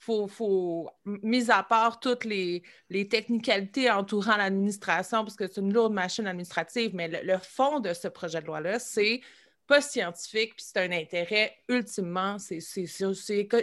faut, 0.00 0.26
faut, 0.26 0.90
mis 1.04 1.50
à 1.50 1.62
part 1.62 2.00
toutes 2.00 2.24
les, 2.24 2.62
les 2.88 3.06
technicalités 3.06 3.90
entourant 3.90 4.38
l'administration, 4.38 5.24
parce 5.24 5.36
que 5.36 5.46
c'est 5.46 5.60
une 5.60 5.72
lourde 5.72 5.92
machine 5.92 6.26
administrative, 6.26 6.92
mais 6.94 7.08
le, 7.22 7.38
fond 7.38 7.80
de 7.80 7.92
ce 7.92 8.08
projet 8.08 8.40
de 8.40 8.46
loi-là, 8.46 8.78
c'est 8.78 9.20
pas 9.66 9.82
scientifique, 9.82 10.56
puis 10.56 10.64
c'est 10.66 10.78
un 10.78 10.90
intérêt 10.90 11.54
ultimement, 11.68 12.38
c'est 12.38 12.60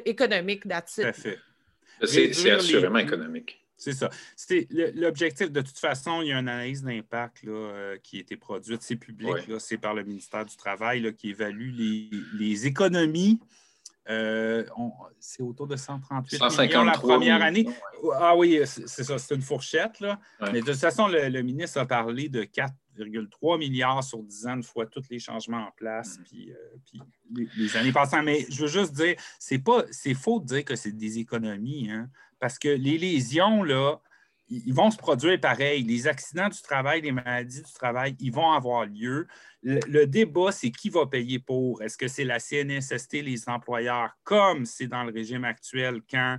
économique 0.05 0.67
d'attitude. 0.67 1.11
C'est 2.03 2.51
assurément 2.51 2.99
économique. 2.99 3.59
C'est 3.75 3.93
ça. 3.93 4.09
L'objectif, 4.95 5.51
de 5.51 5.61
toute 5.61 5.77
façon, 5.77 6.21
il 6.21 6.29
y 6.29 6.31
a 6.31 6.39
une 6.39 6.47
analyse 6.47 6.83
d'impact 6.83 7.43
euh, 7.45 7.97
qui 8.01 8.17
a 8.17 8.19
été 8.21 8.35
produite, 8.35 8.81
c'est 8.81 8.95
public, 8.95 9.35
c'est 9.59 9.77
par 9.77 9.93
le 9.93 10.03
ministère 10.03 10.45
du 10.45 10.55
Travail 10.55 11.13
qui 11.15 11.29
évalue 11.29 11.71
les, 11.73 12.09
les 12.39 12.67
économies 12.67 13.39
euh, 14.09 14.63
c'est 15.19 15.43
autour 15.43 15.67
de 15.67 15.75
138 15.75 16.41
millions 16.41 16.83
la 16.83 16.93
première 16.93 17.41
année. 17.41 17.67
Ah 18.15 18.35
oui, 18.35 18.61
c'est 18.65 19.03
ça, 19.03 19.17
c'est 19.17 19.35
une 19.35 19.41
fourchette. 19.41 19.99
Là. 19.99 20.19
Mais 20.53 20.61
de 20.61 20.65
toute 20.65 20.75
façon, 20.75 21.07
le, 21.07 21.41
ministre 21.41 21.79
a 21.79 21.85
parlé 21.85 22.29
de 22.29 22.43
4,3 22.43 23.57
milliards 23.57 24.03
sur 24.03 24.23
10 24.23 24.47
ans, 24.47 24.55
une 24.55 24.63
fois 24.63 24.85
tous 24.85 25.03
les 25.09 25.19
changements 25.19 25.67
en 25.67 25.71
place, 25.75 26.19
mm. 26.19 26.23
puis, 26.23 26.51
euh, 26.51 27.43
les, 27.57 27.75
années 27.75 27.91
passées. 27.91 28.21
Mais 28.23 28.45
je 28.49 28.61
veux 28.61 28.67
juste 28.67 28.93
dire, 28.93 29.15
c'est 29.39 29.59
pas, 29.59 29.83
c'est 29.91 30.13
faux 30.13 30.39
de 30.39 30.45
dire 30.45 30.65
que 30.65 30.75
c'est 30.75 30.93
des 30.93 31.19
économies, 31.19 31.89
hein, 31.91 32.09
parce 32.39 32.57
que 32.57 32.69
les 32.69 32.97
lésions, 32.97 33.63
là, 33.63 33.99
ils 34.49 34.73
vont 34.73 34.91
se 34.91 34.97
produire 34.97 35.39
pareil. 35.39 35.83
Les 35.83 36.07
accidents 36.07 36.49
du 36.49 36.61
travail, 36.61 37.01
les 37.01 37.11
maladies 37.11 37.61
du 37.61 37.73
travail, 37.73 38.15
ils 38.19 38.31
vont 38.31 38.51
avoir 38.51 38.85
lieu. 38.85 39.27
Le, 39.63 40.05
débat, 40.05 40.51
c'est 40.51 40.71
qui 40.71 40.89
va 40.89 41.05
payer 41.05 41.39
pour? 41.39 41.81
Est-ce 41.81 41.97
que 41.97 42.07
c'est 42.07 42.23
la 42.23 42.39
CNSST, 42.39 43.21
les 43.23 43.49
employeurs, 43.49 44.11
comme 44.23 44.65
c'est 44.65 44.87
dans 44.87 45.03
le 45.03 45.11
régime 45.11 45.43
actuel 45.43 46.01
quand 46.09 46.37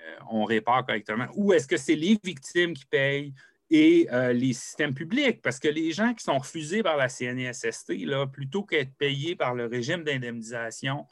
euh, 0.00 0.16
on 0.30 0.44
répare 0.44 0.84
correctement, 0.84 1.26
ou 1.34 1.52
est-ce 1.52 1.66
que 1.66 1.76
c'est 1.76 1.94
les 1.94 2.18
victimes 2.22 2.74
qui 2.74 2.84
payent 2.84 3.34
et 3.70 4.08
euh, 4.12 4.32
les 4.32 4.52
systèmes 4.52 4.94
publics? 4.94 5.40
Parce 5.40 5.58
que 5.58 5.68
les 5.68 5.92
gens 5.92 6.12
qui 6.12 6.24
sont 6.24 6.38
refusés 6.38 6.82
par 6.82 6.96
la 6.96 7.08
CNSST, 7.08 8.04
là, 8.04 8.26
plutôt 8.26 8.64
qu'être 8.64 8.94
payés 8.96 9.36
par 9.36 9.54
le 9.54 9.66
régime 9.66 10.04
d'indemnisation, 10.04 11.06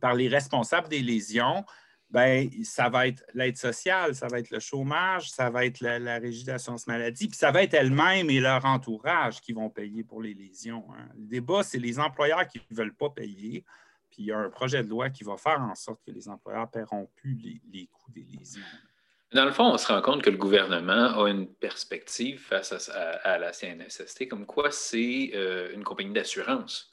par 0.00 0.14
les 0.14 0.28
responsables 0.28 0.88
des 0.88 1.00
lésions, 1.00 1.64
ben, 2.10 2.48
ça 2.64 2.88
va 2.88 3.06
être 3.06 3.22
l'aide 3.34 3.58
sociale, 3.58 4.14
ça 4.14 4.28
va 4.28 4.38
être 4.38 4.50
le 4.50 4.60
chômage, 4.60 5.30
ça 5.30 5.50
va 5.50 5.66
être 5.66 5.80
la, 5.80 6.18
régie 6.18 6.44
d'assurance 6.44 6.86
maladie, 6.86 7.28
puis 7.28 7.36
ça 7.36 7.50
va 7.50 7.62
être 7.62 7.74
elle-même 7.74 8.30
et 8.30 8.40
leur 8.40 8.64
entourage 8.64 9.40
qui 9.40 9.52
vont 9.52 9.68
payer 9.68 10.04
pour 10.04 10.22
les 10.22 10.32
lésions. 10.32 10.84
Hein. 10.92 11.08
Le 11.16 11.26
débat, 11.26 11.62
c'est 11.62 11.78
les 11.78 11.98
employeurs 11.98 12.46
qui 12.48 12.62
ne 12.70 12.76
veulent 12.76 12.94
pas 12.94 13.10
payer, 13.10 13.64
puis 14.10 14.22
il 14.22 14.26
y 14.26 14.32
a 14.32 14.38
un 14.38 14.48
projet 14.48 14.82
de 14.82 14.88
loi 14.88 15.10
qui 15.10 15.22
va 15.22 15.36
faire 15.36 15.60
en 15.60 15.74
sorte 15.74 16.00
que 16.06 16.10
les 16.10 16.28
employeurs 16.28 16.66
ne 16.66 16.80
paieront 16.80 17.10
plus 17.14 17.60
les, 17.70 17.86
coûts 17.92 18.10
des 18.10 18.24
lésions. 18.38 18.62
Dans 19.32 19.44
le 19.44 19.52
fond, 19.52 19.64
on 19.64 19.76
se 19.76 19.92
rend 19.92 20.00
compte 20.00 20.22
que 20.22 20.30
le 20.30 20.38
gouvernement 20.38 21.22
a 21.22 21.28
une 21.28 21.46
perspective 21.46 22.40
face 22.40 22.88
à, 22.88 23.36
la 23.36 23.52
CNSST, 23.52 24.28
comme 24.28 24.46
quoi 24.46 24.70
c'est 24.70 25.32
euh, 25.34 25.74
une 25.74 25.84
compagnie 25.84 26.14
d'assurance. 26.14 26.90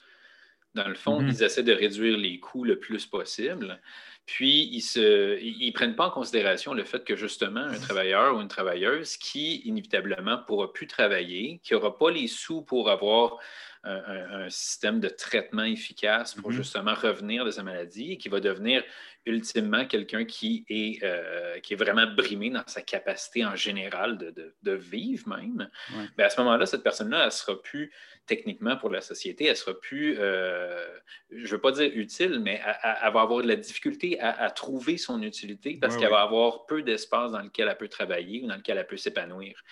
Dans 0.74 0.90
le 0.90 0.96
fond, 0.96 1.22
mm-hmm. 1.22 1.30
ils 1.30 1.44
essaient 1.44 1.64
de 1.64 1.72
réduire 1.72 2.18
les 2.18 2.38
coûts 2.42 2.66
le 2.66 2.78
plus 2.78 3.06
possible. 3.06 3.80
Puis, 4.26 4.64
ils 4.96 5.68
ne 5.68 5.72
prennent 5.72 5.96
pas 5.96 6.08
en 6.08 6.12
considération 6.12 6.74
le 6.74 6.84
fait 6.84 7.04
que 7.04 7.16
justement, 7.16 7.62
un 7.62 7.80
travailleur 7.80 8.36
ou 8.36 8.42
une 8.42 8.48
travailleuse 8.48 9.18
qui 9.18 9.58
inévitablement 9.66 10.38
ne 10.38 10.44
pourra 10.46 10.74
plus 10.74 10.88
travailler, 10.88 11.60
qui 11.64 11.74
n'aura 11.74 11.98
pas 11.98 12.10
les 12.10 12.28
sous 12.28 12.62
pour 12.62 12.90
avoir 12.90 13.38
un, 13.86 14.50
système 14.50 15.00
de 15.00 15.10
traitement 15.10 15.64
efficace 15.64 16.36
pour 16.36 16.52
mm-hmm. 16.52 16.56
justement 16.56 16.94
revenir 16.94 17.46
de 17.46 17.52
sa 17.52 17.64
maladie 17.64 18.14
et 18.14 18.18
qui 18.18 18.30
va 18.30 18.40
devenir 18.40 18.84
ultimement 19.26 19.86
quelqu'un 19.86 20.24
qui, 20.26 20.66
est, 20.70 21.04
euh, 21.04 21.60
qui 21.60 21.74
est 21.74 21.78
vraiment 21.78 22.06
brimé 22.06 22.52
dans 22.52 22.64
sa 22.68 22.82
capacité 22.82 23.44
en 23.44 23.56
général 23.56 24.18
de, 24.18 24.72
vivre 24.72 25.28
même. 25.30 25.70
Mais 26.18 26.26
à 26.26 26.30
ce 26.30 26.40
moment-là, 26.42 26.66
cette 26.66 26.84
personne-là, 26.84 27.20
elle 27.20 27.26
ne 27.26 27.30
sera 27.32 27.62
plus 27.62 27.92
techniquement 28.28 28.76
pour 28.78 28.90
la 28.90 29.02
société, 29.02 29.46
elle 29.46 29.52
ne 29.52 29.56
sera 29.56 29.74
plus, 29.80 30.18
euh, 30.20 30.86
je 31.32 31.44
ne 31.44 31.48
veux 31.48 31.62
pas 31.62 31.72
dire 31.72 31.90
utile, 31.94 32.40
mais 32.40 32.62
elle, 32.84 33.14
va 33.14 33.22
avoir 33.22 33.42
de 33.42 33.48
la 33.48 33.56
difficulté 33.56 34.20
à, 34.20 34.50
trouver 34.52 34.98
son 34.98 35.22
utilité 35.22 35.78
parce 35.80 35.98
qu'elle 35.98 36.10
va 36.10 36.22
avoir 36.22 36.66
peu 36.66 36.82
d'espace 36.82 37.32
dans 37.32 37.42
lequel 37.42 37.68
elle 37.68 37.78
peut 37.78 37.88
travailler 37.88 38.44
ou 38.44 38.48
dans 38.48 38.56
lequel 38.56 38.78
elle 38.78 38.88
peut 38.88 38.98
s'épanouir. 38.98 39.64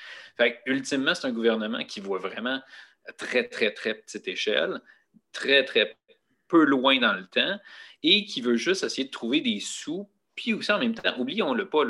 Ultimement, 0.65 1.13
c'est 1.13 1.28
un 1.28 1.32
gouvernement 1.32 1.84
qui 1.84 1.99
voit 1.99 2.19
vraiment 2.19 2.60
très, 3.17 3.47
très, 3.47 3.71
très 3.71 3.95
petite 3.95 4.27
échelle, 4.27 4.81
très, 5.31 5.65
très 5.65 5.97
peu 6.47 6.63
loin 6.63 6.99
dans 6.99 7.13
le 7.13 7.25
temps 7.25 7.59
et 8.03 8.25
qui 8.25 8.41
veut 8.41 8.55
juste 8.55 8.83
essayer 8.83 9.05
de 9.05 9.11
trouver 9.11 9.41
des 9.41 9.59
sous. 9.59 10.09
Puis 10.35 10.53
aussi 10.53 10.71
en 10.71 10.79
même 10.79 10.95
temps, 10.95 11.17
oublions-le 11.17 11.69
pas, 11.69 11.83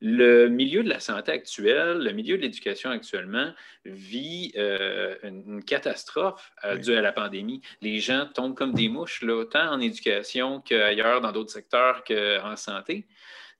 le 0.00 0.48
milieu 0.48 0.82
de 0.82 0.88
la 0.88 1.00
santé 1.00 1.32
actuelle, 1.32 1.98
le 1.98 2.12
milieu 2.12 2.36
de 2.36 2.42
l'éducation 2.42 2.90
actuellement 2.90 3.52
vit 3.84 4.52
euh, 4.56 5.16
une, 5.22 5.64
catastrophe 5.64 6.52
euh, 6.64 6.76
due 6.76 6.94
à 6.94 7.00
la 7.00 7.12
pandémie. 7.12 7.62
Les 7.80 7.98
gens 7.98 8.26
tombent 8.26 8.54
comme 8.54 8.74
des 8.74 8.88
mouches, 8.88 9.22
là, 9.22 9.34
autant 9.34 9.70
en 9.70 9.80
éducation 9.80 10.60
qu'ailleurs 10.60 11.20
dans 11.20 11.32
d'autres 11.32 11.52
secteurs 11.52 12.04
qu'en 12.04 12.56
santé. 12.56 13.06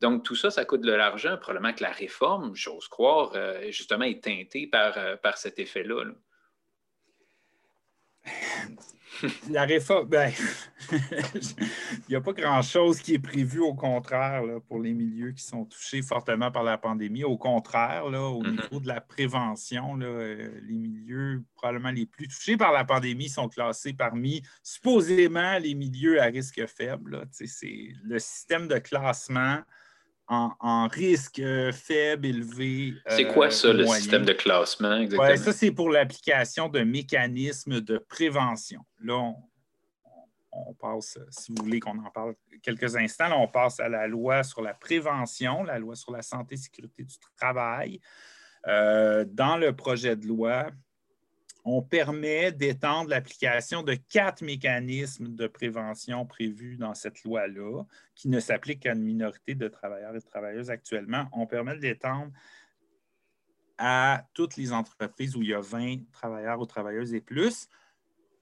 Donc, 0.03 0.25
tout 0.25 0.37
ça, 0.37 0.51
ça 0.51 0.67
coûte 0.67 0.83
de 0.83 0.93
l'argent. 0.93 1.39
Probablement 1.39 1.73
que 1.73 1.83
la 1.83 1.93
réforme, 1.93 2.55
j'ose 2.55 2.87
croire, 2.89 3.33
euh, 3.35 3.71
justement, 3.71 4.05
est 4.05 4.23
teintée 4.23 4.67
par, 4.67 5.19
par 5.21 5.39
cet 5.39 5.59
effet-là. 5.59 6.05
là 6.05 6.13
la 9.51 9.65
réforme, 9.65 10.09
ben, 10.09 10.33
il 10.93 10.99
n'y 12.11 12.17
a 12.17 12.21
pas 12.21 12.33
grand-chose 12.33 13.01
qui 13.01 13.15
est 13.15 13.19
prévu 13.19 13.61
au 13.61 13.75
contraire 13.75 14.43
pour 14.69 14.81
les 14.81 14.93
milieux 14.93 15.33
qui 15.33 15.43
sont 15.43 15.65
touchés 15.65 16.03
fortement 16.03 16.51
par 16.51 16.63
la 16.63 16.79
pandémie. 16.79 17.25
Au 17.25 17.37
contraire, 17.37 18.09
là, 18.09 18.23
au 18.23 18.43
mm-hmm. 18.43 18.63
niveau 18.63 18.81
de 18.81 18.89
la 18.89 19.01
prévention, 19.01 19.99
euh, 20.01 20.61
les 20.67 20.77
milieux 20.77 21.43
probablement 21.55 21.91
les 21.91 22.07
plus 22.07 22.29
touchés 22.29 22.57
par 22.57 22.73
la 22.73 22.85
pandémie 22.85 23.29
sont 23.29 23.49
classés 23.49 23.93
parmi 23.93 24.43
supposément 24.63 25.59
les 25.59 25.75
milieux 25.75 26.21
à 26.21 26.27
risque 26.27 26.67
faible. 26.67 27.27
C'est 27.33 27.93
le 28.05 28.19
système 28.19 28.69
de 28.69 28.79
classement 28.79 29.61
en, 30.29 30.89
risque 30.89 31.39
euh, 31.39 31.73
faible, 31.73 32.27
élevé. 32.27 32.95
C'est 33.09 33.29
quoi 33.29 33.51
ça, 33.51 33.73
le 33.73 33.87
système 33.87 34.25
de 34.25 34.33
classement 34.33 34.97
exactement? 34.97 35.37
ça, 35.37 35.53
c'est 35.53 35.71
pour 35.71 35.91
l'application 35.91 36.69
de 36.69 36.81
mécanismes 36.81 37.81
de 37.81 37.99
prévention. 37.99 38.81
Là, 39.03 39.33
on, 40.53 40.75
passe, 40.75 41.19
si 41.31 41.53
vous 41.53 41.63
voulez 41.63 41.81
qu'on 41.81 41.99
en 41.99 42.11
parle 42.11 42.35
quelques 42.63 42.97
instants, 42.97 43.29
là, 43.29 43.39
on 43.39 43.49
passe 43.49 43.79
à 43.79 43.89
la 43.89 44.07
loi 44.07 44.43
sur 44.43 44.63
la 44.63 44.75
prévention, 44.75 45.63
la 45.63 45.79
loi 45.79 45.95
sur 45.95 46.13
la 46.13 46.23
santé 46.23 46.55
et 46.55 46.59
sécurité 46.59 47.05
du 47.05 47.15
travail. 47.37 48.01
Euh, 48.67 49.25
dans 49.29 49.57
le 49.57 49.75
projet 49.77 50.17
de 50.17 50.27
loi, 50.27 50.71
on 51.69 51.83
permet 51.83 52.53
d'étendre 52.53 53.11
l'application 53.11 53.83
de 53.83 53.95
quatre 53.95 54.41
mécanismes 54.43 55.35
de 55.35 55.49
prévention 55.49 56.25
prévus 56.25 56.77
dans 56.77 56.95
cette 56.95 57.25
loi-là, 57.25 57.83
qui 58.15 58.29
ne 58.29 58.39
s'appliquent 58.39 58.85
qu'à 58.85 58.93
une 58.93 59.03
minorité 59.03 59.57
de 59.57 59.67
travailleurs 59.67 60.15
et 60.15 60.21
de 60.21 60.25
travailleuses 60.25 60.71
actuellement. 60.71 61.27
On 61.33 61.45
permet 61.49 61.75
de 61.77 61.81
l'étendre 61.81 62.31
à 63.79 64.25
toutes 64.33 64.57
les 64.57 64.73
entreprises 64.73 65.35
où 65.35 65.43
il 65.43 65.49
y 65.49 65.55
a 65.55 65.61
20 65.61 66.09
travailleurs 66.13 66.61
ou 66.61 66.67
travailleuses 66.67 67.13
et 67.15 67.21
plus. 67.21 67.69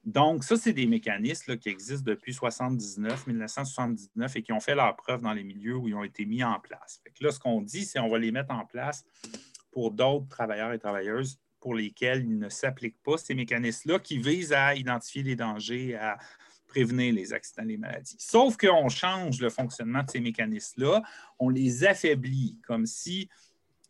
Donc, 0.04 0.44
ça, 0.44 0.56
c'est 0.56 0.74
des 0.74 0.86
mécanismes 0.86 1.56
qui 1.56 1.70
existent 1.70 2.04
depuis 2.04 2.32
1979, 2.32 3.26
1979 3.26 4.36
et 4.36 4.42
qui 4.42 4.52
ont 4.52 4.60
fait 4.60 4.74
leur 4.74 4.94
preuve 4.96 5.22
dans 5.22 5.32
les 5.32 5.44
milieux 5.44 5.76
où 5.76 5.88
ils 5.88 5.94
ont 5.94 6.04
été 6.04 6.26
mis 6.26 6.44
en 6.44 6.60
place. 6.60 7.00
là, 7.22 7.32
ce 7.32 7.38
qu'on 7.38 7.62
dit, 7.62 7.86
c'est 7.86 8.00
qu'on 8.00 8.10
va 8.10 8.18
les 8.18 8.32
mettre 8.32 8.52
en 8.52 8.66
place 8.66 9.02
pour 9.72 9.92
d'autres 9.92 10.28
travailleurs 10.28 10.72
et 10.72 10.78
travailleuses 10.78 11.38
pour 11.64 11.74
lesquels 11.74 12.26
il 12.26 12.38
ne 12.38 12.50
s'applique 12.50 13.02
pas 13.02 13.16
ces 13.16 13.34
mécanismes-là 13.34 13.98
qui 13.98 14.18
visent 14.18 14.52
à 14.52 14.74
identifier 14.74 15.22
les 15.22 15.34
dangers, 15.34 15.94
à 15.94 16.18
prévenir 16.68 17.14
les 17.14 17.32
accidents 17.32 17.64
les 17.64 17.78
maladies. 17.78 18.16
Sauf 18.18 18.58
qu'on 18.58 18.90
change 18.90 19.40
le 19.40 19.48
fonctionnement 19.48 20.02
de 20.02 20.10
ces 20.10 20.20
mécanismes-là, 20.20 21.02
on 21.38 21.48
les 21.48 21.86
affaiblit, 21.86 22.58
comme 22.66 22.84
si 22.84 23.30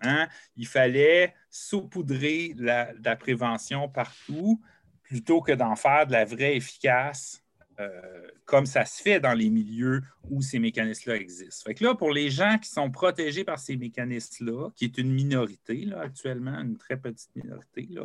hein, 0.02 0.28
il 0.56 0.68
fallait 0.68 1.34
saupoudrer 1.50 2.54
la 2.56 3.16
prévention 3.16 3.88
partout 3.88 4.62
plutôt 5.02 5.40
que 5.40 5.50
d'en 5.50 5.74
faire 5.74 6.06
de 6.06 6.12
la 6.12 6.24
vraie 6.24 6.56
efficace 6.56 7.43
euh, 7.80 8.28
comme 8.44 8.66
ça 8.66 8.84
se 8.84 9.02
fait 9.02 9.18
dans 9.18 9.32
les 9.32 9.50
milieux 9.50 10.02
où 10.30 10.42
ces 10.42 10.58
mécanismes-là 10.58 11.16
existent. 11.16 11.64
Fait 11.66 11.74
que 11.74 11.82
là, 11.82 11.94
pour 11.94 12.12
les 12.12 12.30
gens 12.30 12.58
qui 12.58 12.68
sont 12.68 12.90
protégés 12.90 13.42
par 13.42 13.58
ces 13.58 13.76
mécanismes-là, 13.76 14.70
qui 14.76 14.84
est 14.84 14.98
une 14.98 15.12
minorité 15.12 15.84
là, 15.84 16.02
actuellement, 16.02 16.58
une 16.60 16.76
très 16.76 16.96
petite 16.96 17.34
minorité, 17.34 17.88
là, 17.90 18.02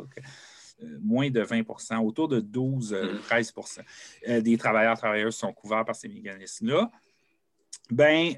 euh, 0.82 0.98
moins 1.02 1.30
de 1.30 1.42
20% 1.42 1.98
autour 1.98 2.26
de 2.26 2.40
12-13% 2.40 3.80
euh, 4.28 4.40
des 4.40 4.56
travailleurs 4.56 4.96
travailleuses 4.96 5.36
sont 5.36 5.52
couverts 5.52 5.84
par 5.84 5.94
ces 5.94 6.08
mécanismes-là. 6.08 6.90
Ben, 7.90 8.34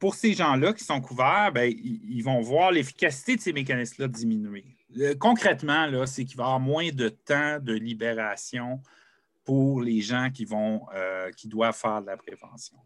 pour 0.00 0.16
ces 0.16 0.34
gens-là 0.34 0.72
qui 0.72 0.82
sont 0.82 1.00
couverts, 1.00 1.52
ben, 1.54 1.72
ils, 1.72 2.20
vont 2.22 2.40
voir 2.40 2.72
l'efficacité 2.72 3.36
de 3.36 3.40
ces 3.40 3.52
mécanismes-là 3.52 4.08
diminuer. 4.08 4.64
concrètement, 5.20 6.04
c'est 6.04 6.24
qu'il 6.24 6.36
va 6.36 6.42
y 6.42 6.46
avoir 6.46 6.60
moins 6.60 6.90
de 6.90 7.08
temps 7.08 7.60
de 7.60 7.74
libération 7.74 8.80
pour 9.48 9.80
les 9.80 10.02
gens 10.02 10.28
qui, 10.30 10.44
vont, 10.44 10.82
euh, 10.94 11.30
qui 11.30 11.48
doivent 11.48 11.74
faire 11.74 12.02
de 12.02 12.08
la 12.08 12.18
prévention. 12.18 12.76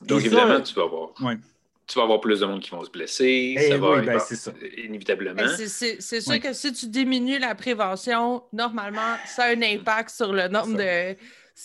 Donc, 0.00 0.24
évidemment, 0.24 0.62
tu 0.62 0.74
vas 0.74 0.84
avoir. 0.84 1.10
Tu 1.86 1.98
vas 1.98 2.04
avoir 2.04 2.18
plus 2.18 2.40
de 2.40 2.46
monde 2.46 2.60
qui 2.60 2.70
vont 2.70 2.82
se 2.82 2.90
blesser. 2.90 3.54
Eh 3.58 3.68
ça 3.68 3.76
va, 3.76 4.00
ben, 4.00 4.18
c'est 4.18 4.36
ça. 4.36 4.52
Inévitablement. 4.78 5.42
C'est 5.58 6.00
sûr 6.00 6.40
que 6.40 6.54
si 6.54 6.72
tu 6.72 6.86
diminues 6.86 7.38
la 7.38 7.54
prévention, 7.54 8.42
normalement, 8.54 9.16
ça 9.26 9.44
a 9.44 9.48
un 9.50 9.60
impact 9.60 10.08
sur 10.08 10.32
le 10.32 10.48
nombre 10.48 10.78
de 10.78 11.14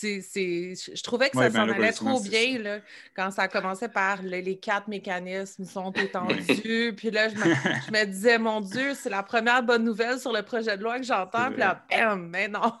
je 0.00 1.02
trouvais 1.02 1.28
que 1.28 1.36
ça 1.36 1.50
s'en 1.50 1.68
allait 1.68 1.92
trop 1.92 2.20
bien 2.20 2.58
là, 2.58 2.78
quand 3.14 3.30
ça 3.30 3.46
commençait 3.48 3.88
par 3.88 4.22
les 4.22 4.56
quatre 4.56 4.88
mécanismes 4.88 5.64
sont 5.64 5.92
étendus. 5.92 6.94
puis 6.96 7.10
là, 7.10 7.28
je 7.28 7.34
me, 7.36 8.04
disais, 8.06 8.38
mon 8.38 8.60
Dieu, 8.60 8.94
c'est 8.94 9.10
la 9.10 9.22
première 9.22 9.62
bonne 9.62 9.84
nouvelle 9.84 10.18
sur 10.18 10.32
le 10.32 10.42
projet 10.42 10.76
de 10.76 10.82
loi 10.82 10.98
que 10.98 11.04
j'entends. 11.04 11.50
Puis 11.50 11.60
là, 11.60 11.84
bam, 11.90 12.28
mais 12.28 12.48
non. 12.48 12.72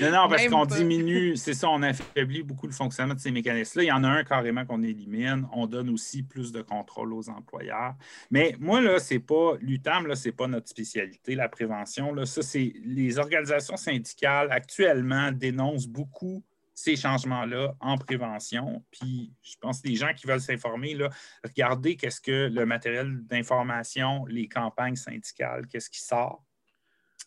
non, 0.00 0.10
non, 0.10 0.28
parce 0.30 0.46
qu'on 0.46 0.64
diminue, 0.64 1.36
c'est 1.36 1.54
ça, 1.54 1.68
on 1.68 1.82
affaiblit 1.82 2.42
beaucoup 2.42 2.66
le 2.66 2.72
fonctionnement 2.72 3.14
de 3.14 3.20
ces 3.20 3.30
mécanismes-là. 3.30 3.84
Il 3.84 3.88
y 3.88 3.92
en 3.92 4.04
a 4.04 4.08
un 4.08 4.24
carrément 4.24 4.64
qu'on 4.64 4.82
élimine. 4.82 5.46
On 5.52 5.66
donne 5.66 5.90
aussi 5.90 6.22
plus 6.22 6.50
de 6.50 6.62
contrôle 6.62 7.12
aux 7.12 7.28
employeurs. 7.28 7.94
Mais 8.30 8.56
moi, 8.58 8.80
là, 8.80 8.98
c'est 8.98 9.18
pas, 9.18 9.54
l'UTAM, 9.60 10.06
là, 10.06 10.16
c'est 10.16 10.32
pas 10.32 10.46
notre 10.46 10.68
spécialité, 10.68 11.34
la 11.34 11.48
prévention. 11.48 12.14
Là. 12.14 12.24
Ça, 12.24 12.42
c'est 12.42 12.72
les 12.84 13.18
organisations 13.18 13.76
syndicales 13.76 14.48
actuellement 14.50 15.30
dénoncent 15.30 15.86
beaucoup 15.86 16.42
ces 16.74 16.96
changements-là 16.96 17.74
en 17.80 17.96
prévention. 17.96 18.84
Puis 18.90 19.32
je 19.42 19.56
pense 19.60 19.80
que 19.80 19.88
les 19.88 19.96
gens 19.96 20.12
qui 20.12 20.26
veulent 20.26 20.40
s'informer, 20.40 20.96
regardez 21.44 21.96
qu'est-ce 21.96 22.20
que 22.20 22.48
le 22.52 22.66
matériel 22.66 23.24
d'information, 23.26 24.26
les 24.26 24.48
campagnes 24.48 24.96
syndicales, 24.96 25.66
qu'est-ce 25.68 25.88
qui 25.88 26.00
sort. 26.00 26.44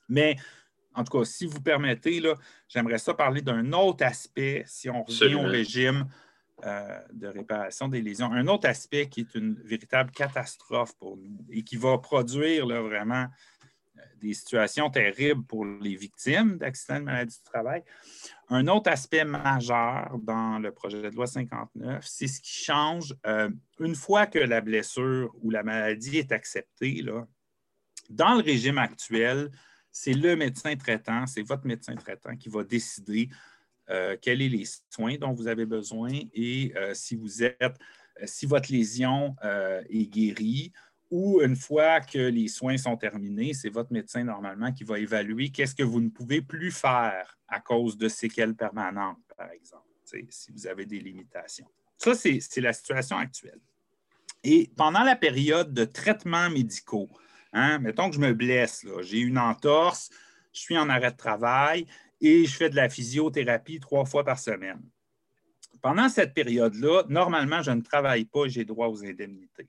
Mais 0.10 0.36
en 0.94 1.04
tout 1.04 1.18
cas, 1.20 1.26
si 1.26 1.46
vous 1.46 1.62
permettez, 1.62 2.22
j'aimerais 2.68 2.98
ça 2.98 3.14
parler 3.14 3.42
d'un 3.42 3.72
autre 3.74 4.04
aspect, 4.04 4.64
si 4.68 4.90
on 4.90 5.04
revient 5.04 5.36
au 5.36 5.44
régime 5.44 6.08
euh, 6.66 7.00
de 7.14 7.28
réparation 7.28 7.88
des 7.88 8.02
lésions. 8.02 8.32
Un 8.32 8.48
autre 8.48 8.68
aspect 8.68 9.08
qui 9.08 9.20
est 9.20 9.36
une 9.36 9.54
véritable 9.64 10.10
catastrophe 10.10 10.98
pour 10.98 11.16
nous 11.16 11.46
et 11.52 11.64
qui 11.64 11.78
va 11.78 12.00
produire 12.00 12.66
vraiment 12.66 13.26
euh, 13.26 13.57
des 14.22 14.34
situations 14.34 14.90
terribles 14.90 15.44
pour 15.44 15.66
les 15.66 15.96
victimes 15.96 16.58
d'accidents 16.58 17.00
de 17.00 17.06
maladie 17.06 17.36
du 17.36 17.44
travail. 17.44 17.84
Un 18.50 18.68
autre 18.68 18.90
aspect 18.90 19.24
majeur 19.26 20.18
dans 20.20 20.60
le 20.60 20.72
projet 20.72 21.02
de 21.02 21.16
loi 21.16 21.28
59, 21.28 22.06
c'est 22.06 22.28
ce 22.28 22.42
qui 22.42 22.64
change 22.64 23.16
euh, 23.26 23.50
une 23.80 23.96
fois 23.96 24.26
que 24.26 24.40
la 24.40 24.62
blessure 24.62 25.34
ou 25.42 25.50
la 25.50 25.64
maladie 25.64 26.18
est 26.18 26.32
acceptée. 26.32 27.04
Dans 28.10 28.36
le 28.36 28.42
régime 28.42 28.78
actuel, 28.78 29.50
c'est 29.92 30.14
le 30.14 30.36
médecin 30.36 30.76
traitant, 30.76 31.26
c'est 31.26 31.42
votre 31.42 31.66
médecin 31.66 31.96
traitant 31.96 32.36
qui 32.36 32.50
va 32.50 32.64
décider 32.64 33.30
euh, 33.90 34.18
quels 34.22 34.40
sont 34.40 34.50
les 34.50 34.66
soins 34.90 35.16
dont 35.18 35.34
vous 35.34 35.48
avez 35.48 35.66
besoin 35.66 36.12
et 36.34 36.74
euh, 36.76 36.94
si 36.94 37.16
vous 37.16 37.44
êtes, 37.44 37.78
si 38.26 38.46
votre 38.46 38.72
lésion 38.72 39.36
est 39.44 40.08
guérie 40.08 40.72
ou 41.10 41.42
une 41.42 41.56
fois 41.56 42.02
que 42.02 42.18
les 42.18 42.48
soins 42.48 42.78
sont 42.78 42.98
terminés, 42.98 43.54
c'est 43.54 43.70
votre 43.70 43.94
médecin 43.94 44.24
normalement 44.24 44.72
qui 44.72 44.84
va 44.84 45.00
évaluer 45.00 45.50
qu'est-ce 45.50 45.76
que 45.76 45.84
vous 45.84 46.02
ne 46.02 46.10
pouvez 46.10 46.42
plus 46.42 46.72
faire 46.72 47.38
à 47.48 47.60
cause 47.60 47.98
de 47.98 48.10
séquelles 48.10 48.56
permanentes, 48.56 49.20
par 49.38 49.50
exemple, 49.52 49.86
si 50.30 50.52
vous 50.52 50.68
avez 50.68 50.86
des 50.86 51.00
limitations. 51.00 51.68
Ça, 51.98 52.14
c'est 52.14 52.62
la 52.62 52.74
situation 52.74 53.18
actuelle. 53.18 53.60
Et 54.44 54.70
pendant 54.76 55.04
la 55.04 55.16
période 55.16 55.74
de 55.74 55.86
traitement 55.86 56.50
médicaux, 56.50 57.10
hein, 57.54 57.80
mettons 57.80 58.10
que 58.10 58.16
je 58.16 58.22
me 58.22 58.34
blesse, 58.34 58.86
j'ai 59.02 59.20
une 59.20 59.38
entorse, 59.38 60.10
je 60.54 60.60
suis 60.60 60.78
en 60.78 60.90
arrêt 60.90 61.12
de 61.12 61.18
travail 61.18 61.88
et 62.22 62.46
je 62.46 62.56
fais 62.56 62.70
de 62.70 62.76
la 62.76 62.90
physiothérapie 62.90 63.80
trois 63.80 64.06
fois 64.06 64.24
par 64.24 64.40
semaine. 64.40 64.82
Pendant 65.82 66.10
cette 66.10 66.34
période-là, 66.34 67.04
normalement, 67.08 67.62
je 67.62 67.72
ne 67.72 67.82
travaille 67.82 68.26
pas, 68.26 68.48
j'ai 68.48 68.66
droit 68.66 68.88
aux 68.88 69.04
indemnités. 69.06 69.68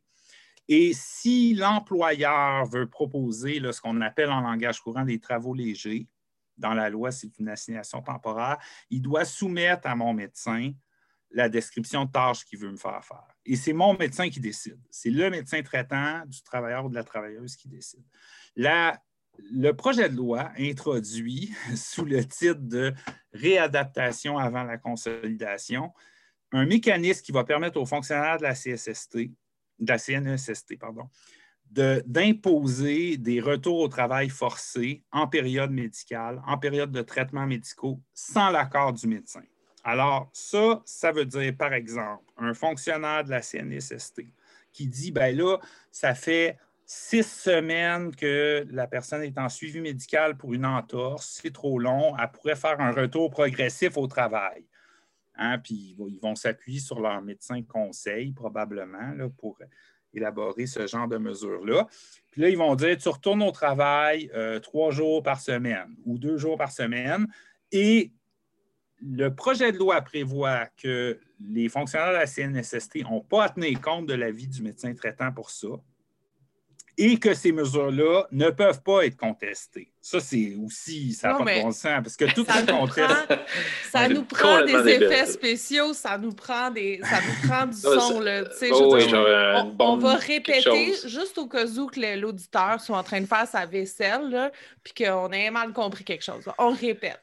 Et 0.69 0.93
si 0.93 1.55
l'employeur 1.55 2.67
veut 2.67 2.87
proposer 2.87 3.61
ce 3.73 3.81
qu'on 3.81 4.01
appelle 4.03 4.31
en 4.31 4.43
langage 4.43 4.81
courant 4.81 5.05
des 5.05 5.19
travaux 5.19 5.55
légers, 5.55 6.07
dans 6.59 6.75
la 6.75 6.91
loi, 6.91 7.11
c'est 7.11 7.39
une 7.39 7.49
assignation 7.49 8.03
temporaire, 8.03 8.59
il 8.91 9.01
doit 9.01 9.25
soumettre 9.25 9.87
à 9.87 9.95
mon 9.95 10.13
médecin 10.13 10.73
la 11.31 11.49
description 11.49 12.05
de 12.05 12.11
tâches 12.11 12.45
qu'il 12.45 12.59
veut 12.59 12.71
me 12.71 12.77
faire 12.77 13.03
faire. 13.05 13.27
Et 13.45 13.57
c'est 13.57 13.73
mon 13.73 13.97
médecin 13.97 14.29
qui 14.29 14.41
décide. 14.41 14.81
C'est 14.91 15.11
le 15.11 15.31
médecin 15.31 15.63
traitant 15.63 16.23
du 16.27 16.43
travailleur 16.43 16.87
ou 16.87 16.89
de 16.89 16.95
la 16.95 17.05
travailleuse 17.05 17.57
qui 17.57 17.69
décide. 17.69 18.05
le 18.57 19.73
projet 19.73 20.09
de 20.09 20.17
loi 20.17 20.51
introduit, 20.59 21.53
sous 21.77 22.05
le 22.05 22.25
titre 22.25 22.61
de 22.61 22.93
réadaptation 23.33 24.37
avant 24.37 24.65
la 24.65 24.79
consolidation, 24.79 25.93
un 26.53 26.67
mécanisme 26.67 27.23
qui 27.23 27.33
va 27.33 27.45
permettre 27.45 27.79
aux 27.79 27.87
fonctionnaires 27.87 28.39
de 28.39 28.43
la 28.43 28.55
CSST 28.55 29.31
de 29.79 29.91
la 29.91 29.99
CNESST, 29.99 30.79
pardon, 30.79 31.09
d'imposer 31.71 33.17
des 33.19 33.41
retours 33.41 33.81
au 33.81 33.89
travail 33.89 34.31
forcés 34.31 35.05
en 35.13 35.27
période 35.27 35.71
médicale, 35.71 36.43
en 36.47 36.57
période 36.57 36.91
de 36.91 37.03
traitement 37.03 37.47
médicaux, 37.47 38.01
sans 38.15 38.51
l'accord 38.51 38.93
du 38.93 39.07
médecin. 39.07 39.43
Alors, 39.85 40.31
ça, 40.33 40.83
ça 40.85 41.13
veut 41.13 41.27
dire, 41.27 41.55
par 41.57 41.73
exemple, 41.73 42.25
un 42.37 42.55
fonctionnaire 42.55 43.25
de 43.25 43.31
la 43.31 43.43
CNSST 43.43 44.23
qui 44.73 44.87
dit, 44.87 45.13
ben 45.13 45.37
là, 45.37 45.59
ça 45.91 46.15
fait 46.15 46.59
six 46.85 47.27
semaines 47.27 48.15
que 48.17 48.67
la 48.71 48.87
personne 48.87 49.23
est 49.23 49.39
en 49.39 49.49
suivi 49.49 49.81
médical 49.81 50.37
pour 50.37 50.55
une 50.55 50.65
entorse, 50.65 51.39
c'est 51.43 51.53
trop 51.53 51.79
long, 51.79 52.17
elle 52.19 52.31
pourrait 52.31 52.57
faire 52.57 52.81
un 52.81 52.93
retour 52.93 53.31
progressif 53.31 53.97
au 53.99 54.07
travail. 54.07 54.65
Hein, 55.39 55.59
puis 55.59 55.97
ils 55.99 56.21
vont 56.21 56.35
s'appuyer 56.35 56.81
sur 56.81 57.01
leur 57.01 57.23
médecin 57.23 57.63
conseil, 57.63 58.33
probablement, 58.33 59.13
là, 59.17 59.29
pour 59.39 59.59
élaborer 60.13 60.67
ce 60.67 60.87
genre 60.87 61.07
de 61.07 61.19
mesures-là. 61.19 61.87
Puis 62.31 62.43
là, 62.43 62.49
ils 62.49 62.59
vont 62.59 62.75
dire, 62.75 62.97
tu 62.97 63.09
retournes 63.09 63.43
au 63.43 63.51
travail 63.51 64.31
euh, 64.35 64.59
trois 64.59 64.91
jours 64.91 65.23
par 65.23 65.41
semaine 65.41 65.95
ou 66.05 66.19
deux 66.19 66.39
jours 66.39 66.57
par 66.57 66.73
semaine. 66.73 67.27
Et 67.71 68.13
le 69.01 69.29
projet 69.29 69.71
de 69.71 69.79
loi 69.79 70.01
prévoit 70.01 70.67
que 70.77 71.21
les 71.41 71.69
fonctionnaires 71.69 72.13
de 72.13 72.19
la 72.19 72.27
CNSST 72.27 73.03
n'ont 73.05 73.21
pas 73.21 73.45
à 73.45 73.49
tenir 73.51 73.81
compte 73.81 74.07
de 74.07 74.15
l'avis 74.15 74.49
du 74.49 74.63
médecin 74.63 74.93
traitant 74.95 75.33
pour 75.33 75.51
ça 75.51 75.69
et 77.01 77.17
que 77.17 77.33
ces 77.33 77.53
mesures-là 77.53 78.27
ne 78.33 78.51
peuvent 78.51 78.83
pas 78.83 79.07
être 79.07 79.17
contestées. 79.17 79.93
Ça, 80.01 80.19
c'est 80.19 80.57
aussi, 80.57 81.13
ça 81.13 81.29
n'a 81.29 81.39
pas 81.39 81.45
de 81.45 81.63
bon 81.63 81.71
sens, 81.71 82.03
parce 82.03 82.17
que 82.17 82.25
tout 82.35 82.45
ça 82.45 82.61
est 82.61 82.69
conteste. 82.69 83.39
Ça 83.91 84.09
nous 84.09 84.25
prend 84.25 84.65
des 84.65 84.75
effets 84.75 85.27
spéciaux, 85.27 85.95
ça 85.95 86.19
nous 86.19 86.33
prend, 86.33 86.71
des, 86.71 87.01
ça 87.05 87.21
nous 87.21 87.49
prend 87.49 87.67
du 87.67 87.77
son. 87.77 88.21
Là, 88.21 88.45
on, 89.79 89.97
va 89.97 90.17
répéter, 90.17 90.93
juste 91.07 91.39
au 91.39 91.47
cas 91.47 91.67
où 91.67 91.87
que 91.87 92.19
l'auditeur 92.19 92.81
soit 92.81 92.99
en 92.99 93.05
train 93.05 93.21
de 93.21 93.27
faire 93.27 93.47
sa 93.47 93.65
vaisselle, 93.65 94.51
puis 94.83 95.05
qu'on 95.05 95.31
ait 95.31 95.51
mal 95.51 95.73
compris 95.73 96.03
quelque 96.03 96.25
chose. 96.25 96.45
On 96.59 96.71
répète. 96.71 97.23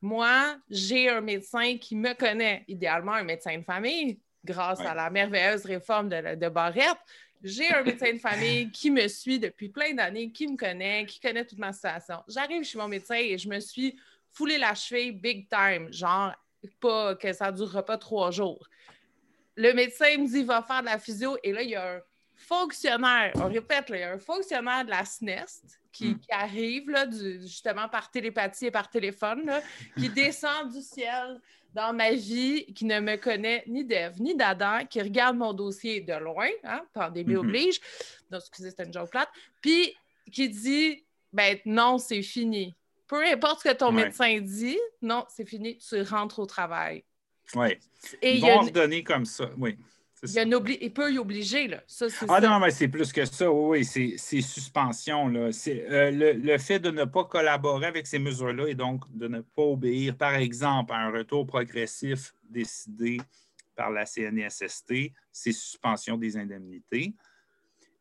Moi, 0.00 0.56
j'ai 0.70 1.08
un 1.08 1.20
médecin 1.20 1.76
qui 1.76 1.96
me 1.96 2.14
connaît, 2.14 2.64
idéalement 2.68 3.14
un 3.14 3.24
médecin 3.24 3.58
de 3.58 3.64
famille, 3.64 4.20
grâce 4.44 4.80
à 4.80 4.94
la 4.94 5.10
merveilleuse 5.10 5.64
réforme 5.64 6.08
de, 6.08 6.36
de 6.36 6.48
Barrette 6.48 6.98
j'ai 7.42 7.72
un 7.72 7.82
médecin 7.82 8.12
de 8.12 8.18
famille 8.18 8.70
qui 8.70 8.90
me 8.90 9.06
suit 9.08 9.38
depuis 9.38 9.68
plein 9.68 9.92
d'années, 9.94 10.30
qui 10.30 10.46
me 10.48 10.56
connaît, 10.56 11.04
qui 11.06 11.18
connaît 11.20 11.44
toute 11.44 11.58
ma 11.58 11.72
situation. 11.72 12.22
J'arrive 12.28 12.62
chez 12.64 12.78
mon 12.78 12.88
médecin 12.88 13.16
et 13.16 13.36
je 13.38 13.48
me 13.48 13.58
suis 13.60 13.96
foulé 14.30 14.58
la 14.58 14.74
cheville 14.74 15.12
big 15.12 15.48
time, 15.48 15.92
genre 15.92 16.32
pas 16.80 17.14
que 17.16 17.32
ça 17.32 17.50
ne 17.50 17.56
durera 17.56 17.84
pas 17.84 17.98
trois 17.98 18.30
jours. 18.30 18.66
Le 19.56 19.72
médecin 19.72 20.16
me 20.18 20.26
dit 20.26 20.44
va 20.44 20.62
faire 20.62 20.80
de 20.80 20.86
la 20.86 20.98
physio 20.98 21.36
et 21.42 21.52
là, 21.52 21.62
il 21.62 21.70
y 21.70 21.74
a 21.76 21.96
un 21.96 22.00
fonctionnaire, 22.36 23.32
on 23.36 23.48
répète, 23.48 23.86
il 23.90 23.96
y 23.98 24.02
a 24.02 24.12
un 24.12 24.18
fonctionnaire 24.18 24.84
de 24.84 24.90
la 24.90 25.04
SNEST 25.04 25.78
qui, 25.92 26.06
Mm. 26.08 26.18
qui 26.20 26.32
arrive 26.32 26.90
là, 26.90 27.06
du- 27.06 27.40
justement 27.42 27.88
par 27.88 28.10
télépathie 28.10 28.66
et 28.66 28.70
par 28.70 28.88
téléphone, 28.88 29.44
là, 29.46 29.60
qui 29.96 30.08
descend 30.32 30.72
du 30.72 30.80
ciel 30.80 31.40
dans 31.74 31.92
ma 31.92 32.12
vie, 32.12 32.66
qui 32.74 32.84
ne 32.84 33.00
me 33.00 33.16
connaît 33.16 33.64
ni 33.66 33.84
d'Ève 33.84 34.20
ni 34.20 34.34
d'Adam, 34.34 34.84
qui 34.88 35.00
regarde 35.00 35.36
mon 35.36 35.52
dossier 35.52 36.00
de 36.00 36.12
loin, 36.14 36.48
hein, 36.64 36.82
pandémie 36.92 37.32
Mhm. 37.34 37.38
oblige. 37.40 37.80
Non, 38.30 38.38
excusez, 38.38 38.70
c'était 38.70 38.84
une 38.84 38.92
joke 38.92 39.10
plate. 39.10 39.28
Puis 39.60 39.94
qui 40.30 40.48
dit 40.48 41.04
ben 41.32 41.58
non, 41.64 41.96
c'est 41.98 42.22
fini. 42.22 42.74
Peu 43.06 43.24
importe 43.26 43.60
ce 43.62 43.68
que 43.70 43.74
ton 43.74 43.94
Ouais. 43.94 44.04
médecin 44.04 44.38
dit, 44.40 44.78
non, 45.00 45.24
c'est 45.28 45.46
fini, 45.46 45.78
tu 45.78 46.00
rentres 46.02 46.38
au 46.38 46.46
travail. 46.46 47.04
Oui. 47.54 47.78
Ils 48.22 48.40
vont 48.40 48.48
une- 48.48 48.58
ordonner 48.68 49.02
comme 49.04 49.24
ça. 49.26 49.50
Oui. 49.58 49.76
Il, 50.22 50.38
a 50.38 50.44
obli- 50.44 50.92
peut 50.92 51.12
y 51.12 51.18
obliger, 51.18 51.68
là. 51.68 51.82
Ça, 51.86 52.06
Ah 52.28 52.40
ça. 52.40 52.48
non, 52.48 52.58
mais 52.60 52.70
c'est 52.70 52.88
plus 52.88 53.12
que 53.12 53.24
ça. 53.24 53.50
Oui, 53.50 53.86
oui, 53.94 54.14
c'est 54.18 54.40
suspension. 54.40 55.28
Là. 55.28 55.52
C'est, 55.52 55.88
euh, 55.90 56.10
le, 56.10 56.32
le 56.32 56.58
fait 56.58 56.78
de 56.78 56.90
ne 56.90 57.04
pas 57.04 57.24
collaborer 57.24 57.86
avec 57.86 58.06
ces 58.06 58.18
mesures-là 58.18 58.68
et 58.68 58.74
donc 58.74 59.04
de 59.16 59.28
ne 59.28 59.40
pas 59.40 59.62
obéir, 59.62 60.16
par 60.16 60.34
exemple, 60.34 60.92
à 60.92 60.98
un 60.98 61.10
retour 61.10 61.46
progressif 61.46 62.34
décidé 62.48 63.18
par 63.74 63.90
la 63.90 64.04
CNESST, 64.06 64.92
c'est 65.32 65.52
suspension 65.52 66.16
des 66.18 66.36
indemnités. 66.36 67.14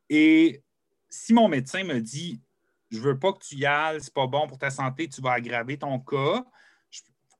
Et 0.10 0.62
si 1.10 1.34
mon 1.34 1.48
médecin 1.48 1.84
me 1.84 2.00
dit 2.00 2.42
je 2.90 3.00
veux 3.00 3.18
pas 3.18 3.32
que 3.32 3.40
tu 3.40 3.56
y 3.56 3.66
ailles, 3.66 4.02
c'est 4.02 4.14
pas 4.14 4.28
bon 4.28 4.48
pour 4.48 4.58
ta 4.58 4.70
santé, 4.70 5.08
tu 5.08 5.22
vas 5.22 5.32
aggraver 5.32 5.78
ton 5.78 5.98
cas, 6.00 6.44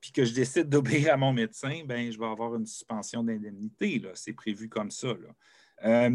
puis 0.02 0.10
que 0.12 0.24
je 0.26 0.34
décide 0.34 0.68
d'obéir 0.68 1.14
à 1.14 1.16
mon 1.16 1.32
médecin, 1.32 1.82
ben 1.86 2.10
je 2.12 2.18
vais 2.18 2.26
avoir 2.26 2.54
une 2.56 2.66
suspension 2.66 3.22
d'indemnité. 3.24 4.02
C'est 4.14 4.32
prévu 4.34 4.68
comme 4.68 4.90
ça. 4.90 5.08
là. 5.08 5.30
Euh, 5.84 6.10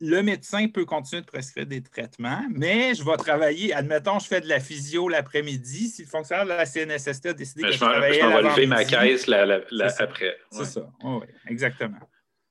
le 0.00 0.20
médecin 0.22 0.66
peut 0.66 0.84
continuer 0.84 1.22
de 1.22 1.26
prescrire 1.26 1.64
des 1.64 1.80
traitements, 1.80 2.42
mais 2.50 2.92
je 2.96 3.04
vais 3.04 3.16
travailler. 3.16 3.72
Admettons, 3.72 4.18
je 4.18 4.26
fais 4.26 4.40
de 4.40 4.48
la 4.48 4.58
physio 4.58 5.08
l'après-midi. 5.08 5.88
Si 5.90 6.02
le 6.02 6.08
fonctionnaire 6.08 6.44
de 6.44 6.50
la 6.50 6.66
CNSST 6.66 7.26
a 7.26 7.32
décidé 7.34 7.62
que 7.62 7.68
Je 7.68 7.74
je 7.74 7.78
travaillais 7.78 8.20
je 8.20 8.26
vais 8.26 8.42
lever 8.42 8.66
ma 8.66 8.84
caisse 8.84 9.28
la- 9.28 9.46
la- 9.46 9.60
la- 9.70 9.88
C'est 9.90 9.98
ça. 9.98 10.02
après. 10.04 10.36
C'est 10.50 10.58
Ouais. 10.58 10.64
ça. 10.64 10.92
Oui, 11.04 11.26
exactement. 11.46 12.00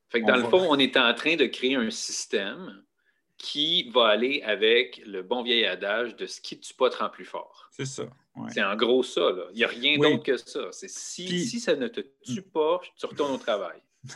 Fait 0.07 0.21
que 0.21 0.25
On 0.25 0.27
dans 0.29 0.37
le 0.37 0.43
fond, 0.45 0.65
on 0.69 0.79
est 0.79 0.95
en 0.95 1.13
train 1.13 1.35
de 1.35 1.45
créer 1.45 1.75
un 1.75 1.89
système 1.91 2.83
qui 3.37 3.89
va 3.89 4.07
aller 4.07 4.41
avec 4.45 5.01
le 5.05 5.21
bon 5.21 5.43
vieil 5.43 5.65
adage 5.65 6.15
de 6.15 6.27
ce 6.27 6.39
qui 6.39 6.55
ne 6.55 6.61
tue 6.61 6.73
pas 6.73 6.89
te 6.89 6.97
rend 6.97 7.09
plus 7.09 7.25
fort. 7.25 7.67
C'est 7.71 7.85
ça. 7.85 8.03
Ouais. 8.35 8.49
C'est 8.53 8.63
en 8.63 8.75
gros 8.75 9.03
ça. 9.03 9.21
là. 9.21 9.43
Il 9.53 9.57
n'y 9.57 9.63
a 9.63 9.67
rien 9.67 9.97
Oui. 9.99 10.11
d'autre 10.11 10.23
que 10.23 10.37
ça. 10.37 10.67
C'est 10.71 10.89
si, 10.89 11.25
Puis- 11.25 11.45
si 11.45 11.59
ça 11.59 11.75
ne 11.75 11.87
te 11.87 12.01
tue 12.23 12.41
pas, 12.41 12.79
tu 12.97 13.05
retournes 13.05 13.33
au 13.33 13.37
travail. 13.37 13.81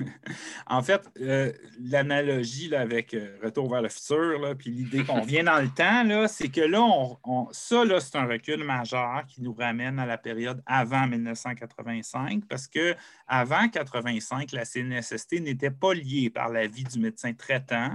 En 0.68 0.82
fait, 0.82 1.08
euh, 1.22 1.54
l'analogie 1.80 2.74
avec 2.74 3.14
euh, 3.14 3.38
Retour 3.44 3.70
vers 3.70 3.84
le 3.84 3.90
futur, 3.90 4.40
là, 4.40 4.56
puis 4.56 4.72
l'idée 4.72 5.04
qu'on 5.04 5.22
vient 5.26 5.44
dans 5.44 5.62
le 5.62 5.70
temps, 5.70 6.28
c'est 6.28 6.50
que 6.50 6.62
là, 6.62 6.82
on, 6.82 7.18
on- 7.24 7.48
ça, 7.52 7.84
c'est 8.00 8.16
un 8.18 8.26
recul 8.26 8.64
majeur 8.64 9.24
qui 9.28 9.44
nous 9.44 9.54
ramène 9.54 10.00
à 10.00 10.08
la 10.08 10.18
période 10.18 10.60
avant 10.66 11.06
1985, 11.08 12.46
parce 12.48 12.68
que 12.68 12.96
avant 13.28 13.68
85, 13.70 14.52
la 14.54 14.66
CNSST 14.66 15.40
n'était 15.42 15.70
pas 15.70 15.94
liée 15.94 16.32
par 16.32 16.50
l'avis 16.50 16.84
du 16.84 17.00
médecin 17.00 17.34
traitant, 17.34 17.92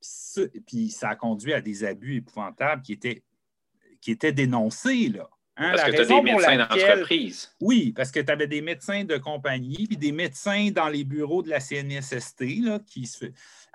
puis 0.00 0.08
ça, 0.10 0.40
puis 0.66 0.88
ça 0.90 1.08
a 1.10 1.16
conduit 1.16 1.52
à 1.52 1.60
des 1.60 1.84
abus 1.84 2.16
épouvantables 2.16 2.80
qui 2.82 2.92
étaient, 2.94 3.22
qui 4.00 4.10
étaient 4.10 4.32
dénoncés. 4.32 5.08
Là. 5.08 5.28
Hein, 5.58 5.70
Parce 5.70 5.82
la 5.84 5.90
que 5.90 5.96
tu 5.96 6.02
as 6.02 6.04
des 6.04 6.20
médecins 6.22 6.54
laquelle- 6.56 6.78
d'entreprise. 6.88 7.50
oui, 7.60 7.92
parce 7.96 8.10
que 8.10 8.20
tu 8.20 8.30
avais 8.30 8.46
des 8.46 8.60
médecins 8.60 9.04
de 9.04 9.16
compagnie, 9.16 9.86
puis 9.86 9.96
des 9.96 10.12
médecins 10.12 10.68
dans 10.70 10.88
les 10.88 11.02
bureaux 11.04 11.42
de 11.42 11.48
la 11.48 11.60
CNSST, 11.60 12.60
là, 12.62 12.78
qui 12.86 13.06
se 13.06 13.26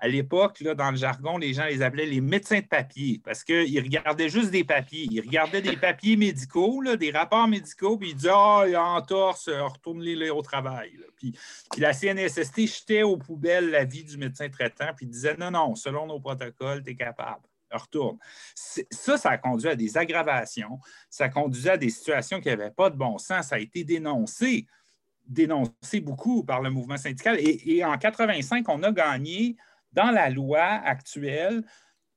à 0.03 0.07
l'époque, 0.07 0.63
dans 0.63 0.89
le 0.89 0.97
jargon, 0.97 1.37
les 1.37 1.53
gens 1.53 1.65
les 1.65 1.83
appelaient 1.83 2.07
les 2.07 2.21
médecins 2.21 2.59
de 2.59 2.65
papier, 2.65 3.21
parce 3.23 3.43
qu'ils 3.43 3.79
regardaient 3.79 4.29
juste 4.29 4.49
des 4.49 4.63
papiers. 4.63 5.07
Ils 5.11 5.21
regardaient 5.21 5.61
des 5.61 5.77
papiers 5.77 6.15
médicaux, 6.17 6.81
là, 6.81 6.95
des 6.97 7.11
rapports 7.11 7.47
médicaux, 7.47 7.97
puis 7.99 8.09
ils 8.09 8.15
disaient 8.15 8.31
Ah, 8.33 8.63
il 8.65 8.71
y 8.71 8.75
a 8.75 8.83
entorse, 8.83 9.47
euh, 9.47 9.63
retourne-les 9.63 10.31
au 10.31 10.41
travail. 10.41 10.93
là. 10.97 11.05
Puis, 11.15 11.33
puis 11.71 11.81
la 11.81 11.93
CNSST 11.93 12.65
jetait 12.65 13.03
aux 13.03 13.17
poubelles 13.17 13.69
l'avis 13.69 14.03
du 14.03 14.17
médecin 14.17 14.49
traitant, 14.49 14.89
puis 14.97 15.05
disait 15.05 15.35
Non, 15.37 15.51
non, 15.51 15.75
selon 15.75 16.07
nos 16.07 16.19
protocoles, 16.19 16.83
tu 16.83 16.91
es 16.91 16.95
capable. 16.95 17.43
Retourne. 17.71 18.17
Ça, 18.55 19.17
ça 19.17 19.29
a 19.29 19.37
conduit 19.37 19.69
à 19.69 19.75
des 19.75 19.97
aggravations 19.97 20.79
ça 21.09 21.29
conduisait 21.29 21.71
à 21.71 21.77
des 21.77 21.89
situations 21.89 22.39
qui 22.39 22.47
n'avaient 22.47 22.71
pas 22.71 22.89
de 22.89 22.95
bon 22.95 23.17
sens. 23.17 23.47
Ça 23.47 23.55
a 23.55 23.59
été 23.59 23.83
dénoncé, 23.83 24.65
dénoncé 25.27 25.99
beaucoup 26.01 26.43
par 26.43 26.61
le 26.61 26.69
mouvement 26.69 26.97
syndical. 26.97 27.37
Et, 27.39 27.83
en 27.83 27.97
85, 27.97 28.67
on 28.69 28.83
a 28.83 28.91
gagné 28.91 29.55
dans 29.91 30.11
la 30.11 30.29
loi 30.29 30.61
actuelle 30.61 31.63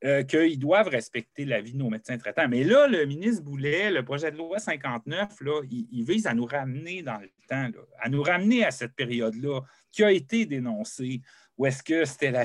euh, 0.05 0.23
qu'ils 0.23 0.59
doivent 0.59 0.89
respecter 0.89 1.45
l'avis 1.45 1.73
de 1.73 1.79
nos 1.79 1.91
médecins 1.91 2.19
traitants. 2.19 2.49
Mais 2.49 2.63
là, 2.63 2.87
le 2.87 3.05
ministre 3.05 3.43
Boulet, 3.43 3.91
le 3.91 4.05
projet 4.05 4.31
de 4.31 4.37
loi 4.37 4.59
59, 4.59 5.41
là, 5.41 5.63
il, 5.71 6.05
vise 6.05 6.27
à 6.27 6.35
nous 6.35 6.47
ramener 6.47 7.03
dans 7.03 7.19
le 7.19 7.31
temps, 7.49 7.69
là, 7.69 7.83
à 8.01 8.09
nous 8.09 8.23
ramener 8.23 8.65
à 8.65 8.71
cette 8.71 8.95
période-là 8.95 9.61
qui 9.91 10.05
a 10.05 10.11
été 10.11 10.47
dénoncée. 10.47 11.23
Ou 11.57 11.67
est-ce 11.67 11.83
que 11.83 12.05
c'était 12.05 12.31
la, 12.31 12.45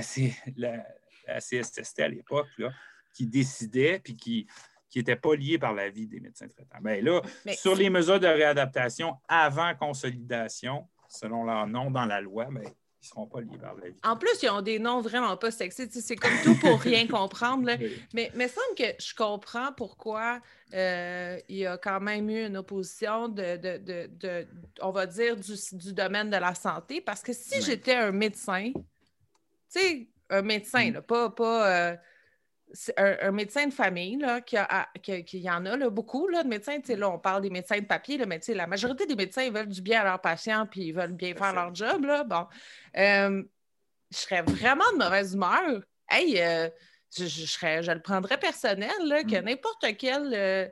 la, 0.56 0.86
la 1.28 1.40
CSST 1.40 2.00
à 2.00 2.08
l'époque 2.08 2.48
qui 3.20 3.28
décidait 3.28 4.00
puis 4.00 4.16
qui 4.16 4.48
n'était 4.96 5.18
pas 5.18 5.36
lié 5.36 5.60
par 5.60 5.74
l'avis 5.74 6.08
des 6.08 6.22
médecins 6.22 6.48
traitants? 6.48 6.78
Bien 6.82 7.02
là, 7.02 7.22
Mais 7.46 7.54
sur 7.54 7.76
les 7.76 7.90
mesures 7.90 8.18
de 8.20 8.28
réadaptation 8.28 9.18
avant 9.28 9.76
consolidation, 9.76 10.88
selon 11.10 11.44
leur 11.44 11.68
nom 11.68 11.92
dans 11.92 12.06
la 12.06 12.22
loi, 12.22 12.46
bien, 12.46 12.62
ils 12.64 12.70
ne 12.70 13.08
seront 13.10 13.28
pas 13.28 13.42
liés 13.42 13.58
par 13.62 13.76
l'avis. 13.76 13.98
En 14.04 14.16
plus, 14.16 14.42
ils 14.42 14.50
ont 14.50 14.62
des 14.62 14.80
noms 14.80 15.02
vraiment 15.02 15.36
pas 15.36 15.52
sexy. 15.52 15.90
C'est 15.92 16.16
comme 16.16 16.32
tout 16.46 16.56
pour 16.60 16.80
rien 16.80 17.08
comprendre. 17.20 17.66
là. 17.66 17.76
Oui. 17.78 17.92
Mais 18.14 18.32
il 18.34 18.38
me 18.40 18.48
semble 18.48 18.74
que 18.78 18.86
je 19.04 19.14
comprends 19.14 19.74
pourquoi 19.74 20.40
euh, 20.74 21.38
il 21.50 21.58
y 21.58 21.66
a 21.66 21.78
quand 21.78 22.00
même 22.00 22.30
eu 22.30 22.46
une 22.46 22.56
opposition 22.56 23.28
de, 23.28 23.58
de- 23.58 23.78
de- 23.80 24.08
de- 24.18 24.48
on 24.82 24.92
va 24.92 25.06
dire, 25.08 25.36
du, 25.36 25.54
du 25.74 25.92
domaine 25.94 26.30
de 26.30 26.38
la 26.38 26.56
santé. 26.56 27.02
Parce 27.02 27.22
que 27.22 27.34
si 27.34 27.56
Oui. 27.56 27.64
j'étais 27.66 27.96
un 27.96 28.12
médecin, 28.14 28.72
tu 28.74 28.82
sais, 29.68 30.08
un 30.30 30.42
médecin, 30.42 30.90
Mm. 30.92 30.94
là, 30.94 31.02
pas, 31.02 31.30
pas 31.32 31.68
euh, 31.92 31.96
un, 32.98 33.18
un 33.22 33.32
médecin 33.32 33.66
de 33.68 33.74
famille, 33.74 34.18
là, 34.18 34.42
qui, 34.42 34.58
a, 34.58 34.88
qui, 35.02 35.24
qui 35.26 35.40
y 35.40 35.50
en 35.50 35.66
a 35.66 35.76
là, 35.76 35.90
beaucoup 35.90 36.28
là, 36.28 36.44
de 36.44 36.48
médecins. 36.48 36.78
Là, 36.88 37.10
on 37.10 37.20
parle 37.20 37.42
des 37.42 37.50
médecins 37.50 37.80
de 37.80 37.86
papier, 37.86 38.18
là, 38.18 38.26
mais 38.26 38.40
la 38.50 38.68
majorité 38.68 39.06
des 39.06 39.16
médecins 39.16 39.44
ils 39.44 39.54
veulent 39.54 39.68
du 39.68 39.82
bien 39.82 40.02
à 40.02 40.04
leurs 40.04 40.22
patients 40.22 40.66
puis 40.70 40.82
ils 40.86 40.94
veulent 40.94 41.14
bien 41.14 41.34
faire 41.36 41.54
leur 41.54 41.74
job. 41.74 42.06
Là. 42.06 42.24
Bon. 42.24 42.46
Euh, 42.98 43.44
je 44.12 44.18
serais 44.18 44.42
vraiment 44.42 44.92
de 44.94 44.98
mauvaise 44.98 45.34
humeur. 45.34 45.82
Hey, 46.10 46.42
euh, 46.42 46.70
je, 47.16 47.26
je, 47.26 47.46
serais, 47.46 47.84
je 47.84 47.92
le 47.92 48.02
prendrais 48.02 48.38
personnel 48.38 48.92
là, 49.04 49.24
que 49.24 49.40
Mm. 49.40 49.46
n'importe 49.46 49.86
quelle 49.98 50.34
euh, 50.34 50.68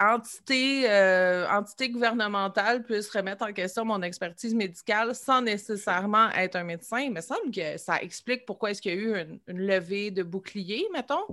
entité, 0.00 0.88
euh, 0.88 1.48
entité 1.48 1.90
gouvernementale 1.90 2.82
puisse 2.84 3.10
remettre 3.10 3.44
en 3.44 3.52
question 3.52 3.84
mon 3.84 4.00
expertise 4.02 4.54
médicale 4.54 5.14
sans 5.14 5.42
nécessairement 5.42 6.30
être 6.30 6.56
un 6.56 6.64
médecin. 6.64 7.00
Il 7.00 7.12
me 7.12 7.20
semble 7.20 7.50
que 7.52 7.76
ça 7.78 8.00
explique 8.00 8.46
pourquoi 8.46 8.70
est-ce 8.70 8.80
qu'il 8.82 8.94
y 8.94 8.96
a 8.96 8.98
eu 8.98 9.20
une, 9.20 9.40
une 9.48 9.66
levée 9.66 10.10
de 10.10 10.22
bouclier, 10.22 10.86
mettons. 10.92 11.24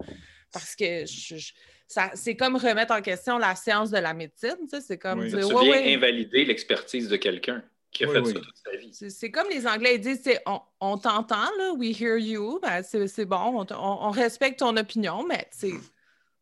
Parce 0.51 0.75
que 0.75 1.05
je- 1.05 1.35
je- 1.37 1.53
ça, 1.87 2.09
c'est 2.15 2.35
comme 2.35 2.55
remettre 2.55 2.93
en 2.93 3.01
question 3.01 3.37
la 3.37 3.55
science 3.55 3.91
de 3.91 3.97
la 3.99 4.13
médecine. 4.13 4.55
tu 4.63 4.69
sais, 4.69 4.81
C'est 4.81 4.97
comme 4.97 5.19
Oui. 5.19 5.29
Tu 5.29 5.37
dire, 5.37 5.47
viens 5.47 5.57
ouais, 5.59 5.69
ouais. 5.69 5.93
invalider 5.95 6.45
l'expertise 6.45 7.07
de 7.09 7.17
quelqu'un 7.17 7.63
qui 7.91 8.03
a 8.05 8.07
Oui, 8.07 8.13
fait 8.15 8.21
oui. 8.21 8.33
ça 8.33 8.39
toute 8.39 8.57
sa 8.65 8.77
vie. 8.77 8.89
C'est 8.93 9.09
c'est 9.11 9.29
comme 9.31 9.47
les 9.49 9.67
Anglais 9.67 9.95
ils 9.95 10.01
disent, 10.01 10.21
c'est 10.23 10.41
on, 10.47 10.59
on 10.81 10.97
t'entend, 10.97 11.45
là, 11.59 11.73
we 11.77 11.99
hear 12.01 12.17
you, 12.17 12.59
ben, 12.61 12.81
c'est 12.81 13.07
c'est 13.07 13.25
bon, 13.25 13.37
on, 13.59 13.65
t- 13.65 13.73
on- 13.75 14.05
on 14.07 14.09
respecte 14.09 14.59
ton 14.59 14.75
opinion, 14.75 15.23
mais 15.27 15.47
c'est 15.51 15.71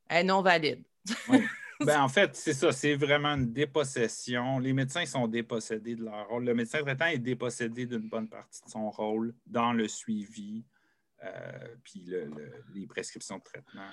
elle 0.10 0.22
est 0.22 0.24
non 0.24 0.42
valide. 0.42 0.82
Ben, 1.86 2.02
en 2.02 2.10
fait, 2.10 2.36
c'est 2.36 2.54
ça, 2.54 2.72
c'est 2.72 2.96
vraiment 2.96 3.30
une 3.36 3.52
dépossession. 3.54 4.60
Les 4.60 4.74
médecins 4.74 5.06
sont 5.06 5.28
dépossédés 5.28 5.96
de 5.96 6.04
leur 6.04 6.28
rôle. 6.28 6.46
Le 6.46 6.54
médecin 6.54 6.82
traitant 6.82 7.06
est 7.08 7.18
dépossédé 7.20 7.86
d'une 7.86 8.10
bonne 8.10 8.28
partie 8.30 8.64
de 8.66 8.70
son 8.70 8.90
rôle 8.90 9.34
dans 9.46 9.74
le 9.74 9.88
suivi, 9.88 10.64
euh, 11.24 11.30
puis 11.86 12.04
le- 12.06 12.26
le- 12.26 12.52
les 12.76 12.86
prescriptions 12.86 13.38
de 13.38 13.44
traitement 13.44 13.88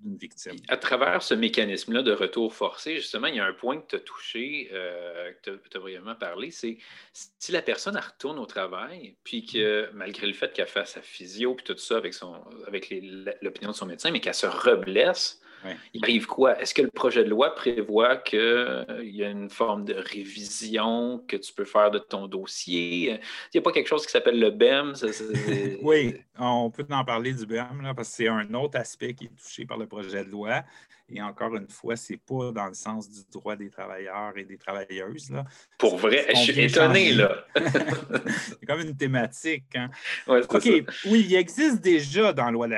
d'une 0.00 0.16
victime. 0.16 0.52
Puis, 0.52 0.62
à 0.68 0.76
travers 0.76 1.20
ce 1.22 1.34
mécanisme-là 1.34 2.02
de 2.02 2.12
retour 2.12 2.54
forcé, 2.54 2.96
justement, 2.96 3.26
il 3.26 3.34
y 3.34 3.40
a 3.40 3.46
un 3.46 3.52
point 3.52 3.80
que 3.80 3.86
tu 3.88 3.96
as 3.96 4.00
touché, 4.00 4.68
euh, 4.72 5.32
que 5.42 5.50
tu 5.68 5.76
as 5.76 5.80
brièvement 5.80 6.14
parlé, 6.14 6.52
c'est 6.52 6.78
si 7.12 7.50
la 7.50 7.62
personne 7.62 7.96
retourne 7.96 8.38
au 8.38 8.46
travail, 8.46 9.16
puis 9.24 9.44
que 9.44 9.90
malgré 9.92 10.26
le 10.28 10.34
fait 10.34 10.52
qu'elle 10.52 10.68
fasse 10.68 10.92
sa 10.92 11.02
physio, 11.02 11.54
puis 11.56 11.64
tout 11.64 11.76
ça 11.78 11.96
avec, 11.96 12.14
son, 12.14 12.34
avec 12.68 12.94
l'opinion 13.42 13.70
de 13.72 13.76
son 13.76 13.86
médecin, 13.86 14.12
mais 14.12 14.20
qu'elle 14.20 14.34
se 14.34 14.46
reblesse, 14.46 15.40
Il 15.94 16.04
arrive 16.04 16.26
quoi? 16.26 16.60
Est-ce 16.60 16.74
que 16.74 16.82
le 16.82 16.90
projet 16.90 17.24
de 17.24 17.30
loi 17.30 17.54
prévoit 17.54 18.16
qu'il 18.16 18.86
y 19.02 19.24
a 19.24 19.30
une 19.30 19.50
forme 19.50 19.84
de 19.84 19.94
révision 19.94 21.24
que 21.26 21.36
tu 21.36 21.52
peux 21.52 21.64
faire 21.64 21.90
de 21.90 21.98
ton 21.98 22.26
dossier? 22.26 23.10
Il 23.10 23.20
n'y 23.54 23.58
a 23.58 23.62
pas 23.62 23.72
quelque 23.72 23.88
chose 23.88 24.04
qui 24.06 24.12
s'appelle 24.12 24.38
le 24.38 24.50
BEM? 24.50 24.94
ça, 24.94 25.06
Oui, 25.82 26.16
on 26.38 26.70
peut 26.70 26.86
en 26.90 27.04
parler 27.04 27.32
du 27.32 27.46
BEM, 27.46 27.82
là, 27.82 27.94
parce 27.94 28.10
que 28.10 28.14
c'est 28.16 28.28
un 28.28 28.52
autre 28.54 28.78
aspect 28.78 29.14
qui 29.14 29.24
est 29.24 29.36
touché 29.36 29.64
par 29.64 29.78
le 29.78 29.86
projet 29.86 30.24
de 30.24 30.30
loi. 30.30 30.62
Et 31.08 31.22
encore 31.22 31.54
une 31.54 31.68
fois, 31.68 31.94
ce 31.94 32.12
n'est 32.12 32.18
pas 32.18 32.50
dans 32.50 32.66
le 32.66 32.74
sens 32.74 33.08
du 33.08 33.20
droit 33.30 33.54
des 33.54 33.70
travailleurs 33.70 34.36
et 34.36 34.44
des 34.44 34.58
travailleuses. 34.58 35.30
Là. 35.30 35.44
Pour 35.78 35.98
vrai, 35.98 36.26
je 36.34 36.52
suis 36.52 36.60
étonné, 36.60 37.12
là. 37.12 37.44
c'est 37.54 38.66
comme 38.66 38.80
une 38.80 38.96
thématique. 38.96 39.76
Hein? 39.76 39.90
OK, 40.26 40.64
oui, 41.06 41.26
il 41.28 41.34
existe 41.34 41.80
déjà 41.80 42.32
dans 42.32 42.46
la 42.46 42.50
loi, 42.50 42.68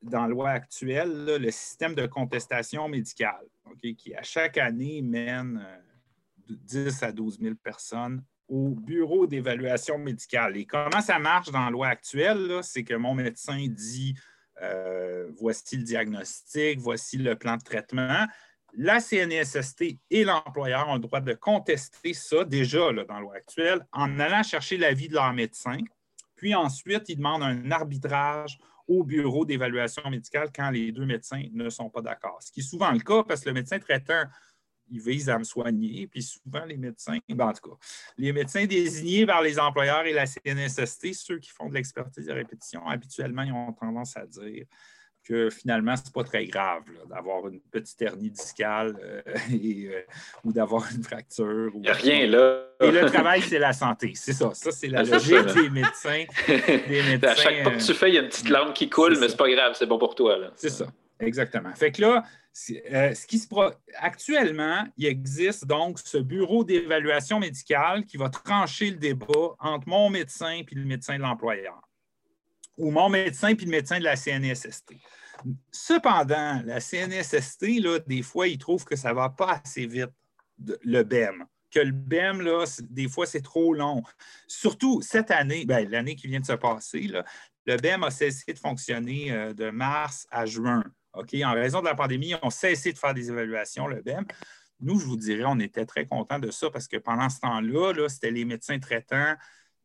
dans 0.00 0.26
loi 0.28 0.50
actuelle 0.50 1.38
le 1.40 1.50
système 1.50 1.94
de 1.94 2.06
contestation 2.06 2.88
médicale, 2.88 3.46
qui 3.80 4.14
à 4.14 4.22
chaque 4.22 4.58
année 4.58 5.02
mène 5.02 5.66
10 6.48 7.02
euh, 7.02 7.06
à 7.06 7.12
12 7.12 7.40
000 7.40 7.54
personnes 7.56 8.22
au 8.48 8.68
bureau 8.68 9.26
d'évaluation 9.26 9.98
médicale. 9.98 10.56
Et 10.56 10.66
comment 10.66 11.00
ça 11.00 11.18
marche 11.18 11.50
dans 11.50 11.64
la 11.64 11.70
loi 11.70 11.88
actuelle? 11.88 12.60
C'est 12.62 12.84
que 12.84 12.94
mon 12.94 13.14
médecin 13.14 13.66
dit 13.68 14.14
euh, 14.60 15.28
voici 15.38 15.76
le 15.76 15.84
diagnostic, 15.84 16.78
voici 16.78 17.16
le 17.18 17.36
plan 17.36 17.56
de 17.56 17.62
traitement. 17.62 18.26
La 18.74 19.00
CNESST 19.00 19.84
et 20.10 20.24
l'employeur 20.24 20.88
ont 20.88 20.94
le 20.94 21.00
droit 21.00 21.20
de 21.20 21.34
contester 21.34 22.14
ça 22.14 22.44
déjà 22.44 22.92
dans 22.92 23.14
la 23.14 23.20
loi 23.20 23.34
actuelle 23.36 23.86
en 23.92 24.18
allant 24.18 24.42
chercher 24.42 24.78
l'avis 24.78 25.08
de 25.08 25.14
leur 25.14 25.32
médecin. 25.32 25.76
Puis 26.36 26.54
ensuite, 26.54 27.08
ils 27.08 27.16
demandent 27.16 27.42
un 27.42 27.70
arbitrage 27.70 28.58
au 28.88 29.04
bureau 29.04 29.44
d'évaluation 29.44 30.08
médicale 30.10 30.48
quand 30.54 30.70
les 30.70 30.90
deux 30.90 31.04
médecins 31.04 31.44
ne 31.52 31.70
sont 31.70 31.90
pas 31.90 32.02
d'accord. 32.02 32.38
Ce 32.40 32.50
qui 32.50 32.60
est 32.60 32.64
souvent 32.64 32.90
le 32.90 33.00
cas 33.00 33.22
parce 33.22 33.42
que 33.42 33.50
le 33.50 33.54
médecin 33.54 33.78
traitant 33.78 34.24
ils 34.92 35.00
visent 35.00 35.30
à 35.30 35.38
me 35.38 35.44
soigner. 35.44 36.06
Puis 36.06 36.22
souvent, 36.22 36.64
les 36.66 36.76
médecins, 36.76 37.18
ben, 37.28 37.48
en 37.48 37.52
tout 37.52 37.70
cas, 37.70 37.76
les 38.18 38.32
médecins 38.32 38.66
désignés 38.66 39.26
par 39.26 39.42
les 39.42 39.58
employeurs 39.58 40.04
et 40.04 40.12
la 40.12 40.26
CNSST, 40.26 41.14
ceux 41.14 41.38
qui 41.38 41.50
font 41.50 41.68
de 41.68 41.74
l'expertise 41.74 42.26
de 42.26 42.32
répétition, 42.32 42.86
habituellement, 42.86 43.42
ils 43.42 43.52
ont 43.52 43.72
tendance 43.72 44.16
à 44.16 44.26
dire 44.26 44.66
que 45.24 45.50
finalement, 45.50 45.96
ce 45.96 46.02
n'est 46.02 46.10
pas 46.12 46.24
très 46.24 46.44
grave 46.46 46.82
d'avoir 47.08 47.46
une 47.48 47.60
petite 47.60 48.02
hernie 48.02 48.30
discale 48.30 48.96
euh, 49.00 49.22
euh, 49.52 50.02
ou 50.44 50.52
d'avoir 50.52 50.84
une 50.94 51.04
fracture. 51.04 51.70
Il 51.74 51.80
n'y 51.80 51.88
a 51.88 51.92
rien 51.92 52.26
là. 52.26 52.64
Et 52.80 52.90
le 52.90 53.06
travail, 53.06 53.40
c'est 53.40 53.60
la 53.60 53.72
santé. 53.72 54.12
C'est 54.14 54.32
ça. 54.32 54.52
Ça, 54.52 54.72
c'est 54.72 54.88
la 54.88 55.04
logique 55.04 55.54
des 55.54 55.70
médecins. 55.70 56.24
à 56.48 57.34
chaque 57.36 57.62
fois 57.62 57.72
que 57.72 57.84
tu 57.84 57.94
fais, 57.94 58.10
il 58.10 58.14
y 58.14 58.18
a 58.18 58.22
une 58.22 58.28
petite 58.28 58.48
larme 58.48 58.72
qui 58.72 58.90
coule, 58.90 59.16
mais 59.18 59.28
ce 59.28 59.32
n'est 59.32 59.36
pas 59.36 59.50
grave, 59.50 59.74
c'est 59.78 59.86
bon 59.86 59.98
pour 59.98 60.14
toi. 60.14 60.36
C'est 60.56 60.70
ça. 60.70 60.86
Exactement. 61.22 61.72
Fait 61.74 61.92
que 61.92 62.02
là, 62.02 62.24
euh, 62.92 63.14
ce 63.14 63.26
qui 63.26 63.38
se 63.38 63.46
actuellement, 63.96 64.84
il 64.96 65.06
existe 65.06 65.66
donc 65.66 65.98
ce 65.98 66.18
bureau 66.18 66.64
d'évaluation 66.64 67.38
médicale 67.38 68.04
qui 68.04 68.16
va 68.16 68.28
trancher 68.28 68.90
le 68.90 68.96
débat 68.96 69.54
entre 69.58 69.88
mon 69.88 70.10
médecin 70.10 70.50
et 70.50 70.66
le 70.72 70.84
médecin 70.84 71.16
de 71.16 71.22
l'employeur, 71.22 71.80
ou 72.76 72.90
mon 72.90 73.08
médecin 73.08 73.48
et 73.48 73.54
le 73.54 73.70
médecin 73.70 73.98
de 73.98 74.04
la 74.04 74.16
CNSST. 74.16 74.94
Cependant, 75.70 76.60
la 76.64 76.80
CNSST, 76.80 77.80
là, 77.80 77.98
des 78.00 78.22
fois, 78.22 78.48
ils 78.48 78.58
trouvent 78.58 78.84
que 78.84 78.96
ça 78.96 79.10
ne 79.10 79.14
va 79.14 79.30
pas 79.30 79.60
assez 79.64 79.86
vite, 79.86 80.12
le 80.82 81.02
BEM. 81.02 81.44
Que 81.70 81.80
le 81.80 81.92
BEM, 81.92 82.42
là, 82.42 82.64
des 82.90 83.08
fois, 83.08 83.26
c'est 83.26 83.40
trop 83.40 83.72
long. 83.72 84.02
Surtout 84.46 85.00
cette 85.00 85.30
année, 85.30 85.64
ben, 85.64 85.88
l'année 85.88 86.16
qui 86.16 86.26
vient 86.26 86.40
de 86.40 86.46
se 86.46 86.52
passer, 86.52 87.10
le 87.66 87.76
BEM 87.76 88.04
a 88.04 88.10
cessé 88.10 88.52
de 88.52 88.58
fonctionner 88.58 89.32
euh, 89.32 89.54
de 89.54 89.70
mars 89.70 90.26
à 90.30 90.46
juin. 90.46 90.84
En 91.14 91.52
raison 91.52 91.80
de 91.80 91.86
la 91.86 91.94
pandémie, 91.94 92.34
on 92.42 92.50
cessé 92.50 92.92
de 92.92 92.98
faire 92.98 93.14
des 93.14 93.30
évaluations, 93.30 93.86
le 93.86 94.00
BEM. 94.02 94.24
Nous, 94.80 94.98
je 94.98 95.06
vous 95.06 95.16
dirais, 95.16 95.44
on 95.46 95.60
était 95.60 95.86
très 95.86 96.06
contents 96.06 96.38
de 96.38 96.50
ça 96.50 96.70
parce 96.70 96.88
que 96.88 96.96
pendant 96.96 97.28
ce 97.28 97.40
temps-là, 97.40 97.92
-là, 97.92 98.08
c'était 98.08 98.30
les 98.30 98.44
médecins 98.44 98.78
traitants 98.78 99.36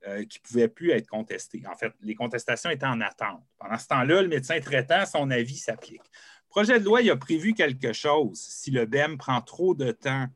euh, 0.07 0.23
qui 0.25 0.39
ne 0.39 0.47
pouvaient 0.47 0.67
plus 0.67 0.91
être 0.91 1.07
contestés. 1.07 1.63
En 1.69 1.75
fait, 1.75 1.91
les 2.01 2.15
contestations 2.15 2.69
étaient 2.69 2.85
en 2.85 3.01
attente. 3.01 3.43
Pendant 3.59 3.77
ce 3.77 3.87
temps-là, 3.87 4.21
le 4.21 4.27
médecin 4.27 4.59
traitant, 4.59 5.05
son 5.05 5.29
avis 5.31 5.57
s'applique. 5.57 6.01
Le 6.01 6.49
projet 6.49 6.79
de 6.79 6.85
loi 6.85 7.01
il 7.01 7.11
a 7.11 7.17
prévu 7.17 7.53
quelque 7.53 7.93
chose. 7.93 8.39
Si 8.39 8.71
le 8.71 8.85
BEM 8.85 9.17
prend 9.17 9.41
trop 9.41 9.75
de 9.75 9.91
temps 9.91 10.27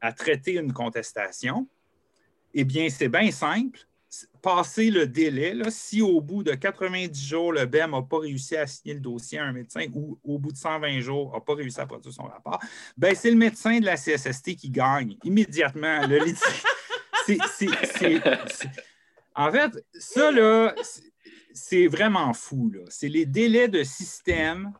à 0.00 0.12
traiter 0.12 0.54
une 0.54 0.72
contestation, 0.72 1.68
eh 2.54 2.64
bien, 2.64 2.88
c'est 2.88 3.08
bien 3.08 3.30
simple 3.30 3.80
passer 4.42 4.90
le 4.90 5.06
délai, 5.06 5.54
si 5.70 6.02
au 6.02 6.20
bout 6.20 6.42
de 6.42 6.52
90 6.52 7.26
jours, 7.26 7.52
le 7.52 7.64
BEM 7.66 7.92
n'a 7.92 8.02
pas 8.02 8.18
réussi 8.18 8.56
à 8.56 8.66
signer 8.66 8.94
le 8.94 9.00
dossier 9.00 9.38
à 9.38 9.44
un 9.44 9.52
médecin 9.52 9.86
ou 9.94 10.18
au 10.22 10.38
bout 10.38 10.52
de 10.52 10.56
120 10.56 11.00
jours 11.00 11.32
n'a 11.32 11.40
pas 11.40 11.54
réussi 11.54 11.80
à 11.80 11.86
produire 11.86 12.12
son 12.12 12.24
rapport, 12.24 12.60
ben, 12.96 13.14
c'est 13.14 13.30
le 13.30 13.36
médecin 13.36 13.80
de 13.80 13.86
la 13.86 13.96
CSST 13.96 14.56
qui 14.56 14.70
gagne 14.70 15.16
immédiatement. 15.24 16.06
Le 16.06 16.20
en 19.34 19.50
fait, 19.50 19.84
ça, 19.94 20.30
là, 20.30 20.74
c'est 21.54 21.86
vraiment 21.86 22.34
fou. 22.34 22.70
C'est 22.90 23.08
les 23.08 23.24
délais 23.24 23.68
de 23.68 23.82
système 23.82 24.72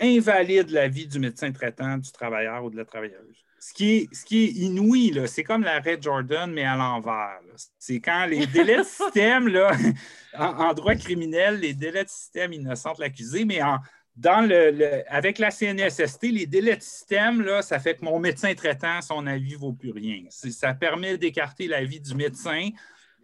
invalident 0.00 0.70
la 0.70 0.88
vie 0.88 1.06
du 1.06 1.18
médecin 1.18 1.50
traitant, 1.52 1.96
du 1.96 2.12
travailleur 2.12 2.64
ou 2.64 2.70
de 2.70 2.76
la 2.76 2.84
travailleuse 2.84 3.41
ce 3.64 3.72
qui 3.72 3.90
est, 3.92 4.08
ce 4.12 4.24
qui 4.24 4.42
est 4.42 4.48
inouï, 4.48 5.16
c'est 5.28 5.44
comme 5.44 5.62
l'arrêt 5.62 5.96
Jordan, 6.00 6.50
mais 6.50 6.64
à 6.64 6.74
l'envers. 6.74 7.38
C'est 7.78 8.00
quand 8.00 8.26
les 8.26 8.44
délais 8.44 8.78
de 8.78 8.82
système, 8.82 9.46
là, 9.46 9.70
en, 10.36 10.74
droit 10.74 10.96
criminel, 10.96 11.60
les 11.60 11.72
délais 11.72 12.02
de 12.02 12.08
système 12.08 12.52
innocentent 12.52 12.98
l'accusé, 12.98 13.44
mais 13.44 13.62
en, 13.62 13.78
dans 14.16 14.44
le, 14.44 15.04
avec 15.06 15.38
la 15.38 15.52
CNSST, 15.52 16.24
les 16.24 16.46
délais 16.46 16.76
de 16.76 16.82
système, 16.82 17.40
là, 17.40 17.62
ça 17.62 17.78
fait 17.78 17.94
que 17.94 18.04
mon 18.04 18.18
médecin 18.18 18.52
traitant, 18.52 19.00
son 19.00 19.28
avis 19.28 19.52
ne 19.52 19.58
vaut 19.58 19.74
plus 19.74 19.92
rien. 19.92 20.24
Ça 20.28 20.74
permet 20.74 21.16
d'écarter 21.16 21.68
l'avis 21.68 22.00
du 22.00 22.16
médecin 22.16 22.68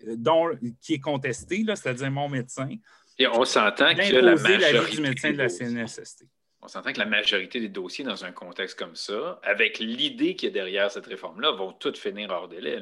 euh, 0.07 0.15
dont, 0.17 0.51
qui 0.81 0.95
est 0.95 1.01
contesté, 1.01 1.65
c'est-à-dire 1.67 2.13
mon 2.13 2.29
médecin. 2.29 2.71
Et 3.19 3.27
on 3.27 3.45
s'entend 3.45 3.93
que 3.93 4.15
la 4.15 4.37
majorité 4.37 4.95
du 4.95 5.03
médecin 5.03 5.33
de 5.33 5.39
la 5.39 5.49
CNSST 5.49 6.27
on 6.61 6.69
s'entend 6.69 6.93
que 6.93 6.99
la 6.99 7.07
majorité 7.07 7.61
des 7.61 7.69
dossiers 7.69 8.05
dans 8.05 8.25
un 8.25 8.33
contexte 8.33 8.79
comme 8.79 8.97
ça, 8.97 9.41
avec 9.43 9.79
l'idée 9.79 10.35
qu'il 10.35 10.49
y 10.49 10.51
a 10.51 10.55
derrière 10.55 10.91
cette 10.91 11.07
réforme-là, 11.07 11.53
vont 11.53 11.73
toutes 11.73 11.99
finir 11.99 12.31
hors 12.31 12.49
délai. 12.49 12.81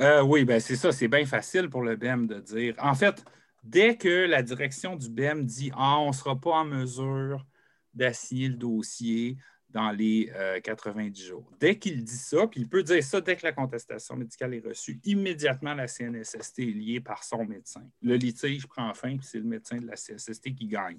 Euh, 0.00 0.22
oui, 0.22 0.44
ben 0.44 0.60
c'est 0.60 0.76
ça. 0.76 0.92
C'est 0.92 1.08
bien 1.08 1.26
facile 1.26 1.68
pour 1.68 1.82
le 1.82 1.96
BEM 1.96 2.26
de 2.26 2.40
dire. 2.40 2.74
En 2.78 2.94
fait, 2.94 3.24
dès 3.64 3.96
que 3.96 4.26
la 4.26 4.42
direction 4.42 4.96
du 4.96 5.10
BEM 5.10 5.44
dit 5.44 5.72
Ah, 5.76 5.98
on 5.98 6.08
ne 6.08 6.14
sera 6.14 6.36
pas 6.36 6.50
en 6.50 6.64
mesure 6.64 7.44
d'assigner 7.92 8.48
le 8.48 8.54
dossier 8.54 9.36
dans 9.68 9.90
les 9.90 10.32
90 10.64 11.22
euh, 11.22 11.28
jours. 11.28 11.52
Dès 11.60 11.78
qu'il 11.78 12.02
dit 12.02 12.16
ça, 12.16 12.46
puis 12.46 12.60
il 12.60 12.68
peut 12.68 12.82
dire 12.82 13.02
ça 13.04 13.20
dès 13.20 13.36
que 13.36 13.46
la 13.46 13.52
contestation 13.52 14.16
médicale 14.16 14.54
est 14.54 14.66
reçue, 14.66 15.00
immédiatement 15.04 15.74
la 15.74 15.86
CNSST 15.86 16.60
est 16.60 16.64
liée 16.64 17.00
par 17.00 17.22
son 17.22 17.44
médecin. 17.44 17.82
Le 18.02 18.16
litige 18.16 18.66
prend 18.66 18.92
fin, 18.94 19.16
puis 19.16 19.26
c'est 19.26 19.38
le 19.38 19.44
médecin 19.44 19.76
de 19.76 19.86
la 19.86 19.96
CNSST 19.96 20.54
qui 20.54 20.66
gagne. 20.66 20.98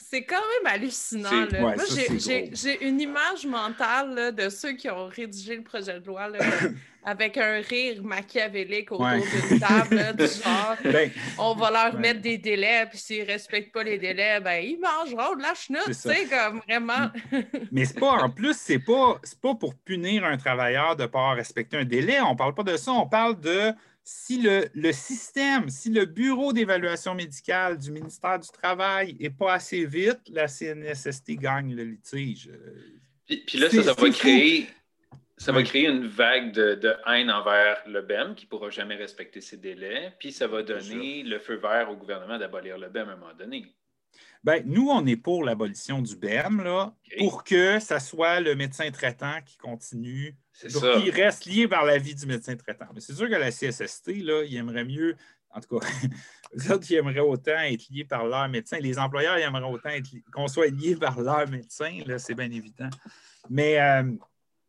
C'est 0.00 0.22
quand 0.22 0.36
même 0.36 0.74
hallucinant. 0.74 1.46
Moi, 1.60 1.74
j'ai 2.18 2.88
une 2.88 3.00
image 3.00 3.44
mentale 3.46 4.34
de 4.34 4.48
ceux 4.48 4.72
qui 4.72 4.88
ont 4.88 5.08
rédigé 5.08 5.56
le 5.56 5.62
projet 5.62 5.98
de 6.00 6.06
loi 6.06 6.28
avec 7.04 7.36
un 7.36 7.60
rire 7.60 8.02
machiavélique 8.02 8.92
autour 8.92 9.08
d'une 9.08 9.58
table, 9.58 10.16
du 10.16 10.26
genre 10.44 10.76
ben, 10.84 11.10
on 11.38 11.54
va 11.54 11.70
leur 11.70 11.98
mettre 11.98 12.20
des 12.20 12.38
délais, 12.38 12.86
puis 12.88 12.98
s'ils 12.98 13.22
ne 13.22 13.26
respectent 13.26 13.72
pas 13.72 13.82
les 13.82 13.98
délais, 13.98 14.40
ben, 14.40 14.62
ils 14.64 14.78
mangeront 14.78 15.34
de 15.34 15.42
la 15.42 15.54
chenoute, 15.54 15.86
tu 15.86 15.94
sais, 15.94 16.26
comme 16.26 16.60
vraiment. 16.68 17.10
Mais 17.72 17.84
c'est 17.84 17.98
pas, 17.98 18.12
en 18.12 18.30
plus, 18.30 18.56
c'est 18.56 18.78
pas, 18.78 19.20
pas 19.42 19.54
pour 19.54 19.74
punir 19.74 20.24
un 20.24 20.36
travailleur 20.36 20.96
de 20.96 21.02
ne 21.02 21.08
pas 21.08 21.32
respecter 21.32 21.76
un 21.76 21.84
délai. 21.84 22.20
On 22.20 22.32
ne 22.32 22.38
parle 22.38 22.54
pas 22.54 22.62
de 22.62 22.76
ça, 22.76 22.92
on 22.92 23.06
parle 23.06 23.40
de 23.40 23.72
si 24.10 24.40
le, 24.40 24.92
système, 24.92 25.68
si 25.68 25.90
le 25.90 26.06
bureau 26.06 26.54
d'évaluation 26.54 27.14
médicale 27.14 27.76
du 27.76 27.92
ministère 27.92 28.38
du 28.38 28.48
Travail 28.48 29.14
n'est 29.20 29.28
pas 29.28 29.52
assez 29.52 29.84
vite, 29.84 30.20
la 30.30 30.48
CNSST 30.48 31.32
gagne 31.32 31.74
le 31.74 31.84
litige. 31.84 32.50
Puis, 33.26 33.58
là, 33.58 33.68
ça, 33.68 33.92
va 33.92 34.08
créer, 34.08 34.66
ça 35.36 35.52
va 35.52 35.62
créer 35.62 35.88
une 35.88 36.06
vague 36.06 36.52
de, 36.52 36.96
haine 37.06 37.30
envers 37.30 37.82
le 37.86 38.00
BEM 38.00 38.34
qui 38.34 38.46
ne 38.46 38.48
pourra 38.48 38.70
jamais 38.70 38.96
respecter 38.96 39.42
ses 39.42 39.58
délais, 39.58 40.14
puis 40.18 40.32
ça 40.32 40.46
va 40.46 40.62
donner 40.62 41.22
le 41.22 41.38
feu 41.38 41.56
vert 41.56 41.90
au 41.90 41.96
gouvernement 41.96 42.38
d'abolir 42.38 42.78
le 42.78 42.88
BEM 42.88 43.10
à 43.10 43.12
un 43.12 43.16
moment 43.16 43.34
donné. 43.34 43.66
Bien, 44.48 44.62
nous, 44.64 44.88
on 44.88 45.04
est 45.04 45.16
pour 45.16 45.44
l'abolition 45.44 46.00
du 46.00 46.16
BEM, 46.16 46.62
là, 46.62 46.94
pour 47.18 47.44
que 47.44 47.78
ça 47.80 48.00
soit 48.00 48.40
le 48.40 48.54
médecin 48.54 48.90
traitant 48.90 49.42
qui 49.44 49.58
continue. 49.58 50.34
Donc, 50.72 50.82
il 51.04 51.10
reste 51.10 51.44
lié 51.44 51.68
par 51.68 51.84
la 51.84 51.98
vie 51.98 52.14
du 52.14 52.24
médecin 52.24 52.56
traitant. 52.56 52.86
Mais 52.94 53.00
c'est 53.00 53.12
sûr 53.12 53.28
que 53.28 53.34
la 53.34 53.50
CSST, 53.50 54.24
là, 54.24 54.44
il 54.44 54.56
aimerait 54.56 54.86
mieux, 54.86 55.16
en 55.50 55.60
tout 55.60 55.78
cas, 55.78 55.86
eux 56.56 56.72
autres, 56.72 56.90
ils 56.90 56.94
aimeraient 56.94 57.20
autant 57.20 57.58
être 57.58 57.90
liés 57.90 58.06
par 58.06 58.24
leur 58.24 58.48
médecin. 58.48 58.78
Les 58.78 58.98
employeurs, 58.98 59.36
ils 59.36 59.42
aimeraient 59.42 59.70
autant 59.70 59.90
qu'on 60.32 60.48
soit 60.48 60.68
liés 60.68 60.96
par 60.96 61.20
leur 61.20 61.46
médecin, 61.50 62.00
là, 62.06 62.18
c'est 62.18 62.34
bien 62.34 62.50
évident. 62.50 62.88
Mais. 63.50 63.78
Euh, 63.78 64.10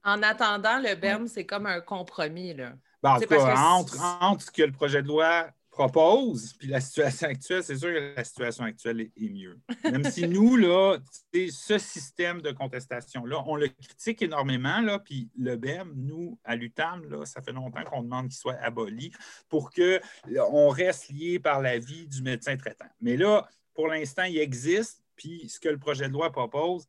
en 0.03 0.21
attendant, 0.23 0.79
le 0.79 0.95
BEM, 0.95 1.29
c'est 1.29 1.45
comme 1.45 1.67
un 1.67 1.79
compromis, 1.79 2.53
là. 2.53 2.73
Ben, 3.01 3.11
en 3.11 3.19
tout 3.21 3.27
cas, 3.27 3.55
entre, 3.55 3.97
entre 4.19 4.43
ce 4.43 4.51
que 4.51 4.63
le 4.63 4.73
projet 4.73 5.01
de 5.01 5.07
loi 5.07 5.47
propose, 5.87 6.51
puis 6.53 6.67
la 6.67 6.81
situation 6.81 7.29
actuelle, 7.29 7.63
c'est 7.63 7.77
sûr 7.77 7.87
que 7.87 8.13
la 8.13 8.23
situation 8.25 8.65
actuelle 8.65 8.99
est, 8.99 9.29
mieux. 9.29 9.57
Même 9.85 10.03
si 10.03 10.27
nous, 10.27 10.57
là, 10.57 10.97
ce 11.33 11.77
système 11.77 12.41
de 12.41 12.51
contestation-là, 12.51 13.41
on 13.45 13.55
le 13.55 13.69
critique 13.69 14.21
énormément, 14.21 14.81
là, 14.81 14.99
puis 14.99 15.29
le 15.37 15.55
BEM, 15.55 15.93
nous, 15.95 16.37
à 16.43 16.57
l'UTAM, 16.57 17.05
là, 17.09 17.25
ça 17.25 17.41
fait 17.41 17.53
longtemps 17.53 17.85
qu'on 17.85 18.03
demande 18.03 18.27
qu'il 18.27 18.37
soit 18.37 18.57
aboli 18.61 19.13
pour 19.47 19.71
qu'on 19.71 20.69
reste 20.69 21.09
lié 21.11 21.39
par 21.39 21.61
la 21.61 21.79
vie 21.79 22.07
du 22.07 22.23
médecin 22.23 22.57
traitant. 22.57 22.89
Mais 22.99 23.15
là, 23.15 23.47
pour 23.73 23.87
l'instant, 23.87 24.23
il 24.23 24.37
existe, 24.37 25.01
puis 25.15 25.47
ce 25.47 25.61
que 25.61 25.69
le 25.69 25.77
projet 25.77 26.09
de 26.09 26.13
loi 26.13 26.29
propose, 26.29 26.87